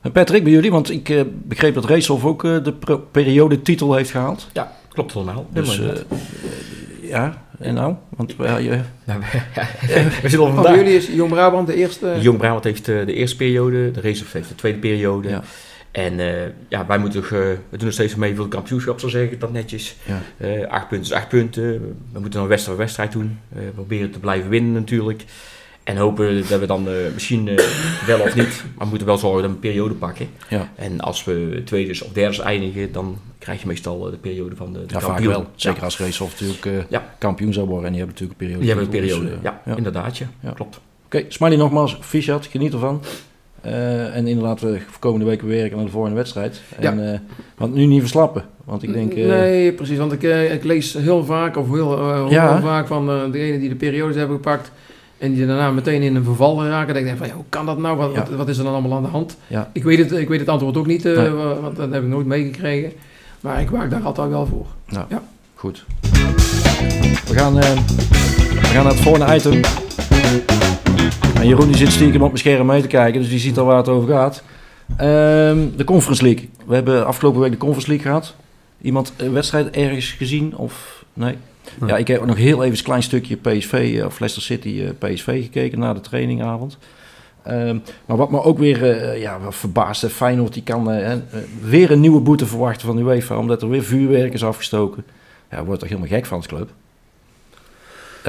En 0.00 0.12
Patrick, 0.12 0.42
bij 0.44 0.52
jullie, 0.52 0.70
want 0.70 0.90
ik 0.90 1.08
eh, 1.08 1.20
begreep 1.44 1.74
dat 1.74 1.84
Reeshoff 1.84 2.24
ook 2.24 2.44
eh, 2.44 2.64
de 2.64 2.72
pro- 2.72 3.02
periodetitel 3.10 3.94
heeft 3.94 4.10
gehaald. 4.10 4.48
Ja, 4.52 4.72
klopt 4.88 5.14
allemaal. 5.16 5.46
Dus 5.52 5.76
Helemaal 5.78 5.96
eh, 7.02 7.08
ja, 7.08 7.42
en 7.58 7.74
nou? 7.74 7.94
Want 8.16 8.34
ja, 8.38 8.56
je, 8.56 8.80
Nou, 9.04 9.20
we 10.22 10.28
zitten 10.28 10.38
al 10.38 10.46
Oh, 10.46 10.54
vandaag. 10.54 10.76
jullie 10.76 10.94
is 10.96 11.06
Jong 11.06 11.30
Brabant 11.30 11.66
de 11.66 11.74
eerste. 11.74 12.16
Jong 12.20 12.38
Brabant 12.38 12.64
heeft 12.64 12.88
eh, 12.88 13.06
de 13.06 13.12
eerste 13.12 13.36
periode, 13.36 13.90
de 13.90 14.00
Race 14.00 14.24
heeft 14.32 14.48
de 14.48 14.54
tweede 14.54 14.78
periode. 14.78 15.28
Ja. 15.28 15.42
En 15.90 16.20
eh, 16.20 16.50
ja, 16.68 16.86
wij 16.86 16.98
moeten 16.98 17.22
eh, 17.22 17.30
we 17.30 17.58
doen 17.70 17.84
nog 17.84 17.92
steeds 17.92 18.14
mee 18.14 18.34
voor 18.34 18.44
het 18.44 18.54
kampioenschap, 18.54 19.00
zo 19.00 19.08
zeg 19.08 19.30
ik 19.30 19.40
dat 19.40 19.52
netjes. 19.52 19.96
Ja. 20.38 20.66
Acht 20.68 20.88
punten 20.88 21.10
is 21.10 21.16
acht 21.16 21.28
punten. 21.28 21.96
We 22.12 22.20
moeten 22.20 22.40
een 22.40 22.46
wedstrijd 22.46 22.78
wedstrijd 22.78 23.12
doen. 23.12 23.38
We 23.48 23.60
proberen 23.74 24.10
te 24.10 24.18
blijven 24.18 24.50
winnen 24.50 24.72
natuurlijk. 24.72 25.24
En 25.88 25.96
hopen 25.96 26.44
dat 26.48 26.60
we 26.60 26.66
dan 26.66 26.88
eh, 26.88 26.94
misschien 27.14 27.48
eh, 27.48 27.64
wel 28.06 28.20
of 28.20 28.34
niet, 28.34 28.64
maar 28.74 28.84
we 28.84 28.88
moeten 28.88 29.06
wel 29.06 29.18
zorgen 29.18 29.40
dat 29.42 29.50
we 29.50 29.56
een 29.56 29.62
periode 29.62 29.94
pakken. 29.94 30.26
Ja. 30.48 30.72
En 30.74 31.00
als 31.00 31.24
we 31.24 31.62
tweede 31.64 31.90
of 32.04 32.12
derde 32.12 32.42
eindigen, 32.42 32.92
dan 32.92 33.18
krijg 33.38 33.60
je 33.60 33.66
meestal 33.66 34.04
eh, 34.06 34.10
de 34.10 34.18
periode 34.18 34.56
van 34.56 34.72
de, 34.72 34.78
de 34.86 34.94
ja, 34.94 35.00
vaak 35.00 35.18
wel. 35.20 35.46
Zeker 35.54 35.78
Ja. 35.78 35.84
als 35.84 35.98
Reeshoff 35.98 36.32
natuurlijk 36.40 36.66
eh, 36.66 36.72
Ja. 36.90 37.14
kampioen 37.18 37.52
zou 37.52 37.66
worden. 37.66 37.86
En 37.86 37.92
die 37.92 38.00
hebben 38.02 38.16
natuurlijk 38.20 38.40
een 38.40 38.46
periode. 38.46 38.74
Die 38.74 38.74
hebben 38.74 38.94
een 39.00 39.08
Dus, 39.08 39.18
periode. 39.18 39.42
ja, 39.42 39.62
ja. 39.64 39.76
inderdaad. 39.76 40.16
Ja. 40.18 40.26
Ja. 40.40 40.50
Klopt. 40.50 40.80
Oké, 41.04 41.24
Smiley 41.28 41.56
nogmaals, 41.56 41.98
Fichat, 42.00 42.46
geniet 42.46 42.72
ervan. 42.72 43.02
Eh, 43.60 44.16
en 44.16 44.26
inderdaad, 44.26 44.60
we 44.60 44.78
komende 44.98 45.26
week 45.26 45.42
weer 45.42 45.56
werken 45.58 45.76
naar 45.76 45.86
de 45.86 45.92
volgende 45.92 46.16
wedstrijd. 46.16 46.60
En, 46.78 47.12
eh, 47.12 47.18
want 47.56 47.74
nu 47.74 47.86
niet 47.86 48.00
verslappen. 48.00 48.44
Want 48.64 48.82
ik 48.82 48.92
denk... 48.92 49.12
eh, 49.14 49.26
Nee, 49.26 49.72
precies. 49.72 49.98
Want 49.98 50.12
ik, 50.12 50.22
ik 50.52 50.64
lees 50.64 50.92
heel 50.94 51.24
vaak, 51.24 51.56
of 51.56 51.66
heel, 51.68 52.14
heel 52.14 52.30
Ja. 52.30 52.60
vaak 52.60 52.86
van 52.86 53.10
eh 53.10 53.32
degenen 53.32 53.60
die 53.60 53.68
de 53.68 53.74
periodes 53.74 54.16
hebben 54.16 54.36
gepakt. 54.36 54.70
En 55.18 55.34
die 55.34 55.46
daarna 55.46 55.70
meteen 55.70 56.02
in 56.02 56.16
een 56.16 56.24
verval 56.24 56.64
raken. 56.66 56.94
Denk 56.94 57.06
ik 57.06 57.16
van, 57.16 57.26
ja, 57.26 57.34
hoe 57.34 57.44
kan 57.48 57.66
dat 57.66 57.78
nou? 57.78 57.96
Wat, 57.96 58.10
Ja. 58.14 58.36
wat, 58.36 58.48
is 58.48 58.58
er 58.58 58.64
dan 58.64 58.72
allemaal 58.72 58.96
aan 58.96 59.02
de 59.02 59.08
hand? 59.08 59.36
Ja. 59.46 59.70
Ik, 59.72 59.82
weet 59.84 59.98
het, 59.98 60.12
ik 60.12 60.28
weet 60.28 60.40
het 60.40 60.48
antwoord 60.48 60.76
ook 60.76 60.86
niet, 60.86 61.04
eh, 61.04 61.16
Nee. 61.16 61.30
want 61.30 61.76
dat 61.76 61.90
heb 61.92 62.02
ik 62.02 62.08
nooit 62.08 62.26
meegekregen. 62.26 62.92
Maar 63.40 63.60
ik 63.60 63.70
waak 63.70 63.90
daar 63.90 64.02
altijd 64.02 64.28
wel 64.28 64.46
voor. 64.46 64.66
Goed. 65.54 65.84
We 67.26 67.34
gaan, 67.34 67.58
eh, 67.60 67.70
we 68.50 68.66
gaan 68.66 68.84
naar 68.84 68.92
het 68.92 69.02
volgende 69.02 69.34
item. 69.34 69.60
En 71.34 71.46
Jeroen 71.48 71.66
die 71.66 71.76
zit 71.76 71.92
stiekem 71.92 72.20
op 72.22 72.26
mijn 72.26 72.38
scherm 72.38 72.66
mee 72.66 72.80
te 72.82 72.86
kijken, 72.88 73.20
dus 73.20 73.30
die 73.30 73.38
ziet 73.38 73.58
al 73.58 73.64
waar 73.66 73.76
het 73.76 73.88
over 73.88 74.08
gaat. 74.14 74.42
Ehm, 74.96 75.58
de 75.76 75.84
Conference 75.84 76.22
League. 76.22 76.48
We 76.66 76.74
hebben 76.74 77.06
afgelopen 77.06 77.40
week 77.40 77.50
de 77.50 77.56
Conference 77.56 77.88
League 77.88 78.06
gehad. 78.06 78.34
Iemand 78.80 79.12
een 79.16 79.32
wedstrijd 79.32 79.70
ergens 79.70 80.10
gezien 80.10 80.56
of 80.56 81.04
nee? 81.12 81.36
Ja, 81.86 81.96
ik 81.96 82.08
heb 82.08 82.24
nog 82.24 82.36
heel 82.36 82.62
even 82.62 82.78
een 82.78 82.84
klein 82.84 83.02
stukje 83.02 83.36
PSV 83.36 83.94
eh, 83.98 84.06
of 84.06 84.18
Leicester 84.18 84.42
City 84.42 84.82
eh, 84.82 85.10
PSV 85.10 85.42
gekeken 85.42 85.78
na 85.78 85.94
de 85.94 86.00
trainingavond. 86.00 86.78
Ehm, 87.42 87.78
maar 88.06 88.16
wat 88.16 88.30
me 88.30 88.42
ook 88.42 88.58
weer 88.58 88.90
eh, 88.90 89.20
ja, 89.20 89.38
verbaast, 89.48 90.06
Feyenoord 90.06 90.52
die 90.52 90.62
kan 90.62 90.90
weer 91.60 91.90
een 91.90 92.00
nieuwe 92.00 92.20
boete 92.20 92.46
verwachten 92.46 92.86
van 92.86 92.98
UEFA, 92.98 93.38
omdat 93.38 93.62
er 93.62 93.68
weer 93.68 93.84
vuurwerk 93.84 94.32
is 94.32 94.44
afgestoken. 94.44 95.04
Ja, 95.50 95.64
wordt 95.64 95.80
toch 95.80 95.88
helemaal 95.88 96.10
gek 96.10 96.26
van 96.26 96.36
als 96.36 96.46
club? 96.46 96.70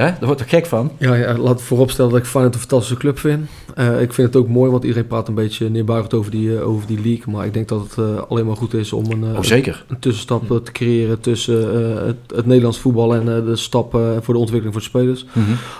Hè? 0.00 0.06
Daar 0.06 0.16
wordt 0.26 0.38
toch 0.40 0.48
gek 0.50 0.66
van? 0.66 0.90
Ja, 0.98 1.14
ja, 1.14 1.36
laat 1.38 1.62
vooropstellen 1.62 2.10
dat 2.10 2.20
ik 2.20 2.26
Feyenoord 2.26 2.54
een 2.54 2.60
fantastische 2.60 2.96
club 2.96 3.18
vind. 3.18 3.48
Eh, 3.74 4.00
ik 4.02 4.12
vind 4.12 4.26
het 4.34 4.36
ook 4.42 4.48
mooi, 4.48 4.70
want 4.70 4.82
iedereen 4.84 5.06
praat 5.06 5.28
een 5.28 5.34
beetje 5.34 5.68
neerbuigend 5.70 6.14
over 6.14 6.30
die, 6.30 6.56
eh, 6.56 6.68
over 6.68 6.86
die 6.86 7.00
league. 7.02 7.34
Maar 7.34 7.46
ik 7.46 7.54
denk 7.54 7.68
dat 7.68 7.80
het 7.82 7.98
eh, 7.98 8.22
alleen 8.28 8.46
maar 8.46 8.56
goed 8.56 8.74
is 8.74 8.92
om 8.92 9.10
een, 9.10 9.24
Oh, 9.36 9.42
zeker. 9.42 9.84
een 9.88 9.98
tussenstap 9.98 10.50
eh, 10.50 10.56
te 10.56 10.72
creëren 10.72 11.20
tussen 11.20 11.74
het, 12.06 12.16
het 12.34 12.46
Nederlands 12.46 12.78
voetbal 12.78 13.14
en 13.14 13.24
de 13.44 13.56
stap 13.56 13.94
eh, 13.94 14.00
voor 14.20 14.34
de 14.34 14.40
ontwikkeling 14.40 14.72
voor 14.72 14.82
de 14.82 14.98
spelers. 14.98 15.26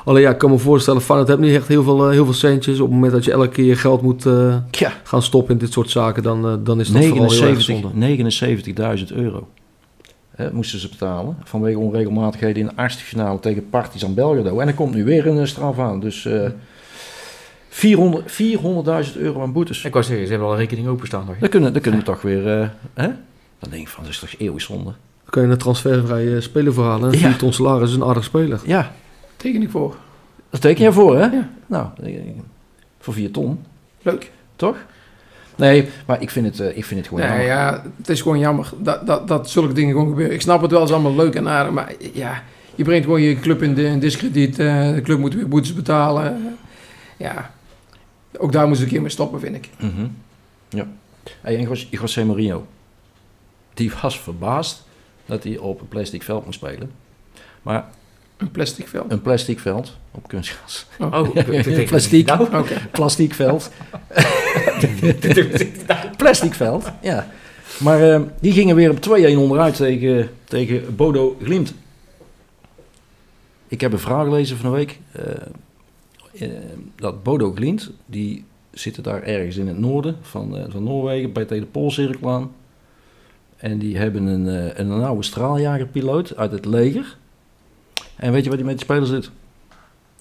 Alleen 0.05 0.23
ja, 0.23 0.31
ik 0.31 0.39
kan 0.39 0.51
me 0.51 0.59
voorstellen, 0.59 1.01
Feyenoord 1.01 1.29
heeft 1.29 1.41
niet 1.41 1.55
echt 1.55 1.69
heel 1.69 1.83
veel, 1.83 2.09
heel 2.09 2.25
veel 2.25 2.35
centjes. 2.35 2.81
Op 2.81 2.87
het 2.87 2.95
moment 2.95 3.13
dat 3.13 3.25
je 3.25 3.33
elke 3.33 3.49
keer 3.49 3.65
je 3.65 3.77
geld 3.77 4.03
moet 4.03 4.23
Ja, 4.71 4.93
gaan 5.05 5.23
stoppen 5.23 5.53
in 5.55 5.59
dit 5.61 5.73
soort 5.73 5.91
zaken, 5.91 6.23
dan, 6.23 6.61
dan 6.65 6.81
is 6.81 6.89
dat 6.89 7.05
vooral 7.05 7.31
heel 7.31 7.43
erg 7.43 7.69
79 7.69 8.73
zonde. 8.73 9.07
79.000 9.11 9.17
euro 9.17 9.49
moesten 10.53 10.79
ze 10.79 10.89
betalen 10.89 11.37
vanwege 11.45 11.79
onregelmatigheden 11.79 12.57
in 12.63 12.67
de 12.69 12.83
achtste 12.83 13.05
finale 13.05 13.41
tegen 13.41 13.69
Partizan 13.71 14.15
Belgrado. 14.15 14.59
En 14.59 14.69
er 14.69 14.75
komt 14.75 14.95
nu 14.95 15.05
weer 15.05 15.27
een 15.27 15.39
eh, 15.39 15.45
straf 15.47 15.79
aan. 15.79 16.01
Dus 16.01 16.25
eh 16.27 16.49
400 17.69 18.33
400.000 19.15 19.17
euro 19.21 19.43
aan 19.43 19.53
boetes. 19.53 19.85
Ik 19.85 19.93
wou 19.93 20.05
zeggen, 20.05 20.25
ze 20.25 20.31
hebben 20.31 20.49
al 20.49 20.55
een 20.55 20.61
rekening 20.61 20.87
openstaan 20.89 21.25
nog. 21.25 21.35
hè? 21.35 21.41
Dan 21.41 21.49
kunnen, 21.49 21.73
dan 21.73 21.83
kunnen 21.83 22.01
we 22.01 22.07
toch 22.07 22.23
weer... 22.23 22.61
eh, 22.61 22.69
hè? 22.95 23.07
Dan 23.59 23.71
denk 23.71 23.83
ik 23.83 23.89
van, 23.89 24.03
dat 24.05 24.13
is 24.13 24.19
toch 24.19 24.35
eeuwig 24.39 24.63
zonde. 24.63 24.85
Dan 24.85 25.31
kan 25.31 25.43
je 25.43 25.49
een 25.49 25.59
transfervrije 25.59 26.41
speler 26.41 26.73
verhalen. 26.73 27.13
En 27.13 27.19
Ja. 27.19 27.29
4 27.29 27.37
ton 27.37 27.53
salaris 27.53 27.89
is 27.91 27.95
een 27.97 28.05
aardig 28.05 28.25
speler. 28.25 28.61
Ja, 28.65 28.93
Teken 29.37 29.63
ik 29.63 29.71
voor. 29.71 29.97
dat 30.51 30.61
teken 30.61 30.85
je 30.85 30.93
voor, 30.93 31.17
hè? 31.19 31.25
Ja. 31.27 31.49
Nou, 31.67 31.87
voor 32.99 33.15
4 33.15 33.31
ton, 33.31 33.65
Leuk. 34.03 34.31
toch? 34.57 34.77
Nee, 35.61 35.89
maar 36.07 36.23
ik 36.23 36.31
vind 36.31 36.47
het, 36.47 36.61
eh, 36.61 36.77
ik 36.77 36.85
vind 36.85 37.01
het 37.01 37.09
gewoon 37.09 37.29
Nee, 37.29 37.47
jammer. 37.47 37.47
ja, 37.57 37.83
het 37.97 38.09
is 38.09 38.21
gewoon 38.23 38.39
jammer 38.39 38.71
dat, 38.79 39.07
dat, 39.07 39.29
dat 39.29 39.51
zulke 39.51 39.73
dingen 39.73 39.91
gewoon 39.93 40.09
gebeuren. 40.09 40.35
Ik 40.35 40.41
snap 40.41 40.63
het 40.63 40.71
wel, 40.71 40.81
het 40.81 40.89
is 40.89 40.95
allemaal 40.95 41.15
leuk 41.15 41.35
en 41.35 41.49
aardig, 41.49 41.73
maar 41.73 41.93
ja, 42.13 42.43
je 42.75 42.85
brengt 42.85 43.05
gewoon 43.05 43.21
je 43.23 43.41
club 43.41 43.63
in, 43.63 43.75
de, 43.75 43.85
in 43.85 43.99
discrediet. 43.99 44.59
eh, 44.59 44.93
de 44.95 45.01
club 45.03 45.19
moet 45.19 45.35
weer 45.35 45.49
boetes 45.49 45.75
betalen. 45.75 46.57
ja, 47.17 47.51
ook 48.39 48.53
daar 48.53 48.61
moeten 48.67 48.79
ze 48.79 48.85
een 48.85 48.91
keer 48.91 49.01
mee 49.01 49.11
stoppen, 49.11 49.41
vind 49.41 49.55
ik. 49.57 49.69
Mhm. 49.79 50.07
Ja. 50.69 50.87
Hey, 51.41 51.57
en 51.57 51.63
Jos- 51.63 51.89
José 51.91 52.25
Mourinho, 52.25 52.67
die 53.75 53.93
was 54.03 54.21
verbaasd 54.21 54.83
dat 55.27 55.45
hij 55.45 55.59
op 55.59 55.81
een 55.81 55.89
plastic 55.89 56.23
veld 56.23 56.45
moest 56.45 56.59
spelen. 56.59 56.91
Maar 57.63 57.85
Een 58.37 58.51
plastic 58.51 58.89
veld. 58.89 59.13
een 59.13 59.21
plastic 59.23 59.59
veld 59.59 59.97
op 60.11 60.29
kunstgras. 60.29 60.87
Oh, 60.99 61.29
ik- 61.37 61.47
ik- 61.47 61.67
ik- 61.67 61.87
Plastiek. 61.87 62.27
Nou, 62.31 62.57
Oké. 62.59 62.75
Plastic 62.91 63.35
veld. 63.35 63.71
plastic 66.17 66.55
veld, 66.55 66.91
ja. 67.03 67.29
Maar 67.79 68.13
eh, 68.13 68.21
die 68.41 68.53
gingen 68.53 68.77
weer 68.77 68.91
op 68.91 68.97
2-1 68.97 69.01
onderuit 69.37 69.77
tegen, 69.77 70.31
tegen 70.45 70.97
Bodo 70.97 71.37
Glimt. 71.43 71.75
Ik 73.69 73.81
heb 73.81 73.93
een 73.93 73.99
vraag 73.99 74.25
gelezen 74.25 74.57
van 74.57 74.71
de 74.71 74.77
week. 74.77 74.99
eh, 75.13 75.33
eh, 76.39 76.51
dat 76.97 77.23
Bodo 77.23 77.53
Glimt, 77.53 77.91
die 78.07 78.45
zitten 78.71 79.03
daar 79.03 79.23
ergens 79.23 79.57
in 79.57 79.69
het 79.69 79.79
noorden 79.79 80.17
van, 80.21 80.57
eh, 80.57 80.65
van 80.69 80.83
Noorwegen, 80.83 81.33
bij 81.33 81.45
tegen 81.45 81.65
de 81.65 81.71
Poolcirkel 81.71 82.31
aan. 82.31 82.51
En 83.57 83.79
die 83.79 83.99
hebben 83.99 84.27
een, 84.27 84.49
eh, 84.49 84.79
een 84.79 84.91
oude 84.91 85.23
straaljagerpiloot 85.23 86.37
uit 86.37 86.53
het 86.53 86.65
leger. 86.65 87.17
En 88.17 88.33
weet 88.33 88.45
je 88.45 88.51
wat 88.51 88.59
hij 88.59 88.69
met 88.69 88.77
die 88.77 88.85
spelers 88.85 89.11
doet? 89.11 89.31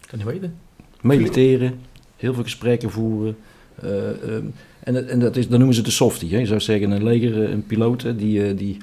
kan 0.06 0.18
niet 0.18 0.28
weten. 0.28 0.56
mediteren, 1.02 1.82
heel 2.16 2.34
veel 2.34 2.44
gesprekken 2.44 2.90
voeren, 2.90 3.38
Eh, 3.84 4.10
ehm, 4.36 4.44
en 4.84 4.94
dat- 4.94 5.06
en 5.06 5.20
dat, 5.20 5.36
is, 5.36 5.48
dan 5.48 5.58
noemen 5.58 5.76
ze 5.76 5.82
de 5.82 5.92
softie. 5.92 6.32
Hè? 6.34 6.38
Je 6.40 6.46
zou 6.46 6.60
zeggen 6.60 6.92
een 6.92 7.04
leger, 7.04 7.44
eh, 7.44 7.52
een 7.52 7.66
piloot, 7.66 8.06
die, 8.18 8.44
eh, 8.48 8.58
die, 8.58 8.78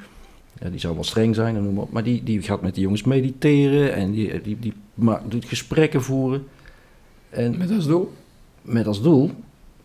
ja, 0.60 0.68
die 0.68 0.80
zou 0.80 0.94
wel 0.94 1.04
streng 1.04 1.34
zijn, 1.34 1.54
noem 1.62 1.74
maar 1.74 1.82
op. 1.82 1.92
maar 1.92 2.02
die, 2.02 2.22
die 2.22 2.42
gaat 2.42 2.62
met 2.62 2.74
die 2.74 2.82
jongens 2.82 3.02
mediteren 3.02 3.94
en 3.94 4.10
die, 4.12 4.40
die, 4.42 4.56
die 4.60 4.72
ma- 4.94 5.22
doet 5.28 5.44
gesprekken 5.44 6.02
voeren. 6.02 6.44
En 7.30 7.56
Met 7.58 7.70
als 7.70 7.86
doel. 7.86 8.12
met 8.62 8.86
als 8.86 9.02
doel, 9.02 9.30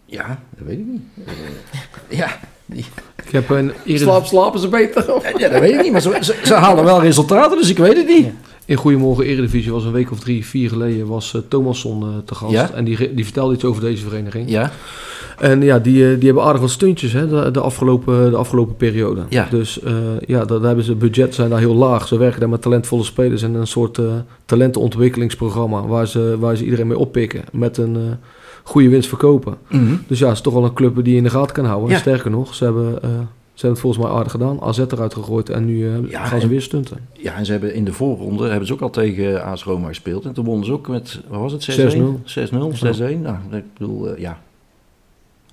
ja, 0.05 0.39
dat 0.57 0.67
weet 0.67 0.77
ik 0.79 0.85
niet. 0.85 1.01
Ja, 2.09 2.39
die, 2.65 2.85
Ik 3.25 3.31
heb 3.31 3.49
een 3.49 3.71
Slaap, 3.85 4.25
slapen 4.25 4.59
ze 4.59 4.67
beter? 4.67 5.13
Of? 5.15 5.39
ja, 5.39 5.49
dat 5.49 5.59
weet 5.59 5.73
ik 5.73 5.81
niet, 5.81 5.91
maar 5.91 6.01
ze, 6.01 6.17
ze, 6.21 6.39
ze 6.43 6.53
halen 6.53 6.83
wel 6.83 7.01
resultaten, 7.01 7.57
dus 7.57 7.69
ik 7.69 7.77
weet 7.77 7.97
het 7.97 8.07
niet. 8.07 8.27
In 8.71 8.77
Goedemorgen 8.77 9.25
Eredivisie 9.25 9.71
was 9.71 9.83
een 9.83 9.91
week 9.91 10.11
of 10.11 10.19
drie, 10.19 10.45
vier 10.45 10.69
geleden 10.69 11.07
was 11.07 11.33
eh, 11.33 11.41
Thomasson 11.47 12.03
eh, 12.03 12.07
te 12.25 12.35
gast. 12.35 12.51
Ja? 12.51 12.71
En 12.71 12.83
die, 12.83 13.13
die 13.13 13.23
vertelde 13.23 13.53
iets 13.53 13.63
over 13.65 13.81
deze 13.81 14.03
vereniging. 14.03 14.49
Ja, 14.49 14.71
En 15.37 15.61
ja, 15.61 15.79
die, 15.79 16.09
eh, 16.09 16.15
die 16.15 16.25
hebben 16.25 16.43
aardig 16.43 16.61
wat 16.61 16.69
stuntjes 16.69 17.13
hè, 17.13 17.27
de, 17.27 17.51
de, 17.51 17.59
afgelopen, 17.59 18.31
de 18.31 18.37
afgelopen 18.37 18.75
periode. 18.75 19.21
Ja. 19.29 19.47
Dus 19.49 19.79
ja, 20.25 20.45
daar 20.45 20.61
hebben 20.61 20.85
ze 20.85 20.95
budget 20.95 21.35
zijn 21.35 21.49
daar 21.49 21.59
heel 21.59 21.75
laag. 21.75 22.07
Ze 22.07 22.17
werken 22.17 22.39
daar 22.39 22.49
met 22.49 22.61
talentvolle 22.61 23.03
spelers 23.03 23.43
en 23.43 23.53
een 23.53 23.67
soort 23.67 23.97
eh, 23.97 24.05
talentenontwikkelingsprogramma 24.45 25.85
waar 25.85 26.07
ze, 26.07 26.35
waar 26.39 26.55
ze 26.55 26.63
iedereen 26.63 26.87
mee 26.87 26.97
oppikken 26.97 27.43
met 27.51 27.77
een 27.77 27.95
eh, 27.95 28.01
goede 28.63 28.89
winst 28.89 29.09
verkopen. 29.09 29.57
Mhm. 29.67 29.95
Dus 30.07 30.19
ja, 30.19 30.27
het 30.27 30.35
is 30.35 30.41
toch 30.41 30.53
wel 30.53 30.63
een 30.63 30.73
club 30.73 30.95
die 30.95 31.11
je 31.11 31.17
in 31.17 31.23
de 31.23 31.29
gaten 31.29 31.53
kan 31.53 31.65
houden. 31.65 31.89
Ja. 31.89 31.95
En 31.95 32.01
sterker 32.01 32.31
nog, 32.31 32.55
ze 32.55 32.63
hebben, 32.63 32.99
ze 33.61 33.67
hebben 33.67 33.69
het 33.71 33.79
volgens 33.79 34.03
mij 34.03 34.11
aardig 34.17 34.31
gedaan. 34.31 34.61
AZ 34.61 34.77
eruit 34.79 35.13
gegooid 35.13 35.49
en 35.49 35.65
nu 35.65 35.87
eh, 35.87 36.11
Ja, 36.11 36.23
gaan 36.25 36.37
ze 36.39 36.45
en- 36.45 36.51
weer 36.51 36.61
stunten. 36.61 36.97
Ja, 37.13 37.35
en 37.35 37.45
ze 37.45 37.51
hebben 37.51 37.73
in 37.73 37.83
de 37.85 37.93
voorronde 37.93 38.47
hebben 38.49 38.67
ze 38.67 38.73
ook 38.73 38.81
al 38.81 38.89
tegen 38.89 39.43
AS 39.43 39.63
Roma 39.63 39.87
gespeeld. 39.87 40.25
En 40.25 40.33
toen 40.33 40.45
wonnen 40.45 40.65
ze 40.65 40.71
ook 40.71 40.87
met, 40.87 41.19
wat 41.27 41.39
was 41.39 41.51
het, 41.51 41.63
6-1? 41.95 42.21
6-0, 42.25 42.73
6-1. 42.73 43.21
Nou, 43.21 43.35
ik 43.51 43.63
bedoel, 43.77 44.09
eh, 44.09 44.21
ja, 44.21 44.39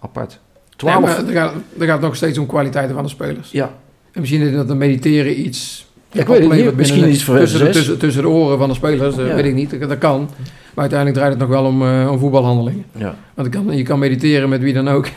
apart. 0.00 0.40
12. 0.76 1.04
Nee, 1.22 1.26
er, 1.26 1.40
gaat, 1.40 1.52
er 1.78 1.86
gaat 1.86 2.00
nog 2.00 2.16
steeds 2.16 2.38
om 2.38 2.46
kwaliteiten 2.46 2.94
van 2.94 3.04
de 3.04 3.10
spelers. 3.10 3.50
ja, 3.50 3.72
En 4.12 4.20
misschien 4.20 4.40
is 4.40 4.52
dat 4.52 4.70
een 4.70 4.78
mediteren 4.78 5.40
iets... 5.46 5.86
Ja, 6.12 6.20
ik 6.20 6.26
weet 6.26 6.40
het 6.40 6.52
niet. 6.52 6.76
Misschien 6.76 7.08
iets 7.10 7.24
voor 7.24 7.36
tussen, 7.38 7.58
de- 7.64 7.70
tussen, 7.70 7.98
tussen 7.98 8.22
de 8.22 8.28
oren 8.28 8.58
van 8.58 8.68
de 8.68 8.74
spelers, 8.74 9.14
dat 9.16 9.26
Ja. 9.26 9.34
weet 9.34 9.44
ik 9.44 9.54
niet. 9.54 9.80
Dat 9.80 9.98
kan. 9.98 10.28
Maar 10.74 10.90
uiteindelijk 10.90 11.18
draait 11.18 11.30
het 11.32 11.40
nog 11.40 11.48
wel 11.60 11.64
om, 11.64 11.82
eh, 11.82 12.08
om 12.10 12.18
voetbalhandelingen. 12.18 12.84
ja. 12.96 13.14
Want 13.34 13.52
je 13.52 13.58
kan, 13.62 13.76
je 13.76 13.82
kan 13.82 13.98
mediteren 13.98 14.48
met 14.48 14.60
wie 14.62 14.72
dan 14.74 14.88
ook. 14.88 15.06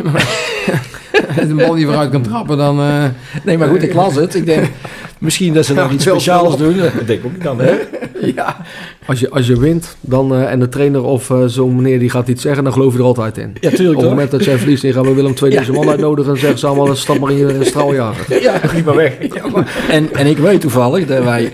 Maar 1.31 1.39
als 1.39 1.49
een 1.49 1.55
bal 1.55 1.73
die 1.75 1.85
vooruit 1.85 2.09
kan 2.09 2.21
trappen, 2.21 2.57
dan... 2.57 2.79
eh, 2.79 3.03
Nee, 3.43 3.57
maar 3.57 3.67
goed, 3.67 3.83
ik 3.83 3.93
las 3.93 4.15
het. 4.15 4.35
Ik 4.35 4.45
denk, 4.45 4.65
misschien 5.17 5.53
dat 5.53 5.65
ze 5.65 5.73
nog 5.73 5.91
iets 5.91 6.03
speciaals 6.03 6.57
doen. 6.57 6.77
Dat 6.77 6.91
denk 7.05 7.09
ik 7.19 7.25
ook 7.25 7.31
niet 7.33 7.43
dan, 7.43 7.59
hè? 7.59 7.71
ja, 8.35 8.57
Als 9.05 9.19
je, 9.19 9.29
als 9.29 9.47
je 9.47 9.59
wint 9.59 9.95
dan, 10.01 10.33
eh, 10.35 10.51
en 10.51 10.59
de 10.59 10.69
trainer 10.69 11.03
of 11.03 11.29
eh, 11.29 11.43
zo'n 11.45 11.75
meneer 11.75 11.99
die 11.99 12.09
gaat 12.09 12.27
iets 12.27 12.41
zeggen, 12.41 12.63
dan 12.63 12.73
geloof 12.73 12.93
je 12.93 12.99
er 12.99 13.05
altijd 13.05 13.37
in. 13.37 13.53
Ja, 13.59 13.69
Op 13.69 13.75
tuurlijk 13.75 13.87
het 13.89 13.99
toch? 13.99 14.09
moment 14.09 14.31
dat 14.31 14.43
jij 14.45 14.57
verliest, 14.57 14.81
dan 14.83 14.93
gaan 14.93 15.03
we 15.03 15.13
Willem 15.13 15.33
II 15.43 15.51
deze 15.55 15.71
man 15.71 15.89
uitnodigen 15.89 16.31
en 16.33 16.39
zeggen 16.39 16.59
ze 16.59 16.67
allemaal, 16.67 16.95
stap 16.95 17.19
maar 17.19 17.31
in 17.31 17.37
je 17.37 17.57
straaljager. 17.61 18.41
Ja, 18.41 18.53
Niet 18.75 18.85
maar 18.85 18.95
weg. 18.95 19.17
en, 19.89 20.13
en 20.13 20.27
ik 20.27 20.37
weet 20.37 20.61
toevallig 20.61 21.07
dat 21.07 21.23
wij 21.23 21.51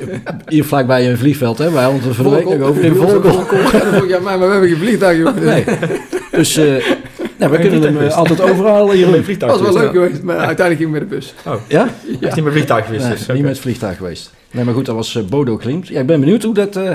hier 0.48 0.64
vlakbij 0.64 1.10
een 1.10 1.18
vliegveld 1.18 1.58
hebben. 1.58 1.76
Wij 1.76 1.84
hadden 1.84 2.02
het 2.10 2.18
er 2.18 2.24
de 2.24 2.30
nog 2.58 2.70
over 2.70 2.84
in 2.84 2.96
Volkel. 2.96 3.44
Ja, 4.08 4.20
maar, 4.20 4.38
maar 4.38 4.48
we 4.48 4.52
hebben 4.52 4.70
geen 4.70 4.80
vliegtuig, 4.80 5.18
joh. 5.18 5.36
Nee. 5.36 5.64
Dus 6.32 6.58
eh, 6.58 6.66
nou, 7.38 7.52
we 7.52 7.60
kunnen 7.60 7.82
hem 7.82 7.98
eh, 7.98 8.16
altijd 8.18 8.42
overal 8.42 8.92
hier. 8.92 9.12
Dat 9.12 9.24
vliegtuig 9.24 9.52
was 9.52 9.62
wel 9.62 9.74
leuk 9.82 9.92
geweest, 9.92 10.24
maar 10.24 10.38
uiteindelijk 10.38 10.78
ging 10.78 10.96
ik 10.96 11.00
met 11.02 11.10
de 11.10 11.16
bus. 11.16 11.34
Ja? 11.68 11.88
Hij 12.20 12.30
is 12.30 12.36
niet 12.36 12.44
met 12.44 12.54
vliegtuig 12.54 12.86
geweest. 12.86 13.04
Nee, 13.08 13.14
dus, 13.16 13.28
niet 13.28 13.44
met 13.44 13.60
vliegtuig 13.60 13.98
geweest. 13.98 14.34
Nee, 14.52 14.64
maar 14.64 14.74
goed, 14.74 14.86
dat 14.86 14.96
was 14.96 15.16
eh, 15.16 15.24
Bodo 15.24 15.58
Klimt. 15.58 15.88
Ja, 15.88 16.00
ik 16.00 16.06
ben 16.06 16.20
benieuwd 16.20 16.44
hoe 16.44 16.54
dat... 16.54 16.76
eh, 16.76 16.92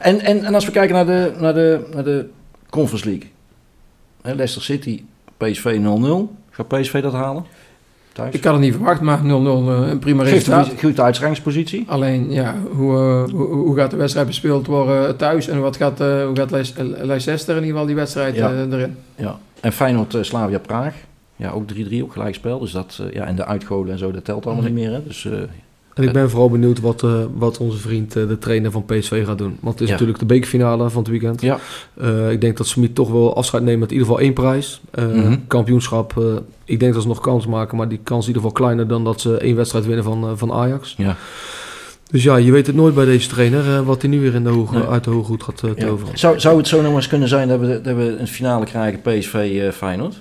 En, 0.00 0.20
en, 0.20 0.44
en 0.44 0.54
als 0.54 0.64
we 0.64 0.70
kijken 0.70 0.94
naar 0.94 1.06
de, 1.06 1.32
naar 1.38 1.54
de, 1.54 1.80
naar 1.94 2.04
de 2.04 2.26
Conference 2.70 3.08
League. 3.08 3.30
Hè, 4.22 4.32
Leicester 4.34 4.62
City, 4.62 5.02
PSV 5.36 5.78
0-0. 5.80 5.84
Gaat 6.50 6.68
PSV 6.68 7.02
dat 7.02 7.12
halen? 7.12 7.44
Thuis? 8.16 8.34
Ik 8.34 8.44
had 8.44 8.52
het 8.52 8.62
niet 8.62 8.74
verwacht, 8.74 9.00
maar 9.00 9.18
0-0 9.18 9.22
eh, 9.24 9.88
een 9.90 9.98
prima 9.98 10.22
resultaat. 10.22 10.70
een 10.70 10.78
goede 10.78 11.02
uitgangspositie. 11.02 11.84
Alleen, 11.88 12.30
ja, 12.30 12.54
hoe, 12.70 12.96
eh, 12.96 13.32
hoe, 13.34 13.46
hoe 13.46 13.76
gaat 13.76 13.90
de 13.90 13.96
wedstrijd 13.96 14.26
bespeeld 14.26 14.66
worden 14.66 15.16
thuis? 15.16 15.48
En 15.48 15.60
wat 15.60 15.76
gaat, 15.76 16.00
eh, 16.00 16.24
hoe 16.26 16.36
gaat 16.36 16.50
Leic- 16.50 16.74
Leicester 17.02 17.48
in 17.56 17.60
ieder 17.60 17.70
geval 17.72 17.86
die 17.86 17.94
wedstrijd 17.94 18.34
Ja. 18.36 18.50
erin? 18.70 18.96
Ja. 19.16 19.38
En 19.60 19.72
Feyenoord 19.72 20.16
Slavia 20.20 20.58
Praag. 20.58 20.94
Ja, 21.36 21.50
ook 21.50 21.66
3-3 21.66 22.02
op 22.02 22.10
gelijkspel. 22.10 22.58
Dus 22.58 22.72
dat, 22.72 23.00
ja, 23.12 23.24
en 23.24 23.36
de 23.36 23.44
uitgolen 23.44 23.92
en 23.92 23.98
zo, 23.98 24.10
dat 24.10 24.24
telt 24.24 24.46
allemaal 24.46 24.64
Nee. 24.64 24.72
niet 24.72 24.82
meer. 24.84 24.92
Hè? 24.92 25.02
Dus, 25.06 25.28
En 25.96 26.02
ik 26.02 26.12
ben 26.12 26.30
vooral 26.30 26.50
benieuwd 26.50 26.80
wat, 26.80 27.02
eh, 27.02 27.24
wat 27.34 27.58
onze 27.58 27.78
vriend, 27.78 28.16
eh, 28.16 28.28
de 28.28 28.38
trainer 28.38 28.70
van 28.70 28.84
PSV, 28.84 29.24
gaat 29.24 29.38
doen. 29.38 29.56
Want 29.60 29.72
het 29.74 29.80
is 29.82 29.86
Ja. 29.86 29.92
natuurlijk 29.92 30.18
de 30.18 30.24
bekerfinale 30.26 30.90
van 30.90 31.02
het 31.02 31.10
weekend. 31.10 31.40
ja. 31.40 31.58
Eh, 31.94 32.30
ik 32.30 32.40
denk 32.40 32.56
dat 32.56 32.66
Smit 32.66 32.94
toch 32.94 33.10
wel 33.10 33.36
afscheid 33.36 33.62
neemt 33.62 33.80
met 33.80 33.88
in 33.90 33.94
ieder 33.96 34.08
geval 34.08 34.24
één 34.24 34.32
prijs. 34.34 34.80
Eh, 34.90 35.06
Mhm. 35.06 35.36
Kampioenschap, 35.46 36.18
eh, 36.18 36.24
ik 36.64 36.80
denk 36.80 36.92
dat 36.92 37.02
ze 37.02 37.08
nog 37.08 37.20
kans 37.20 37.46
maken, 37.46 37.76
maar 37.76 37.88
die 37.88 38.00
kans 38.02 38.20
is 38.22 38.28
in 38.28 38.34
ieder 38.34 38.42
geval 38.50 38.64
kleiner 38.64 38.88
dan 38.88 39.04
dat 39.04 39.20
ze 39.20 39.36
één 39.36 39.56
wedstrijd 39.56 39.86
winnen 39.86 40.04
van, 40.04 40.24
eh, 40.24 40.30
van 40.34 40.52
Ajax. 40.52 40.94
Ja. 40.98 41.16
Dus 42.10 42.22
ja, 42.22 42.36
je 42.36 42.52
weet 42.52 42.66
het 42.66 42.76
nooit 42.76 42.94
bij 42.94 43.04
deze 43.04 43.28
trainer, 43.28 43.74
eh, 43.76 43.80
wat 43.86 44.00
hij 44.02 44.10
nu 44.10 44.20
weer 44.20 44.34
in 44.34 44.44
de 44.44 44.50
hoge, 44.50 44.74
Nee. 44.78 44.86
uit 44.86 45.04
de 45.04 45.10
hoge 45.10 45.26
hoed 45.30 45.42
gaat 45.42 45.62
eh, 45.62 45.70
Ja. 45.76 45.86
toveren. 45.86 46.18
Zou, 46.18 46.40
zou 46.40 46.56
het 46.56 46.68
zo 46.68 46.82
nog 46.82 46.94
eens 46.94 47.08
kunnen 47.08 47.28
zijn 47.28 47.48
dat 47.48 47.60
we, 47.60 47.80
dat 47.82 47.96
we 47.96 48.16
een 48.18 48.26
finale 48.28 48.64
krijgen 48.64 49.00
PSV 49.00 49.34
eh, 49.34 49.70
Feyenoord 49.70 50.16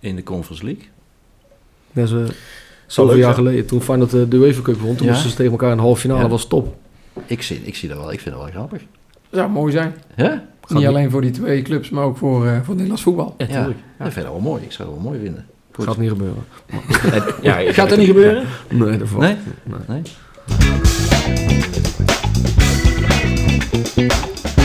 in 0.00 0.16
de 0.16 0.22
Conference 0.22 0.64
League? 0.64 0.84
Ja, 1.92 2.06
ze, 2.06 2.24
zoveel 2.92 3.16
jaar 3.16 3.34
geleden, 3.34 3.66
toen 3.66 3.80
Feyenoord 3.80 4.10
de 4.10 4.26
UEFA 4.36 4.62
Cup 4.62 4.80
won, 4.80 4.94
toen 4.96 5.06
Ja. 5.06 5.12
moesten 5.12 5.30
ze 5.30 5.36
tegen 5.36 5.52
elkaar 5.52 5.70
in 5.70 5.76
de 5.76 5.82
halve 5.82 6.00
finale, 6.00 6.22
Ja. 6.22 6.28
was 6.28 6.46
top. 6.46 6.76
Ik 7.26 7.42
zie, 7.42 7.60
ik 7.64 7.74
zie 7.76 7.88
dat 7.88 7.98
wel. 7.98 8.12
Ik 8.12 8.20
vind 8.20 8.34
dat 8.34 8.44
wel 8.44 8.52
grappig. 8.52 8.82
zou 9.30 9.50
mooi 9.50 9.72
zijn. 9.72 9.94
Ja? 10.16 10.30
niet 10.68 10.78
niet- 10.78 10.86
alleen 10.88 11.10
voor 11.10 11.20
die 11.20 11.30
twee 11.30 11.62
clubs, 11.62 11.90
maar 11.90 12.04
ook 12.04 12.16
voor, 12.16 12.46
eh, 12.46 12.50
voor 12.50 12.58
het 12.58 12.68
Nederlands 12.68 13.02
voetbal. 13.02 13.34
Ja, 13.38 13.46
Ja, 13.48 13.64
dat 13.98 14.12
vind 14.12 14.26
ik 14.26 14.32
wel 14.32 14.40
mooi. 14.40 14.62
Ik 14.62 14.72
zou 14.72 14.88
het 14.88 14.96
wel 15.00 15.06
mooi 15.10 15.20
vinden. 15.22 15.46
Goed. 15.72 15.84
Gaat 15.84 15.96
niet 15.96 16.08
gebeuren. 16.08 16.44
En- 17.12 17.22
ja, 17.42 17.58
ik- 17.58 17.74
Gaat 17.74 17.88
dat 17.88 17.98
niet 17.98 18.06
gebeuren? 18.06 18.46
Nee, 18.68 18.98
dat 18.98 19.08
valt. 19.08 19.22
Nee? 19.22 19.36
Nee. 19.64 19.78
Nee. 19.88 20.02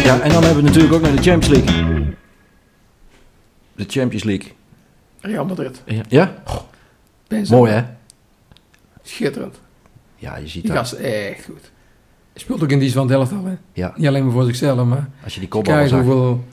Ja, 0.04 0.20
en 0.20 0.30
dan 0.32 0.44
hebben 0.44 0.56
we 0.64 0.68
natuurlijk 0.70 0.94
ook 0.94 1.02
nog 1.02 1.12
de 1.16 1.22
Champions 1.22 1.48
League. 1.48 2.06
De 3.76 3.86
Champions 3.88 4.24
League. 4.24 4.52
Real 5.22 5.46
Madrid. 5.46 5.82
Ja? 6.08 6.34
Benzema. 7.28 7.58
Mooi 7.58 7.72
hè? 7.72 7.84
Schitterend. 9.10 9.60
Ja, 10.15 10.38
je 10.38 10.48
ziet 10.48 10.62
Die 10.63 10.72
dat. 10.72 10.80
gast 10.80 10.94
is 10.94 11.00
echt 11.00 11.46
goed. 11.46 11.72
Hij 12.34 12.41
speelt 12.44 12.63
ook 12.63 12.72
in 12.72 12.80
dienst 12.80 12.94
van 12.96 13.04
het 13.08 13.15
elftal. 13.15 13.46
Hè? 13.46 13.54
Ja, 13.74 13.94
Niet 13.98 14.08
alleen 14.08 14.24
maar 14.24 14.34
voor 14.34 14.44
zichzelf, 14.46 14.86
maar 14.88 15.10
als 15.24 15.34
je 15.34 15.39
die 15.39 15.50
kijk 15.50 15.63
kopballen 15.63 15.89
zag. 15.89 16.00
hoeveel 16.02 16.44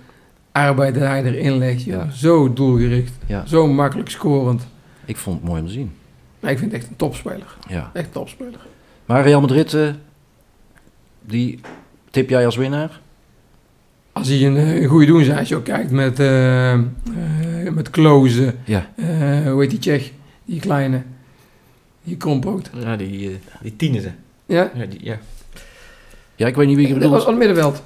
arbeid 0.52 0.96
hij 0.96 1.22
erin 1.24 1.58
legt. 1.58 1.82
Ja. 1.82 2.10
Zo 2.10 2.52
doelgericht. 2.52 3.12
Ja, 3.26 3.46
Zo 3.46 3.66
makkelijk 3.66 4.08
scorend. 4.10 4.66
ik 5.04 5.16
vond 5.16 5.40
het 5.40 5.48
mooi 5.48 5.60
om 5.60 5.66
te 5.66 5.72
zien. 5.72 5.92
Maar 6.40 6.50
ik 6.50 6.58
vind 6.58 6.72
het 6.72 6.80
echt 6.80 6.90
een 6.90 6.96
topspeler. 6.96 7.56
Ja. 7.68 7.90
Echt 7.92 8.06
een 8.06 8.12
topspeler. 8.12 8.66
Maar 9.06 9.22
Real 9.22 9.40
Madrid, 9.40 9.74
eh, 9.74 9.88
die 11.20 11.60
tip 12.10 12.28
jij 12.28 12.44
als 12.44 12.56
winnaar? 12.56 13.00
Als 14.12 14.28
hij 14.28 14.46
een, 14.46 14.56
eh, 14.56 14.80
een 14.82 14.88
goede 14.88 15.06
doen 15.06 15.24
zijn, 15.24 15.38
als 15.38 15.48
je 15.48 15.56
ook 15.56 15.64
kijkt 15.64 15.90
met, 15.90 16.18
eh 16.20 16.72
eh 16.72 16.80
met 17.72 17.90
Klozen. 17.90 18.58
Ja. 18.64 18.86
eh, 18.96 19.06
hoe 19.50 19.60
heet 19.60 19.70
die 19.70 19.78
Tsjech? 19.78 20.10
Die 20.44 20.60
kleine. 20.60 21.02
Die 22.02 22.16
krompoot. 22.16 22.70
Ja, 22.82 22.96
die, 22.96 23.28
eh, 23.28 23.34
die 23.62 23.76
tienen 23.76 24.02
ze. 24.02 24.08
Ja? 24.46 24.70
Ja, 24.74 24.84
die, 24.86 24.98
ja. 25.02 25.18
Ja, 26.36 26.46
ik 26.46 26.54
weet 26.56 26.66
niet 26.66 26.76
wie 26.76 26.86
je 26.88 26.92
Dat 26.92 27.02
was 27.02 27.10
bedoelt. 27.10 27.26
aan 27.28 27.34
het 27.40 27.46
middenveld. 27.46 27.82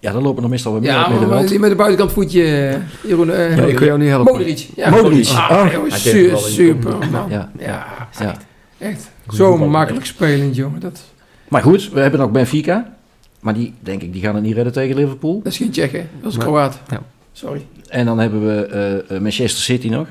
Ja, 0.00 0.12
dan 0.12 0.22
lopen 0.22 0.42
er 0.42 0.48
meestal 0.48 0.72
meer 0.72 0.82
Ja, 0.82 1.00
maar 1.00 1.10
middenveld. 1.10 1.48
die 1.48 1.58
met 1.58 1.70
de 1.70 1.76
buitenkant 1.76 2.12
voetje. 2.12 2.42
eh, 2.42 3.08
Jeroen. 3.08 3.30
eh, 3.32 3.56
Ja, 3.56 3.62
ik 3.64 3.76
kan 3.76 3.86
jou 3.86 3.98
niet 3.98 4.08
helpen. 4.08 4.32
Modric. 4.36 4.68
Ja, 4.76 4.90
Modric. 4.90 5.28
Ah, 5.28 5.50
Ah. 5.50 5.72
joh, 5.72 6.30
wel 6.30 6.38
super 6.38 6.96
man. 7.10 7.30
Ja. 7.30 7.50
Ja, 7.58 8.08
Ja. 8.20 8.36
echt. 8.78 9.10
Zo 9.28 9.56
makkelijk 9.56 10.06
spelend, 10.06 10.56
jongen. 10.56 10.80
Dat, 10.80 11.02
Maar 11.48 11.62
goed, 11.62 11.90
we 11.92 12.00
hebben 12.00 12.20
nog 12.20 12.30
Benfica. 12.30 12.96
Maar 13.40 13.54
die, 13.54 13.74
denk 13.80 14.02
ik, 14.02 14.12
die 14.12 14.22
gaan 14.22 14.34
het 14.34 14.44
niet 14.44 14.54
redden 14.54 14.72
tegen 14.72 14.96
Liverpool. 14.96 15.40
dat 15.42 15.52
is 15.52 15.58
geen 15.58 15.70
Tsjech, 15.70 15.92
hè? 15.92 16.06
Dat 16.22 16.32
is. 16.32 16.38
Kroaat. 16.38 16.80
Ja. 16.90 17.02
Sorry. 17.32 17.66
En 17.88 18.04
dan 18.06 18.18
hebben 18.18 18.40
we 18.46 19.04
Manchester 19.20 19.62
City 19.62 19.88
nog. 19.88 20.06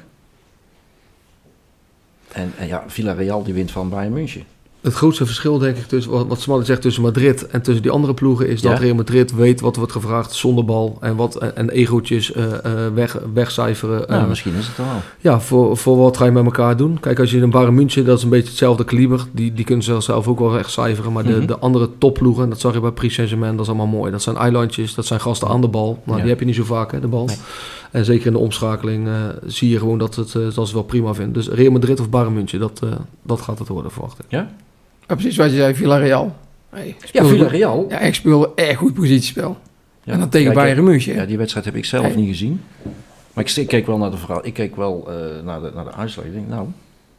En, 2.33 2.51
en 2.57 2.67
ja, 2.67 2.83
Villarreal 2.87 3.43
die 3.43 3.53
wint 3.53 3.71
van 3.71 3.89
Bayern 3.89 4.13
München. 4.13 4.43
Het 4.81 4.93
grootste 4.93 5.25
verschil, 5.25 5.57
denk 5.57 5.77
ik, 5.77 5.85
tussen 5.85 6.11
wat, 6.11 6.27
wat 6.27 6.41
Smalling 6.41 6.65
zegt 6.67 6.81
tussen 6.81 7.03
Madrid 7.03 7.47
en 7.47 7.61
tussen 7.61 7.81
die 7.83 7.91
andere 7.91 8.13
ploegen, 8.13 8.47
is 8.47 8.61
dat. 8.61 8.79
Real 8.79 8.95
Madrid 8.95 9.35
weet 9.35 9.61
wat 9.61 9.75
wordt 9.75 9.91
gevraagd 9.91 10.33
zonder 10.33 10.65
bal 10.65 10.97
en, 11.01 11.15
wat, 11.15 11.35
en, 11.35 11.55
en 11.55 11.69
egootjes 11.69 12.31
eh, 12.33 12.43
eh, 12.53 12.93
weg, 12.93 13.17
wegcijferen. 13.33 14.03
Nou, 14.07 14.21
Eh, 14.21 14.27
misschien 14.27 14.55
is 14.55 14.67
het 14.67 14.77
wel. 14.77 14.85
ja, 15.19 15.39
voor, 15.39 15.77
voor 15.77 15.97
wat 15.97 16.17
ga 16.17 16.25
je 16.25 16.31
met 16.31 16.45
elkaar 16.45 16.77
doen? 16.77 16.99
Kijk, 16.99 17.19
als 17.19 17.31
je 17.31 17.41
een 17.41 17.49
Bayern 17.49 17.73
München, 17.73 18.05
dat 18.05 18.17
is 18.17 18.23
een 18.23 18.29
beetje 18.29 18.49
hetzelfde 18.49 18.83
kaliber. 18.83 19.25
Die, 19.31 19.53
die 19.53 19.65
kunnen 19.65 19.83
zichzelf 19.85 20.27
ook 20.27 20.39
wel 20.39 20.57
echt 20.57 20.71
cijferen. 20.71 21.11
Maar 21.11 21.23
de, 21.23 21.31
Mhm. 21.37 21.45
de 21.45 21.57
andere 21.59 21.89
topploegen, 21.97 22.49
dat 22.49 22.59
zag 22.59 22.73
je 22.73 22.79
bij 22.79 22.91
Paris 22.91 23.13
Saint-Germain, 23.13 23.51
dat 23.51 23.61
is 23.61 23.67
allemaal 23.67 23.87
mooi. 23.99 24.11
Dat 24.11 24.21
zijn 24.21 24.35
eilandjes, 24.37 24.93
dat 24.93 25.05
zijn 25.05 25.19
gasten 25.21 25.47
aan 25.47 25.61
de 25.61 25.67
bal. 25.67 26.01
Nou, 26.03 26.17
Ja. 26.17 26.21
die 26.23 26.31
heb 26.31 26.39
je 26.39 26.45
niet 26.45 26.55
zo 26.55 26.63
vaak, 26.63 26.91
hè, 26.91 26.99
de 26.99 27.07
bal. 27.07 27.25
Nee. 27.25 27.37
En 27.93 28.05
zeker 28.05 28.25
in 28.25 28.31
de 28.33 28.39
omschakeling 28.39 29.07
eh, 29.07 29.13
zie 29.45 29.69
je 29.69 29.77
gewoon 29.79 29.97
dat, 29.97 30.15
het, 30.15 30.27
eh, 30.35 30.41
dat 30.43 30.53
ze 30.53 30.59
het 30.61 30.71
wel 30.71 30.83
prima 30.83 31.13
vinden. 31.13 31.33
Dus 31.33 31.47
Real 31.47 31.71
Madrid 31.71 31.99
of 31.99 32.09
Bayern 32.09 32.33
München, 32.33 32.59
dat, 32.59 32.79
eh, 32.83 32.89
dat 33.21 33.41
gaat 33.41 33.59
het 33.59 33.67
worden, 33.67 33.91
verwacht 33.91 34.19
ik. 34.19 34.25
Ja, 34.29 34.51
precies 35.07 35.37
wat 35.37 35.49
je 35.49 35.55
zei, 35.55 35.73
Villarreal. 35.75 36.35
Hey, 36.69 36.95
Ja. 37.11 37.25
Villarreal. 37.25 37.85
Ja, 37.89 37.99
ik 37.99 38.13
speelde 38.15 38.51
echt 38.55 38.77
goed 38.77 38.93
positiespel. 38.93 39.57
Ja. 40.03 40.13
en 40.13 40.19
dan 40.19 40.29
tegen 40.29 40.47
Ja, 40.47 40.53
Bayern 40.53 40.83
München. 40.83 41.13
Ja, 41.15 41.25
die 41.25 41.37
wedstrijd 41.37 41.65
heb 41.65 41.75
ik 41.75 41.85
zelf 41.85 42.05
Hey. 42.05 42.15
niet 42.15 42.27
gezien. 42.27 42.61
Maar 43.33 43.43
ik, 43.43 43.49
ik 43.55 43.67
keek 43.67 43.85
wel 43.87 43.97
naar 43.97 44.11
de 44.11 44.17
verhaal. 44.17 44.45
Ik 44.45 44.53
keek 44.53 44.75
wel 44.75 45.07
eh, 45.09 45.15
naar, 45.45 45.61
de, 45.61 45.71
naar 45.75 45.83
de 45.83 45.91
uitslag. 45.93 46.25
Ik 46.25 46.33
denk, 46.33 46.47
nou, 46.47 46.67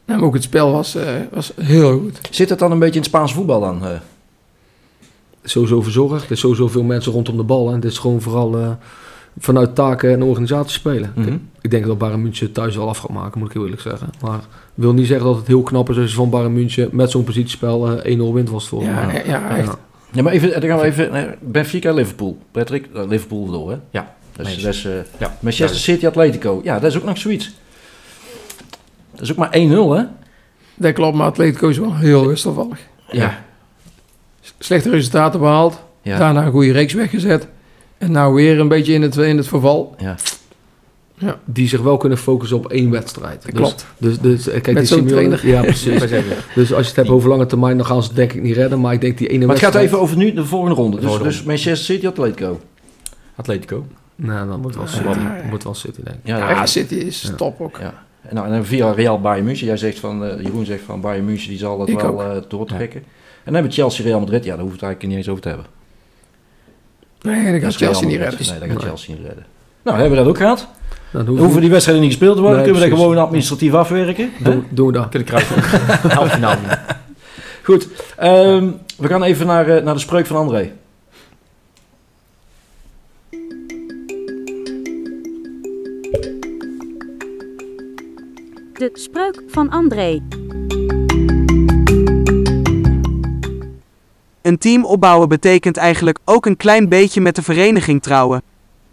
Nou, 0.04 0.18
maar 0.18 0.28
ook 0.28 0.34
het 0.34 0.42
spel 0.42 0.72
was, 0.72 0.94
eh, 0.94 1.04
was 1.32 1.52
heel 1.60 1.98
goed. 1.98 2.20
zit 2.30 2.48
het 2.50 2.58
dan 2.58 2.70
een 2.72 2.78
beetje 2.78 2.94
in 2.94 3.00
het 3.00 3.08
Spaans 3.08 3.32
voetbal 3.34 3.60
dan? 3.60 3.84
eh? 3.86 3.90
Sowieso 5.42 5.82
verzorgd. 5.82 6.24
Er 6.24 6.30
is 6.30 6.40
sowieso 6.40 6.68
veel 6.68 6.82
mensen 6.82 7.12
rondom 7.12 7.36
de 7.36 7.42
bal. 7.42 7.68
En 7.68 7.74
het 7.74 7.84
is 7.84 7.98
gewoon 7.98 8.20
vooral 8.20 8.58
eh, 8.58 8.70
vanuit 9.38 9.74
taken 9.74 10.10
en 10.12 10.22
organisatie 10.22 10.72
spelen. 10.72 11.12
Mhm. 11.14 11.36
Ik 11.60 11.70
denk 11.70 11.86
dat 11.86 11.98
Bayern 11.98 12.22
München 12.22 12.52
thuis 12.52 12.76
wel 12.76 12.88
af 12.88 12.98
gaat 12.98 13.10
maken, 13.10 13.38
moet 13.38 13.48
ik 13.48 13.54
heel 13.54 13.62
eerlijk 13.64 13.82
zeggen. 13.82 14.08
Maar 14.20 14.40
wil 14.74 14.92
niet 14.92 15.06
zeggen 15.06 15.26
dat 15.26 15.36
het 15.36 15.46
heel 15.46 15.62
knap 15.62 15.90
is 15.90 15.96
als 15.98 16.10
je 16.10 16.16
van 16.16 16.30
Bayern 16.30 16.52
München 16.52 16.88
met 16.92 17.10
zo'n 17.10 17.24
positiespel 17.24 18.02
eh 18.02 18.18
1-0 18.18 18.32
wint 18.32 18.50
was 18.50 18.68
voor 18.68 18.82
Ja, 18.82 18.92
maar, 18.92 19.14
eh, 19.14 19.26
ja, 19.26 19.56
echt. 19.56 19.76
Ja, 20.12 20.22
maar 20.22 20.32
even, 20.32 20.60
dan 20.60 20.68
gaan 20.70 20.78
we 20.78 20.84
even 20.84 21.12
naar 21.12 21.36
Benfica, 21.40 21.92
Liverpool. 21.92 22.38
Patrick, 22.50 22.86
eh, 22.94 23.08
Liverpool 23.08 23.50
door, 23.50 23.70
hè? 23.70 23.76
Ja, 23.90 24.14
Dus, 24.36 24.48
eens. 24.48 24.62
dat 24.62 24.74
is, 24.74 24.84
eh, 24.84 24.92
Ja, 25.18 25.36
Manchester 25.40 25.80
City, 25.80 26.06
Atletico. 26.06 26.60
Ja, 26.64 26.78
dat 26.78 26.90
is 26.90 26.96
ook 26.96 27.04
nog 27.04 27.18
zoiets. 27.18 27.54
Dat 29.10 29.20
is 29.20 29.30
ook 29.30 29.36
maar 29.36 29.50
1-0, 29.54 29.92
hè? 29.92 30.04
Dat 30.74 30.92
klopt, 30.92 31.16
maar 31.16 31.26
Atletico 31.26 31.68
is 31.68 31.78
wel 31.78 31.94
heel 31.96 32.26
wisselvallig. 32.26 32.78
Ja. 33.10 33.44
Slechte 34.58 34.90
resultaten 34.90 35.40
behaald. 35.40 35.82
Ja. 36.02 36.18
Daarna 36.18 36.44
een 36.44 36.50
goede 36.50 36.72
reeks 36.72 36.92
weggezet. 36.92 37.48
En 37.98 38.10
nou 38.10 38.34
weer 38.34 38.60
een 38.60 38.68
beetje 38.68 38.92
in 38.92 39.02
het, 39.02 39.16
in 39.16 39.36
het 39.36 39.48
verval. 39.48 39.94
Ja. 39.98 40.16
die 41.44 41.68
zich 41.68 41.80
wel 41.80 41.96
kunnen 41.96 42.18
focussen 42.18 42.56
op 42.56 42.70
één 42.70 42.90
wedstrijd. 42.90 43.42
Dus- 43.42 43.52
klopt. 43.54 43.86
Dus, 43.98 44.18
dus, 44.20 44.46
eh, 44.48 44.52
kijk, 44.52 44.66
Met 44.66 44.76
die 44.76 44.96
zo'n 44.96 45.06
trainer. 45.06 45.46
Ja, 45.46 45.60
precies. 45.62 46.00
Dus 46.54 46.72
als 46.72 46.82
je 46.82 46.86
het 46.88 46.96
hebt 46.96 47.08
over 47.08 47.28
lange 47.28 47.46
termijn, 47.46 47.76
dan 47.76 47.86
gaan 47.86 48.02
ze 48.02 48.08
het 48.08 48.16
denk 48.16 48.32
ik 48.32 48.42
niet 48.42 48.56
redden. 48.56 48.80
Maar 48.80 48.92
ik 48.92 49.00
denk 49.00 49.18
die 49.18 49.28
ene 49.28 49.46
Maar 49.46 49.54
het 49.54 49.64
gaat 49.64 49.74
wedstrijd... 49.74 49.86
even 49.86 50.00
over 50.00 50.16
nu 50.16 50.32
de 50.32 50.44
volgende 50.44 50.74
ronde. 50.74 51.00
Dus, 51.00 51.18
dus 51.18 51.42
Manchester 51.42 51.76
City, 51.94 52.06
Atletico. 52.06 52.60
Atletico. 53.36 53.86
Nee, 54.16 54.36
dan 54.46 54.60
moet 54.60 54.74
wel 54.74 54.84
Ja. 54.84 54.90
City. 54.90 55.08
Ja. 55.18 55.40
Moet 55.50 55.64
wel 55.64 55.74
City, 55.74 56.00
denk 56.04 56.16
ik. 56.16 56.26
Ja, 56.26 56.50
Ja. 56.50 56.66
City 56.66 56.94
is 56.94 57.22
Ja. 57.22 57.34
top 57.34 57.60
ook. 57.60 57.76
Ja. 57.80 58.02
En, 58.22 58.34
nou, 58.34 58.46
en 58.46 58.52
dan 58.52 58.64
via 58.64 58.90
Real 58.92 59.20
Bayern 59.20 59.44
München. 59.44 59.66
Jij 59.66 59.76
zegt 59.76 59.98
van, 59.98 60.24
eh, 60.24 60.40
Jeroen 60.42 60.64
zegt 60.64 60.82
van 60.86 61.00
Bayern 61.00 61.24
München, 61.24 61.48
die 61.48 61.58
zal 61.58 61.78
dat 61.78 61.88
Ik 61.88 62.00
wel 62.00 62.10
ook. 62.10 62.20
eh, 62.20 62.36
doortrekken. 62.48 63.00
En 63.00 63.06
dan 63.44 63.54
hebben 63.54 63.70
we 63.72 63.76
Chelsea, 63.76 64.04
Real 64.04 64.20
Madrid. 64.20 64.44
Ja, 64.44 64.50
daar 64.54 64.60
hoeft 64.60 64.72
het 64.74 64.82
eigenlijk 64.82 65.12
niet 65.14 65.18
eens 65.24 65.28
over 65.28 65.42
te 65.42 65.48
hebben. 65.48 65.66
Nee, 67.24 67.52
dat 67.52 67.62
gaat 67.62 67.76
Chelsea 67.76 68.06
niet 68.06 68.18
redden. 68.18 68.38
Nee, 68.60 68.68
dat 68.68 68.70
gaat. 68.70 68.88
Chelsea 68.88 69.14
niet 69.14 69.26
redden. 69.26 69.44
Nou, 69.82 69.98
hebben 69.98 70.16
we 70.18 70.24
dat 70.24 70.32
ook 70.32 70.38
gehad. 70.38 70.58
Dan 70.58 70.68
Dan 71.10 71.26
hoeven 71.26 71.44
hoeven 71.44 71.60
die 71.60 71.70
wedstrijden 71.70 72.04
niet 72.04 72.12
gespeeld 72.12 72.34
te 72.36 72.40
worden. 72.42 72.58
Nee, 72.60 72.70
kunnen 72.70 72.88
we 72.90 72.96
dat 72.96 72.98
gewoon 72.98 73.18
administratief 73.18 73.72
afwerken. 73.72 74.30
hè? 74.42 74.62
Doen, 74.70 74.86
we 74.86 74.92
dat. 74.92 75.08
Kunnen 75.08 75.28
kruisen. 75.28 75.62
Half 76.18 76.32
finale. 76.32 76.56
Goed, 77.62 77.88
ehm, 78.16 78.70
we 78.98 79.08
gaan 79.08 79.22
even 79.22 79.46
naar, 79.46 79.68
eh, 79.68 79.82
naar 79.84 79.94
de 79.94 80.00
spreuk 80.00 80.26
van 80.26 80.36
André. 80.36 80.72
De 88.72 88.90
spreuk 88.92 89.42
van 89.46 89.70
André. 89.70 90.20
Een 94.44 94.58
team 94.58 94.84
opbouwen 94.84 95.28
betekent 95.28 95.76
eigenlijk 95.76 96.18
ook 96.24 96.46
een 96.46 96.56
klein 96.56 96.88
beetje 96.88 97.20
met 97.20 97.34
de 97.36 97.42
vereniging 97.42 98.02
trouwen. 98.02 98.42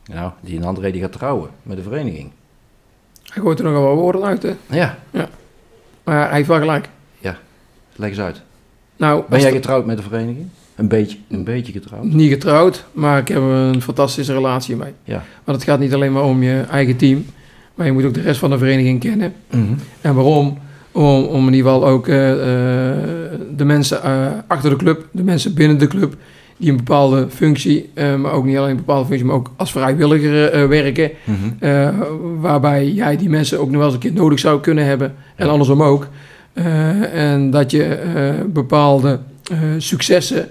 Nou, 0.05 0.31
die 0.41 0.63
André 0.65 0.91
die 0.91 1.01
gaat 1.01 1.11
trouwen 1.11 1.49
met 1.63 1.77
de 1.77 1.83
vereniging. 1.83 2.31
Hij 3.23 3.41
gooit 3.43 3.59
er 3.59 3.65
nogal 3.65 3.83
wat 3.83 3.95
woorden 3.95 4.23
uit, 4.23 4.43
hè. 4.43 4.53
Ja, 4.69 4.97
Maar 6.03 6.27
hij 6.27 6.35
heeft 6.35 6.47
wel 6.47 6.59
gelijk. 6.59 6.89
leg 7.95 8.09
eens 8.09 8.19
uit. 8.19 8.41
Nou, 8.97 9.23
Ben 9.29 9.39
jij 9.41 9.51
getrouwd 9.51 9.85
met 9.85 9.97
de 9.97 10.03
vereniging? 10.03 10.47
Een 10.75 10.87
beetje, 10.87 11.17
een 11.29 11.43
beetje 11.43 11.71
getrouwd. 11.71 12.03
niet 12.03 12.31
getrouwd, 12.31 12.85
maar 12.91 13.17
ik 13.19 13.27
heb 13.27 13.37
een 13.37 13.81
fantastische 13.81 14.33
relatie 14.33 14.75
mee. 14.75 14.93
Ja. 15.03 15.23
Want 15.43 15.57
het 15.57 15.69
gaat 15.69 15.79
niet 15.79 15.93
alleen 15.93 16.11
maar 16.11 16.23
om 16.23 16.43
je 16.43 16.61
eigen 16.69 16.97
team, 16.97 17.25
maar 17.75 17.85
je 17.85 17.91
moet 17.91 18.03
ook 18.05 18.13
de 18.13 18.21
rest 18.21 18.39
van 18.39 18.49
de 18.49 18.57
vereniging 18.57 18.99
kennen. 18.99 19.33
Mhm. 19.49 19.73
En 20.01 20.15
waarom? 20.15 20.57
Om, 20.91 21.23
om 21.23 21.47
in 21.47 21.53
ieder 21.53 21.71
geval 21.71 21.87
ook 21.87 22.07
eh, 22.07 22.31
eh, 22.31 22.97
de 23.55 23.65
mensen 23.65 24.03
eh, 24.03 24.27
achter 24.47 24.69
de 24.69 24.75
club, 24.75 25.07
de 25.11 25.23
mensen 25.23 25.53
binnen 25.53 25.77
de 25.77 25.87
club, 25.87 26.15
die 26.57 26.69
een 26.69 26.77
bepaalde 26.77 27.27
functie, 27.29 27.89
maar 27.95 28.31
ook 28.31 28.45
niet 28.45 28.57
alleen 28.57 28.69
een 28.69 28.75
bepaalde 28.75 29.05
functie, 29.05 29.27
maar 29.27 29.35
ook 29.35 29.51
als 29.55 29.71
vrijwilliger 29.71 30.67
werken. 30.69 31.11
Mhm. 31.23 31.93
waarbij 32.39 32.87
jij 32.91 33.17
die 33.17 33.29
mensen 33.29 33.59
ook 33.59 33.67
nog 33.69 33.75
wel 33.75 33.85
eens 33.85 33.93
een 33.93 33.99
keer 33.99 34.13
nodig 34.13 34.39
zou 34.39 34.59
kunnen 34.59 34.85
hebben. 34.85 35.13
En 35.35 35.45
Ja. 35.45 35.51
andersom 35.51 35.83
ook. 35.83 36.07
En 37.13 37.49
dat 37.49 37.71
je 37.71 37.99
bepaalde 38.47 39.19
successen, 39.77 40.49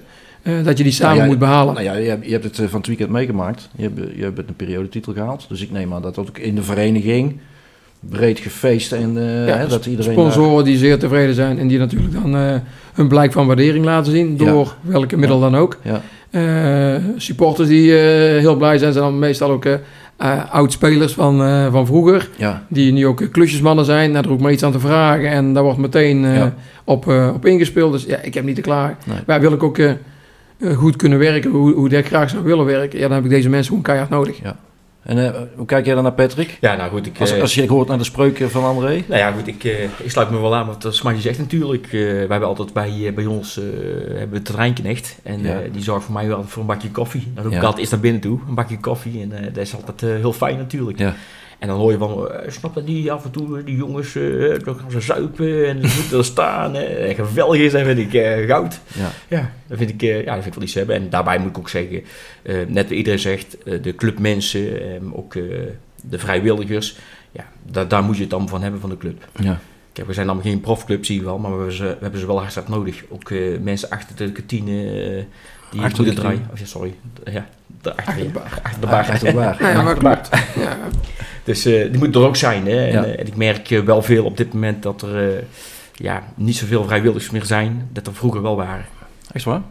dat 0.65 0.79
je 0.79 0.85
die 0.85 0.93
samen 0.93 1.17
Nou 1.17 1.27
ja, 1.27 1.31
moet 1.31 1.39
behalen. 1.39 1.75
Nou 1.75 1.87
ja, 1.87 1.95
je 1.95 2.09
hebt, 2.09 2.25
je 2.25 2.33
hebt 2.33 2.45
het 2.45 2.57
van 2.57 2.79
het 2.79 2.87
weekend 2.87 3.11
meegemaakt. 3.11 3.69
Je 3.77 3.83
hebt, 3.83 4.17
je 4.17 4.23
hebt 4.23 4.39
een 4.39 4.57
periodetitel 4.57 5.13
gehaald. 5.13 5.47
Dus 5.49 5.63
ik 5.63 5.71
neem 5.71 5.95
aan 5.95 6.03
dat 6.03 6.15
dat 6.15 6.29
ook 6.29 6.39
in 6.39 6.55
de 6.55 6.63
vereniging 6.63 7.41
breed 8.09 8.39
gefeest 8.39 8.93
en 8.93 9.13
eh, 9.17 9.47
Ja, 9.47 9.57
hè, 9.57 9.67
dat 9.67 9.87
iedereen 9.87 10.13
Sponsoren 10.13 10.65
die 10.65 10.77
zeer 10.77 10.99
tevreden 10.99 11.35
zijn 11.35 11.59
en 11.59 11.69
die 11.69 11.79
natuurlijk 11.79 12.13
dan 12.13 12.37
eh, 12.37 12.55
hun 12.95 13.09
blijk 13.09 13.33
van 13.33 13.47
waardering 13.47 13.85
laten 13.85 14.13
zien, 14.13 14.35
Ja. 14.39 14.45
door 14.45 14.75
welke 14.81 15.17
middel 15.17 15.41
dan 15.41 15.57
ook. 15.57 15.77
Ja. 15.83 16.01
Eh, 16.31 17.03
supporters 17.17 17.69
die 17.69 17.93
heel 17.93 18.57
blij 18.57 18.79
zijn, 18.79 18.93
zijn 18.93 19.05
dan 19.05 19.19
meestal 19.19 19.51
ook 19.51 19.65
oud-spelers 20.51 21.13
van, 21.13 21.39
van 21.71 21.87
vroeger, 21.87 22.29
Ja, 22.37 22.65
die 22.69 22.93
nu 22.93 23.07
ook 23.07 23.23
klusjesmannen 23.33 23.85
zijn. 23.85 24.13
Daar 24.13 24.29
ook 24.29 24.41
maar 24.41 24.53
iets 24.53 24.63
aan 24.63 24.73
te 24.73 24.81
vragen 24.81 25.31
en 25.31 25.55
daar 25.55 25.63
wordt 25.63 25.79
meteen 25.79 26.21
Ja. 26.23 26.55
op, 26.85 27.07
op 27.35 27.47
ingespeeld. 27.47 27.93
Dus 27.93 28.05
ja, 28.05 28.17
ik 28.23 28.35
heb 28.35 28.45
niet 28.45 28.55
te 28.55 28.61
klaar. 28.61 28.97
Nee. 29.07 29.17
Maar 29.27 29.41
wil 29.41 29.53
ik 29.53 29.63
ook 29.63 29.79
goed 30.75 30.97
kunnen 30.97 31.19
werken, 31.19 31.51
hoe, 31.51 31.73
hoe 31.75 31.89
ik 31.89 32.07
graag 32.07 32.31
zou 32.31 32.43
willen 32.45 32.65
werken, 32.65 32.99
ja, 32.99 33.07
dan 33.07 33.15
heb 33.17 33.25
ik 33.25 33.31
deze 33.31 33.49
mensen 33.49 33.69
gewoon 33.69 33.83
keihard 33.83 34.11
nodig. 34.11 34.39
En 35.03 35.35
eh, 35.35 35.41
hoe 35.57 35.67
kijk 35.67 35.85
jij 35.85 35.95
dan 35.95 36.03
naar 36.03 36.13
Patrick? 36.13 36.59
Ja, 36.61 36.77
nou 36.77 36.91
goed. 36.91 37.07
Ik, 37.07 37.21
Als, 37.21 37.33
eh, 37.33 37.41
als 37.41 37.55
je 37.55 37.69
hoort 37.69 37.89
naar 37.89 37.99
de 37.99 38.05
spreuken 38.05 38.51
van 38.51 38.65
André? 38.65 39.05
Nou 39.07 39.21
ja, 39.21 39.31
goed, 39.33 39.47
ik, 39.47 39.65
eh, 39.65 39.83
ik 39.83 40.11
sluit 40.11 40.31
me 40.31 40.41
wel 40.41 40.55
aan 40.55 40.67
wat 40.67 40.87
Smartje 40.91 41.23
zegt 41.23 41.39
natuurlijk. 41.39 41.85
Eh, 41.87 41.91
wij 41.93 42.17
hebben 42.29 42.49
altijd 42.49 42.73
bij, 42.73 43.13
bij 43.15 43.27
ons 43.27 43.55
hebben 44.09 44.31
we 44.39 44.43
terreinknecht. 44.43 45.19
En 45.23 45.43
Ja. 45.43 45.61
die 45.73 45.83
zorgt 45.83 46.05
voor 46.05 46.15
mij 46.15 46.27
wel 46.29 46.45
voor 46.45 46.61
een 46.63 46.69
bakje 46.69 46.91
koffie. 46.91 47.23
Dan 47.35 47.43
doe 47.43 47.53
ik 47.53 47.59
Ja. 47.59 47.65
altijd 47.65 47.81
eens 47.83 47.91
naar 47.91 48.01
binnen 48.01 48.21
toe, 48.21 48.39
een 48.49 48.55
bakje 48.55 48.79
koffie. 48.79 49.23
En 49.23 49.29
dat 49.53 49.57
is 49.65 49.75
altijd 49.75 50.01
heel 50.21 50.33
fijn 50.33 50.57
natuurlijk. 50.57 50.99
Ja. 50.99 51.15
En 51.61 51.69
dan 51.69 51.79
hoor 51.79 51.93
je 51.93 51.99
van, 51.99 52.31
eh, 52.31 52.51
snap 52.51 52.75
dat 52.75 52.87
die 52.87 53.13
af 53.13 53.25
en 53.25 53.31
toe, 53.31 53.59
eh, 53.59 53.65
die 53.65 53.77
jongens, 53.77 54.15
eh, 54.15 54.65
dan 54.65 54.79
gaan 54.79 54.91
ze 54.91 55.01
zuipen 55.01 55.67
en 55.69 55.89
ze 55.89 55.97
moeten 56.01 56.19
er 56.19 56.25
staan. 56.25 56.75
en 56.75 57.15
geweldig 57.15 57.61
is, 57.61 57.75
en 57.75 57.85
vind 57.85 57.99
ik 57.99 58.15
eh, 58.15 58.47
goud. 58.47 58.81
Ja. 58.95 59.11
Ja, 59.29 59.51
dat 59.67 59.79
vind 59.79 59.91
ik, 59.91 60.03
eh, 60.03 60.25
ja, 60.25 60.35
dat 60.35 60.43
vind 60.43 60.47
ik 60.47 60.55
wel 60.55 60.63
iets 60.63 60.75
hebben. 60.75 60.95
En 60.97 61.11
daarbij 61.11 61.39
moet 61.39 61.49
ik 61.51 61.59
ook 61.59 61.69
zeggen, 61.69 62.03
eh, 62.43 62.55
net 62.69 62.89
wat 62.89 62.97
iedereen 62.99 63.19
zegt, 63.19 63.57
de 63.83 63.95
clubmensen, 63.95 64.83
eh, 64.83 65.19
ook 65.19 65.35
eh, 65.35 65.43
de 66.03 66.19
vrijwilligers. 66.19 66.97
Ja, 67.33 67.45
daar, 67.67 67.89
daar 67.89 68.03
moet 68.03 68.15
je 68.17 68.21
het 68.21 68.31
dan 68.31 68.49
van 68.49 68.63
hebben 68.63 68.81
van 68.81 68.91
de 68.91 68.97
club. 68.97 69.29
Ja. 69.41 69.59
Kijk, 69.93 70.07
we 70.07 70.13
zijn 70.13 70.27
dan 70.27 70.43
geen 70.43 70.61
profclub, 70.61 71.05
zie 71.05 71.19
je 71.19 71.25
wel, 71.25 71.39
maar 71.39 71.51
we 71.51 71.57
hebben 71.57 71.77
ze, 71.77 71.85
we 71.85 71.97
hebben 72.01 72.21
ze 72.21 72.27
wel 72.27 72.39
hartstikke 72.39 72.71
nodig. 72.71 73.03
Ook 73.09 73.31
eh, 73.31 73.59
mensen 73.61 73.91
achter 73.91 74.17
de 74.17 74.33
kantine 74.33 74.73
eh, 74.93 75.25
die 75.71 75.81
Achter 75.81 75.97
de 75.99 76.03
moeten 76.05 76.15
draaien. 76.15 76.49
Oh, 76.53 76.59
ja, 76.59 76.65
sorry. 76.65 76.95
Ja, 77.25 77.47
daarachter, 77.83 78.13
Achter 78.15 78.33
de 78.33 78.33
ja. 78.33 78.33
bar. 78.33 78.61
Achter 78.63 78.81
de 78.81 78.87
bar. 78.87 78.99
Achter 79.09 79.29
de 79.29 79.35
bar. 79.35 79.57
Ja, 79.73 79.83
maar 79.83 79.97
klopt. 79.97 80.29
Ja, 80.57 80.77
Dus 81.51 81.65
eh, 81.65 81.91
die 81.91 81.99
moet 81.99 82.15
er 82.15 82.21
ook 82.23 82.37
zijn. 82.37 82.67
Hè? 82.67 82.85
En, 82.87 82.93
Ja. 82.93 83.05
eh, 83.05 83.19
en 83.21 83.27
ik 83.27 83.37
merk 83.37 83.71
eh, 83.71 83.81
wel 83.81 84.03
veel 84.03 84.25
op 84.25 84.37
dit 84.37 84.53
moment 84.53 84.83
dat 84.83 85.03
er 85.03 85.29
eh, 85.37 85.43
ja, 85.95 86.23
niet 86.35 86.57
zoveel 86.57 86.85
vrijwilligers 86.85 87.31
meer 87.31 87.45
zijn. 87.45 87.89
Dat 87.93 88.07
er 88.07 88.15
vroeger 88.15 88.43
wel 88.43 88.57
waren. 88.57 88.85
Echt 89.33 89.45
waar? 89.45 89.63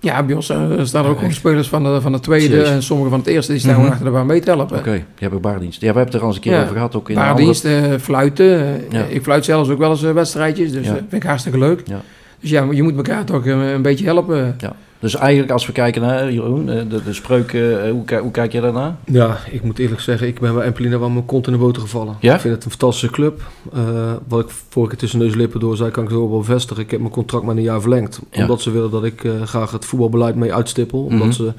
Ja, 0.00 0.22
bij 0.22 0.34
ons 0.34 0.44
staan 0.44 0.70
er 0.70 0.80
ook 0.80 0.88
gewoon 1.14 1.24
echt? 1.24 1.34
spelers 1.34 1.68
van 1.68 1.84
de, 1.84 2.00
van 2.00 2.12
de 2.12 2.20
tweede 2.20 2.44
Serieus? 2.46 2.68
en 2.68 2.82
sommige 2.82 3.10
van 3.10 3.18
het 3.18 3.28
eerste. 3.28 3.52
Die 3.52 3.60
staan 3.60 3.74
gewoon 3.74 3.90
achter 3.90 4.04
de 4.04 4.10
bar 4.10 4.26
mee 4.26 4.40
te 4.40 4.50
helpen. 4.50 4.78
Oké, 4.78 4.92
die 4.92 5.02
hebben 5.18 5.40
baardienst. 5.40 5.80
Ja, 5.80 5.92
we 5.92 5.98
hebben 5.98 6.04
het 6.04 6.14
er 6.14 6.20
al 6.20 6.26
eens 6.26 6.36
een 6.36 6.42
keer 6.42 6.52
Ja. 6.52 6.62
over 6.62 6.74
gehad. 6.74 6.94
Ook 6.96 7.10
in 7.10 7.16
een 7.16 7.22
Baardienst, 7.22 7.64
eh, 7.64 7.92
fluiten. 8.00 8.60
Eh, 8.60 8.90
Ja. 8.90 9.04
Ik 9.04 9.22
fluit 9.22 9.44
zelfs 9.44 9.68
ook 9.68 9.78
wel 9.78 9.90
eens 9.90 10.00
wedstrijdjes, 10.00 10.72
dus 10.72 10.86
Ja. 10.86 10.92
dat 10.92 11.00
vind 11.08 11.22
ik 11.22 11.28
hartstikke 11.28 11.58
leuk. 11.58 11.82
Ja. 11.84 12.00
Dus 12.40 12.50
ja, 12.50 12.66
je 12.70 12.82
moet 12.82 12.96
elkaar 12.96 13.24
toch 13.24 13.46
eh, 13.46 13.70
een 13.72 13.82
beetje 13.82 14.04
helpen. 14.04 14.36
andere- 14.60 14.72
Dus 15.00 15.14
eigenlijk 15.14 15.50
als 15.52 15.66
we 15.66 15.72
kijken 15.72 16.02
naar, 16.02 16.32
Jeroen, 16.32 16.70
eh, 16.70 16.82
de, 16.88 17.02
de 17.04 17.12
spreuk, 17.12 17.52
eh, 17.52 17.90
hoe, 17.90 18.04
ki- 18.04 18.16
hoe 18.18 18.30
kijk 18.30 18.52
je 18.52 18.60
daarnaar? 18.60 18.94
Ja, 19.04 19.36
ik 19.50 19.62
moet 19.62 19.78
eerlijk 19.78 20.00
zeggen, 20.00 20.26
ik 20.26 20.40
ben 20.40 20.54
bij 20.54 20.64
Empelina 20.66 20.98
wel 20.98 21.10
mijn 21.10 21.26
kont 21.26 21.46
in 21.46 21.52
de 21.52 21.58
boter 21.58 21.82
gevallen. 21.82 22.16
Ja? 22.20 22.34
Ik 22.34 22.40
vind 22.40 22.54
het 22.54 22.64
een 22.64 22.70
fantastische 22.70 23.10
club. 23.14 23.40
Eh, 23.72 24.12
wat 24.28 24.40
ik 24.40 24.50
vorige 24.68 24.90
keer 24.90 25.00
tussen 25.00 25.18
neus 25.18 25.32
en 25.32 25.38
lippen 25.38 25.60
door 25.60 25.76
zei, 25.76 25.90
kan 25.90 26.02
ik 26.04 26.08
het 26.08 26.18
ook 26.18 26.30
wel 26.30 26.38
bevestigen. 26.38 26.82
Ik 26.82 26.90
heb 26.90 27.00
mijn 27.00 27.12
contract 27.12 27.44
met 27.44 27.56
een 27.56 27.62
jaar 27.62 27.80
verlengd. 27.80 28.20
Ja. 28.30 28.42
Omdat 28.42 28.60
ze 28.60 28.70
willen 28.70 28.90
dat 28.90 29.04
ik 29.04 29.24
eh, 29.24 29.42
graag 29.42 29.70
het 29.70 29.84
voetbalbeleid 29.84 30.34
mee 30.34 30.54
uitstippel. 30.54 31.04
Omdat 31.04 31.26
Mhm. 31.26 31.36
ze 31.36 31.52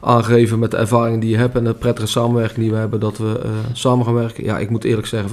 aangeven 0.00 0.58
met 0.58 0.70
de 0.70 0.76
ervaring 0.76 1.20
die 1.20 1.30
je 1.30 1.36
hebt 1.36 1.56
en 1.56 1.64
de 1.64 1.74
prettige 1.74 2.06
samenwerking 2.06 2.58
die 2.58 2.70
we 2.70 2.76
hebben, 2.76 3.00
dat 3.00 3.18
we 3.18 3.40
eh, 3.42 3.50
samen 3.72 4.04
gaan 4.04 4.14
werken. 4.14 4.44
Ja, 4.44 4.58
ik 4.58 4.70
moet 4.70 4.84
eerlijk 4.84 5.06
zeggen, 5.06 5.30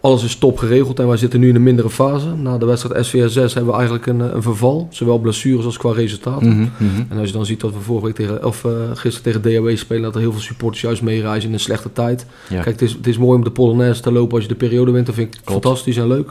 alles 0.00 0.24
is 0.24 0.36
top 0.36 0.58
geregeld 0.58 0.98
en 0.98 1.08
wij 1.08 1.16
zitten 1.16 1.40
nu 1.40 1.48
in 1.48 1.54
een 1.54 1.62
mindere 1.62 1.90
fase. 1.90 2.34
Na 2.34 2.58
de 2.58 2.66
wedstrijd 2.66 3.06
SVS6 3.06 3.54
hebben 3.54 3.66
we 3.66 3.72
eigenlijk 3.72 4.06
een, 4.06 4.20
eh, 4.20 4.26
een 4.32 4.42
verval. 4.42 4.88
Zowel 4.90 5.18
blessures 5.18 5.64
als 5.64 5.76
qua 5.76 5.92
resultaten. 5.92 6.48
Mhm, 6.48 6.60
mhm. 6.78 7.02
En 7.08 7.18
als 7.18 7.26
je 7.26 7.32
dan 7.32 7.46
ziet 7.46 7.60
dat 7.60 7.72
we 7.72 7.80
vorige 7.80 8.06
week 8.06 8.14
tegen, 8.14 8.44
of 8.44 8.64
eh, 8.64 8.72
gisteren 8.94 9.40
tegen 9.40 9.64
DHW 9.64 9.76
spelen, 9.76 10.02
dat 10.02 10.14
er 10.14 10.20
heel 10.20 10.32
veel 10.32 10.40
supporters 10.40 10.82
juist 10.82 11.02
meereizen 11.02 11.48
in 11.48 11.54
een 11.54 11.60
slechte 11.60 11.92
tijd. 11.92 12.26
Ja. 12.48 12.62
Kijk, 12.62 12.80
het 12.80 12.82
is, 12.82 12.92
het 12.92 13.06
is 13.06 13.18
mooi 13.18 13.38
om 13.38 13.44
de 13.44 13.50
Polonaise 13.50 14.02
te 14.02 14.12
lopen 14.12 14.34
als 14.34 14.42
je 14.42 14.48
de 14.48 14.54
periode 14.54 14.90
wint. 14.90 15.06
Dat 15.06 15.14
vind 15.14 15.34
ik 15.34 15.40
Klopt. 15.44 15.64
fantastisch 15.64 15.96
en 15.96 16.06
leuk. 16.06 16.30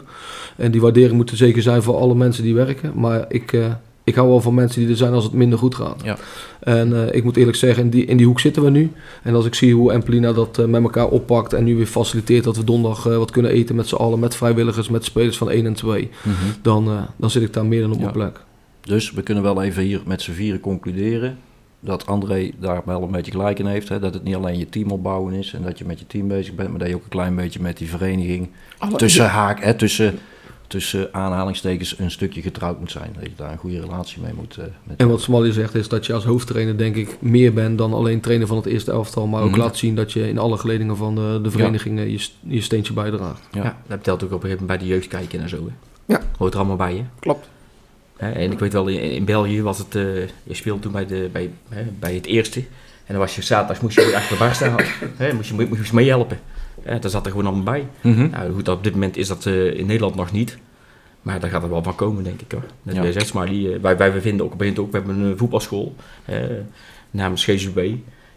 En 0.56 0.72
die 0.72 0.82
waardering 0.82 1.14
moet 1.14 1.30
er 1.30 1.38
zeker 1.38 1.62
zijn 1.62 1.84
voor 1.84 1.96
alle 1.96 2.16
mensen 2.16 2.44
die 2.44 2.56
werken. 2.56 2.92
Maar 2.96 3.26
ik, 3.30 3.54
eh, 3.54 3.66
ik 4.08 4.16
hou 4.16 4.28
wel 4.28 4.42
van 4.42 4.54
mensen 4.54 4.82
die 4.82 4.90
er 4.90 4.98
zijn 4.98 5.14
als 5.14 5.24
het 5.24 5.34
minder 5.34 5.60
goed 5.60 5.76
gaat. 5.76 6.02
Ja. 6.04 6.18
En 6.60 7.08
eh, 7.08 7.16
ik 7.16 7.24
moet 7.24 7.38
eerlijk 7.38 7.58
zeggen, 7.58 7.84
in 7.84 7.90
die, 7.90 8.06
in 8.06 8.18
die 8.18 8.26
hoek 8.26 8.40
zitten 8.40 8.64
we 8.64 8.70
nu. 8.70 8.92
En 9.24 9.36
als 9.36 9.46
ik 9.46 9.54
zie 9.56 9.74
hoe 9.76 9.92
Emplina 9.92 10.34
dat 10.34 10.58
eh, 10.58 10.66
met 10.66 10.82
elkaar 10.84 11.08
oppakt 11.08 11.54
en 11.54 11.64
nu 11.64 11.76
weer 11.76 11.86
faciliteert 11.86 12.44
dat 12.44 12.58
we 12.58 12.64
donderdag 12.64 13.06
eh, 13.08 13.18
wat 13.18 13.32
kunnen 13.32 13.52
eten 13.52 13.76
met 13.76 13.88
z'n 13.88 13.96
allen, 13.96 14.20
met 14.20 14.36
vrijwilligers, 14.36 14.90
met 14.90 15.04
spelers 15.06 15.38
van 15.38 15.50
1 15.52 15.66
en 15.66 15.74
2, 15.74 16.10
dan, 16.62 16.88
eh, 16.88 17.02
dan 17.16 17.30
zit 17.30 17.42
ik 17.44 17.54
daar 17.54 17.66
meer 17.66 17.82
dan 17.82 17.90
op 17.92 17.98
Ja. 17.98 18.02
mijn 18.02 18.14
plek. 18.14 18.40
Dus 18.82 19.12
we 19.12 19.22
kunnen 19.22 19.44
wel 19.44 19.64
even 19.64 19.84
hier 19.84 20.02
met 20.06 20.22
z'n 20.22 20.32
vieren 20.32 20.60
concluderen 20.60 21.38
dat 21.80 22.06
André 22.06 22.52
daar 22.60 22.82
wel 22.86 23.02
een 23.04 23.12
beetje 23.12 23.32
gelijk 23.32 23.60
in 23.60 23.66
heeft. 23.66 23.90
Hè? 23.90 24.00
Dat 24.00 24.14
het 24.14 24.24
niet 24.24 24.36
alleen 24.36 24.58
je 24.60 24.70
team 24.70 24.92
opbouwen 24.92 25.34
is 25.34 25.54
en 25.54 25.62
dat 25.62 25.78
je 25.78 25.86
met 25.86 26.00
je 26.00 26.08
team 26.08 26.28
bezig 26.28 26.56
bent, 26.56 26.70
maar 26.70 26.80
dat 26.80 26.88
je 26.88 26.96
ook 26.96 27.04
een 27.04 27.10
klein 27.10 27.36
beetje 27.36 27.60
met 27.62 27.78
die 27.78 27.90
vereniging 27.90 28.50
Alle- 28.78 28.98
tussen 28.98 29.26
haak, 29.30 29.64
hè, 29.64 29.74
tussen, 29.74 30.20
tussen 30.68 31.14
aanhalingstekens 31.14 32.00
een 32.00 32.12
stukje 32.12 32.42
getrouwd 32.42 32.80
moet 32.80 32.92
zijn. 32.92 33.10
Dat 33.14 33.24
je 33.24 33.32
daar 33.36 33.52
een 33.52 33.58
goede 33.58 33.80
relatie 33.80 34.22
mee 34.22 34.34
moet. 34.34 34.58
eh, 34.58 34.66
met 34.84 34.98
En 34.98 35.08
wat 35.10 35.22
Smally 35.22 35.52
zegt 35.52 35.76
is 35.76 35.88
dat 35.88 36.06
je 36.06 36.14
als 36.14 36.24
hoofdtrainer 36.26 36.78
denk 36.78 36.96
ik 36.96 37.18
meer 37.22 37.54
bent 37.54 37.78
dan 37.78 37.94
alleen 37.94 38.20
trainer 38.22 38.48
van 38.48 38.58
het 38.58 38.66
eerste 38.66 38.92
elftal, 38.92 39.28
maar 39.28 39.42
ook 39.42 39.50
Mhm. 39.50 39.60
laat 39.60 39.78
zien 39.78 39.96
dat 39.96 40.14
je 40.14 40.30
in 40.30 40.38
alle 40.38 40.58
geledingen 40.58 40.98
van 40.98 41.16
de, 41.16 41.40
de 41.44 41.52
vereniging 41.52 42.00
eh, 42.00 42.10
je, 42.12 42.28
je 42.40 42.62
steentje 42.62 42.94
bijdraagt. 42.94 43.42
Ja. 43.52 43.64
Ja. 43.64 43.78
dat 43.88 44.04
telt 44.04 44.24
ook 44.24 44.32
op 44.32 44.36
een 44.36 44.42
gegeven 44.50 44.62
moment 44.66 44.80
bij 44.80 44.88
de 44.88 44.94
jeugd 44.94 45.08
kijken 45.08 45.40
en 45.40 45.50
zo. 45.50 45.58
Hè. 45.58 45.74
Ja. 46.14 46.22
Hoort 46.38 46.54
er 46.54 46.60
allemaal 46.60 46.78
bij, 46.78 46.94
hè. 46.96 47.06
Klopt. 47.20 47.50
Hè, 48.18 48.32
En 48.32 48.52
ik 48.52 48.60
weet 48.60 48.74
wel, 48.74 48.88
in, 48.88 49.12
in 49.12 49.26
België 49.26 49.62
was 49.62 49.78
het, 49.78 49.96
eh, 49.96 50.04
je 50.44 50.54
speelde 50.54 50.80
toen 50.82 50.92
bij, 50.92 51.06
de, 51.06 51.30
bij, 51.32 51.50
hè, 51.70 51.84
bij 52.00 52.14
het 52.14 52.26
eerste. 52.26 52.60
En 53.06 53.14
dan 53.14 53.18
was 53.18 53.36
je 53.36 53.42
zaterdags, 53.42 53.80
moest 53.80 53.96
je 53.96 54.16
achter 54.16 54.38
de 54.38 54.44
bar 54.44 54.54
staan, 54.56 54.76
hè, 55.18 55.34
moest, 55.34 55.50
je, 55.50 55.68
moest 55.70 55.90
je 55.90 55.96
meehelpen. 55.96 56.40
Hè, 56.82 57.00
daar 57.00 57.12
zat 57.12 57.26
er 57.26 57.32
gewoon 57.32 57.46
allemaal 57.48 57.64
bij. 57.64 57.88
Nou, 58.32 58.54
goed, 58.54 58.68
op 58.70 58.84
dit 58.84 58.94
moment 58.94 59.18
is 59.18 59.28
dat 59.28 59.46
eh, 59.46 59.78
in 59.78 59.86
Nederland 59.86 60.16
nog 60.16 60.32
niet. 60.32 60.58
Maar 61.22 61.40
daar 61.40 61.50
gaat 61.50 61.64
er 61.64 61.70
wel 61.70 61.84
van 61.84 61.96
komen, 61.96 62.24
denk 62.24 62.42
ik 62.42 62.52
hoor. 62.52 62.64
Net 62.84 62.96
Ja. 62.96 63.12
zegt 63.12 63.28
Smiley, 63.28 63.74
eh, 63.74 63.80
wij, 63.82 63.98
wij 63.98 64.22
vinden 64.22 64.46
ook, 64.46 64.52
ook, 64.54 64.92
we 64.92 64.98
hebben 64.98 65.20
een 65.20 65.38
voetbalschool 65.38 65.96
eh, 66.26 66.38
namens 67.12 67.44
GZB. 67.46 67.92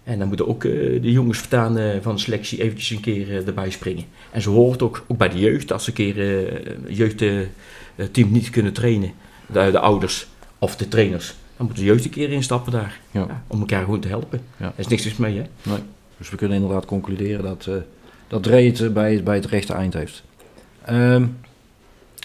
En 0.05 0.19
dan 0.19 0.29
moeten 0.29 0.49
ook 0.49 0.65
eh, 0.65 0.71
de 1.03 1.13
jongens 1.13 1.39
vertaan 1.39 1.79
eh, 1.79 1.89
van 2.01 2.15
de 2.15 2.21
selectie 2.21 2.63
eventjes 2.63 2.91
een 2.91 3.01
keer 3.01 3.29
eh, 3.31 3.47
erbij 3.47 3.71
springen. 3.71 4.05
En 4.31 4.43
zo 4.43 4.53
hoort 4.53 4.83
ook, 4.83 5.05
ook 5.07 5.19
bij 5.19 5.29
de 5.29 5.39
jeugd, 5.39 5.73
als 5.73 5.85
ze 5.85 5.91
een 5.91 5.97
keer 5.97 6.47
eh 6.47 6.97
jeugdteam 6.97 8.31
niet 8.33 8.51
kunnen 8.51 8.73
trainen, 8.73 9.13
de, 9.47 9.69
de 9.71 9.79
ouders 9.79 10.27
of 10.59 10.77
de 10.77 10.89
trainers, 10.89 11.35
dan 11.57 11.67
moet 11.67 11.77
de 11.77 11.85
jeugd 11.85 12.05
een 12.05 12.11
keer 12.11 12.31
instappen 12.31 12.73
daar. 12.73 13.01
Ja. 13.11 13.21
Ja, 13.29 13.45
om 13.47 13.61
elkaar 13.61 13.85
gewoon 13.85 14.01
te 14.01 14.09
helpen. 14.09 14.41
Ja. 14.57 14.67
Er 14.67 14.73
is 14.77 14.87
niks 14.87 15.05
mis 15.05 15.17
mee, 15.17 15.37
hè? 15.37 15.73
Dus 16.19 16.31
we 16.31 16.37
kunnen 16.37 16.57
inderdaad 16.57 16.85
concluderen 16.85 17.43
dat, 17.43 17.67
eh 17.69 17.75
dat 18.31 18.43
Dre 18.43 18.63
het 18.67 18.81
eh, 18.81 18.89
bij, 18.89 19.21
bij 19.25 19.35
het 19.35 19.47
rechte 19.47 19.73
eind 19.73 19.95
heeft. 19.95 20.23
Ehm, 20.85 21.25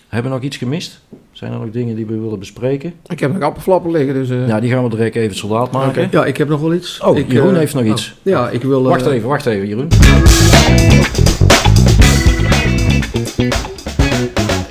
hebben 0.07 0.31
we 0.31 0.37
nog 0.37 0.41
iets 0.45 0.57
gemist? 0.57 0.99
Zijn 1.31 1.51
er 1.53 1.59
nog 1.59 1.69
dingen 1.71 1.95
die 1.95 2.05
we 2.05 2.19
willen 2.19 2.39
bespreken? 2.39 2.93
Ik 3.07 3.19
heb 3.19 3.33
nog 3.33 3.41
appelflappen 3.41 3.91
liggen, 3.91 4.13
dus... 4.13 4.29
eh, 4.29 4.47
Ja, 4.47 4.59
die 4.59 4.71
gaan 4.71 4.83
we 4.83 4.89
direct 4.89 5.15
even 5.15 5.35
soldaat 5.37 5.71
maken. 5.71 6.03
Oké. 6.05 6.17
Ja, 6.17 6.25
ik 6.25 6.37
heb 6.37 6.49
nog 6.49 6.61
wel 6.61 6.73
iets. 6.73 6.99
Oh, 7.01 7.17
ik, 7.17 7.31
Jeroen 7.31 7.51
eh, 7.53 7.57
heeft 7.57 7.73
nog 7.73 7.83
oh, 7.83 7.89
iets. 7.89 8.15
ja, 8.21 8.49
ik 8.49 8.61
wil... 8.61 8.83
eh, 8.83 8.89
Wacht 8.89 9.05
even, 9.05 9.27
wacht 9.29 9.45
even, 9.45 9.67
Jeroen. 9.67 9.87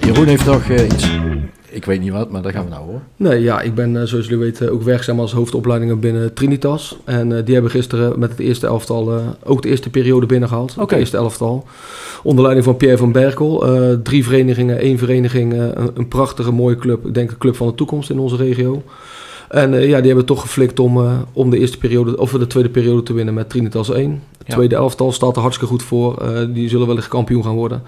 Jeroen 0.00 0.26
heeft 0.26 0.44
nog 0.46 0.68
eh, 0.70 0.84
iets. 0.84 1.10
Ik 1.74 1.84
weet 1.84 2.00
niet 2.00 2.10
wat, 2.10 2.30
maar 2.30 2.42
dat 2.42 2.52
gaan 2.52 2.64
we 2.64 2.70
nou 2.70 2.84
hoor. 2.86 3.00
Nee, 3.16 3.42
ja, 3.42 3.60
ik 3.60 3.74
ben 3.74 3.96
eh, 4.00 4.06
zoals 4.06 4.24
jullie 4.24 4.44
weten 4.44 4.72
ook 4.72 4.82
werkzaam 4.82 5.20
als 5.20 5.32
hoofdopleidingen 5.32 6.00
binnen 6.00 6.34
Trinitas. 6.34 6.96
En 7.04 7.36
eh, 7.36 7.44
die 7.44 7.54
hebben 7.54 7.70
gisteren 7.72 8.18
met 8.18 8.30
het 8.30 8.38
eerste 8.38 8.66
elftal 8.66 9.12
eh, 9.12 9.22
ook 9.44 9.62
de 9.62 9.68
eerste 9.68 9.90
periode 9.90 10.26
binnengehaald. 10.26 10.72
Oké. 10.72 10.90
Het 10.90 10.98
eerste 10.98 11.16
elftal. 11.16 11.66
Onder 12.22 12.42
leiding 12.42 12.66
van 12.66 12.76
Pierre 12.76 12.98
van 12.98 13.12
Berkel. 13.12 13.64
Drie 14.02 14.24
verenigingen, 14.24 14.78
één 14.78 14.98
vereniging, 14.98 15.52
een, 15.52 15.90
een 15.94 16.08
prachtige 16.08 16.52
mooie 16.52 16.76
club. 16.76 17.06
Ik 17.06 17.14
denk 17.14 17.30
de 17.30 17.38
club 17.38 17.56
van 17.56 17.66
de 17.66 17.74
toekomst 17.74 18.10
in 18.10 18.18
onze 18.18 18.36
regio. 18.36 18.82
En 19.48 19.72
ja, 19.72 19.96
die 19.98 20.06
hebben 20.06 20.24
toch 20.24 20.40
geflikt 20.40 20.80
om, 20.80 21.24
om 21.32 21.50
de 21.50 21.58
eerste 21.58 21.78
periode, 21.78 22.18
of 22.18 22.30
de 22.30 22.46
tweede 22.46 22.68
periode 22.68 23.02
te 23.02 23.12
winnen 23.12 23.34
met 23.34 23.48
Trinitas 23.50 23.90
1. 23.90 24.22
Het 24.38 24.46
Ja. 24.46 24.54
tweede 24.54 24.74
elftal 24.74 25.12
staat 25.12 25.36
er 25.36 25.42
hartstikke 25.42 25.72
goed 25.72 25.82
voor. 25.82 26.22
Die 26.52 26.68
zullen 26.68 26.86
wellicht 26.86 27.08
kampioen 27.08 27.44
gaan 27.44 27.54
worden. 27.54 27.82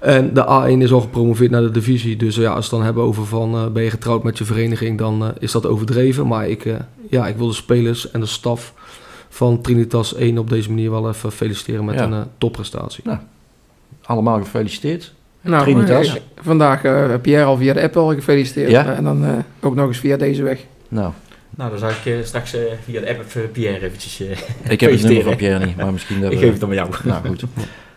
En 0.00 0.34
de 0.34 0.44
A1 0.76 0.82
is 0.82 0.92
al 0.92 1.00
gepromoveerd 1.00 1.50
naar 1.50 1.60
de 1.62 1.70
divisie. 1.70 2.16
Dus 2.16 2.36
ja, 2.36 2.46
als 2.50 2.54
we 2.54 2.60
het 2.60 2.70
dan 2.70 2.82
hebben 2.82 3.02
over 3.02 3.26
van 3.26 3.54
eh, 3.54 3.66
ben 3.66 3.82
je 3.82 3.90
getrouwd 3.90 4.22
met 4.22 4.38
je 4.38 4.44
vereniging, 4.44 4.98
dan 4.98 5.22
eh, 5.24 5.28
is 5.38 5.52
dat 5.52 5.66
overdreven. 5.66 6.26
Maar 6.26 6.48
ik, 6.48 6.64
eh, 6.64 6.74
ja, 7.10 7.26
ik 7.28 7.36
wil 7.36 7.46
de 7.46 7.52
spelers 7.54 8.10
en 8.10 8.20
de 8.20 8.26
staf 8.26 8.74
van 9.28 9.60
Trinitas 9.60 10.14
1 10.14 10.38
op 10.38 10.50
deze 10.50 10.68
manier 10.68 10.90
wel 10.90 11.08
even 11.08 11.32
feliciteren 11.32 11.84
met 11.84 11.94
Ja. 11.94 12.04
een 12.04 12.24
topprestatie. 12.38 13.04
Allemaal 14.02 14.38
gefeliciteerd. 14.38 15.12
nou, 15.40 15.62
Trinitas. 15.64 16.16
vandaag 16.42 16.84
eh, 16.84 17.14
Pierre 17.22 17.44
al 17.44 17.56
via 17.56 17.72
de 17.72 17.82
app 17.82 17.96
al 17.96 18.14
gefeliciteerd. 18.14 18.70
Ja? 18.70 18.94
En 18.94 19.04
dan 19.04 19.24
eh, 19.24 19.30
ook 19.60 19.74
nog 19.74 19.86
eens 19.86 19.98
via 19.98 20.16
deze 20.16 20.42
weg. 20.42 20.60
Nou, 20.88 21.12
Nou, 21.50 21.70
dan 21.70 21.78
zou 21.78 21.92
ik 21.92 22.06
eh, 22.06 22.24
straks 22.24 22.54
eh, 22.54 22.60
via 22.84 23.00
de 23.00 23.08
app 23.08 23.20
even 23.26 23.50
Pierre 23.50 23.84
eventjes... 23.86 24.20
ik 24.68 24.80
heb 24.80 24.90
het 24.90 25.02
nummer 25.02 25.22
van 25.22 25.36
Pierre 25.36 25.64
niet, 25.66 25.76
maar 25.76 25.92
misschien 25.92 26.20
dat 26.22 26.32
ik 26.32 26.38
we... 26.38 26.44
geef 26.44 26.52
het 26.52 26.60
dan 26.60 26.68
aan 26.68 26.74
jou. 26.74 26.90
Nou 27.04 27.26
goed. 27.26 27.44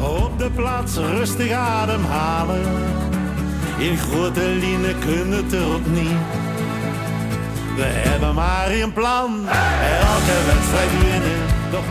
op 0.02 0.39
de 0.39 0.49
plaats 0.49 0.95
rustig 0.95 1.52
ademhalen. 1.52 2.62
In 3.78 3.97
grote 3.97 4.41
lijnen 4.41 4.99
kunnen 4.99 5.43
het 5.43 5.54
erop 5.54 5.86
niet. 5.86 6.18
We 7.76 7.84
hebben 7.84 8.34
maar 8.34 8.68
één 8.68 8.93
plan, 8.93 9.47
elke 9.47 10.38
wedstrijd 10.45 10.91
winnen, 11.02 11.45
toch 11.72 11.86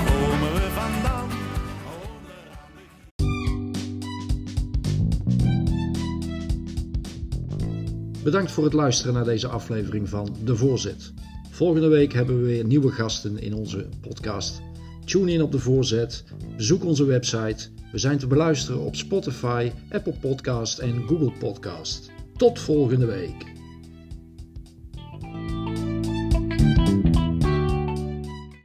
Bedankt 8.23 8.51
voor 8.51 8.64
het 8.64 8.73
luisteren 8.73 9.14
naar 9.14 9.25
deze 9.25 9.49
aflevering 9.49 10.09
van 10.09 10.37
De 10.45 10.57
Voorzet. 10.57 11.12
Volgende 11.51 11.89
week 11.89 12.12
hebben 12.12 12.37
we 12.41 12.47
weer 12.47 12.64
nieuwe 12.64 12.91
gasten 12.91 13.39
in 13.39 13.55
onze 13.55 13.87
podcast. 14.01 14.61
Tune 15.05 15.33
in 15.33 15.43
op 15.43 15.53
De 15.53 15.59
Voorzet, 15.59 16.25
bezoek 16.57 16.85
onze 16.85 17.05
website. 17.05 17.68
We 17.93 17.99
zijn 17.99 18.18
te 18.18 18.27
beluisteren 18.27 18.81
op 18.81 18.97
Spotify, 18.97 19.71
Apple 19.91 20.14
Podcast 20.21 20.79
en 20.79 21.07
Google 21.07 21.33
Podcast. 21.39 22.11
Tot 22.37 22.59
volgende 22.59 23.07
week. 23.07 23.60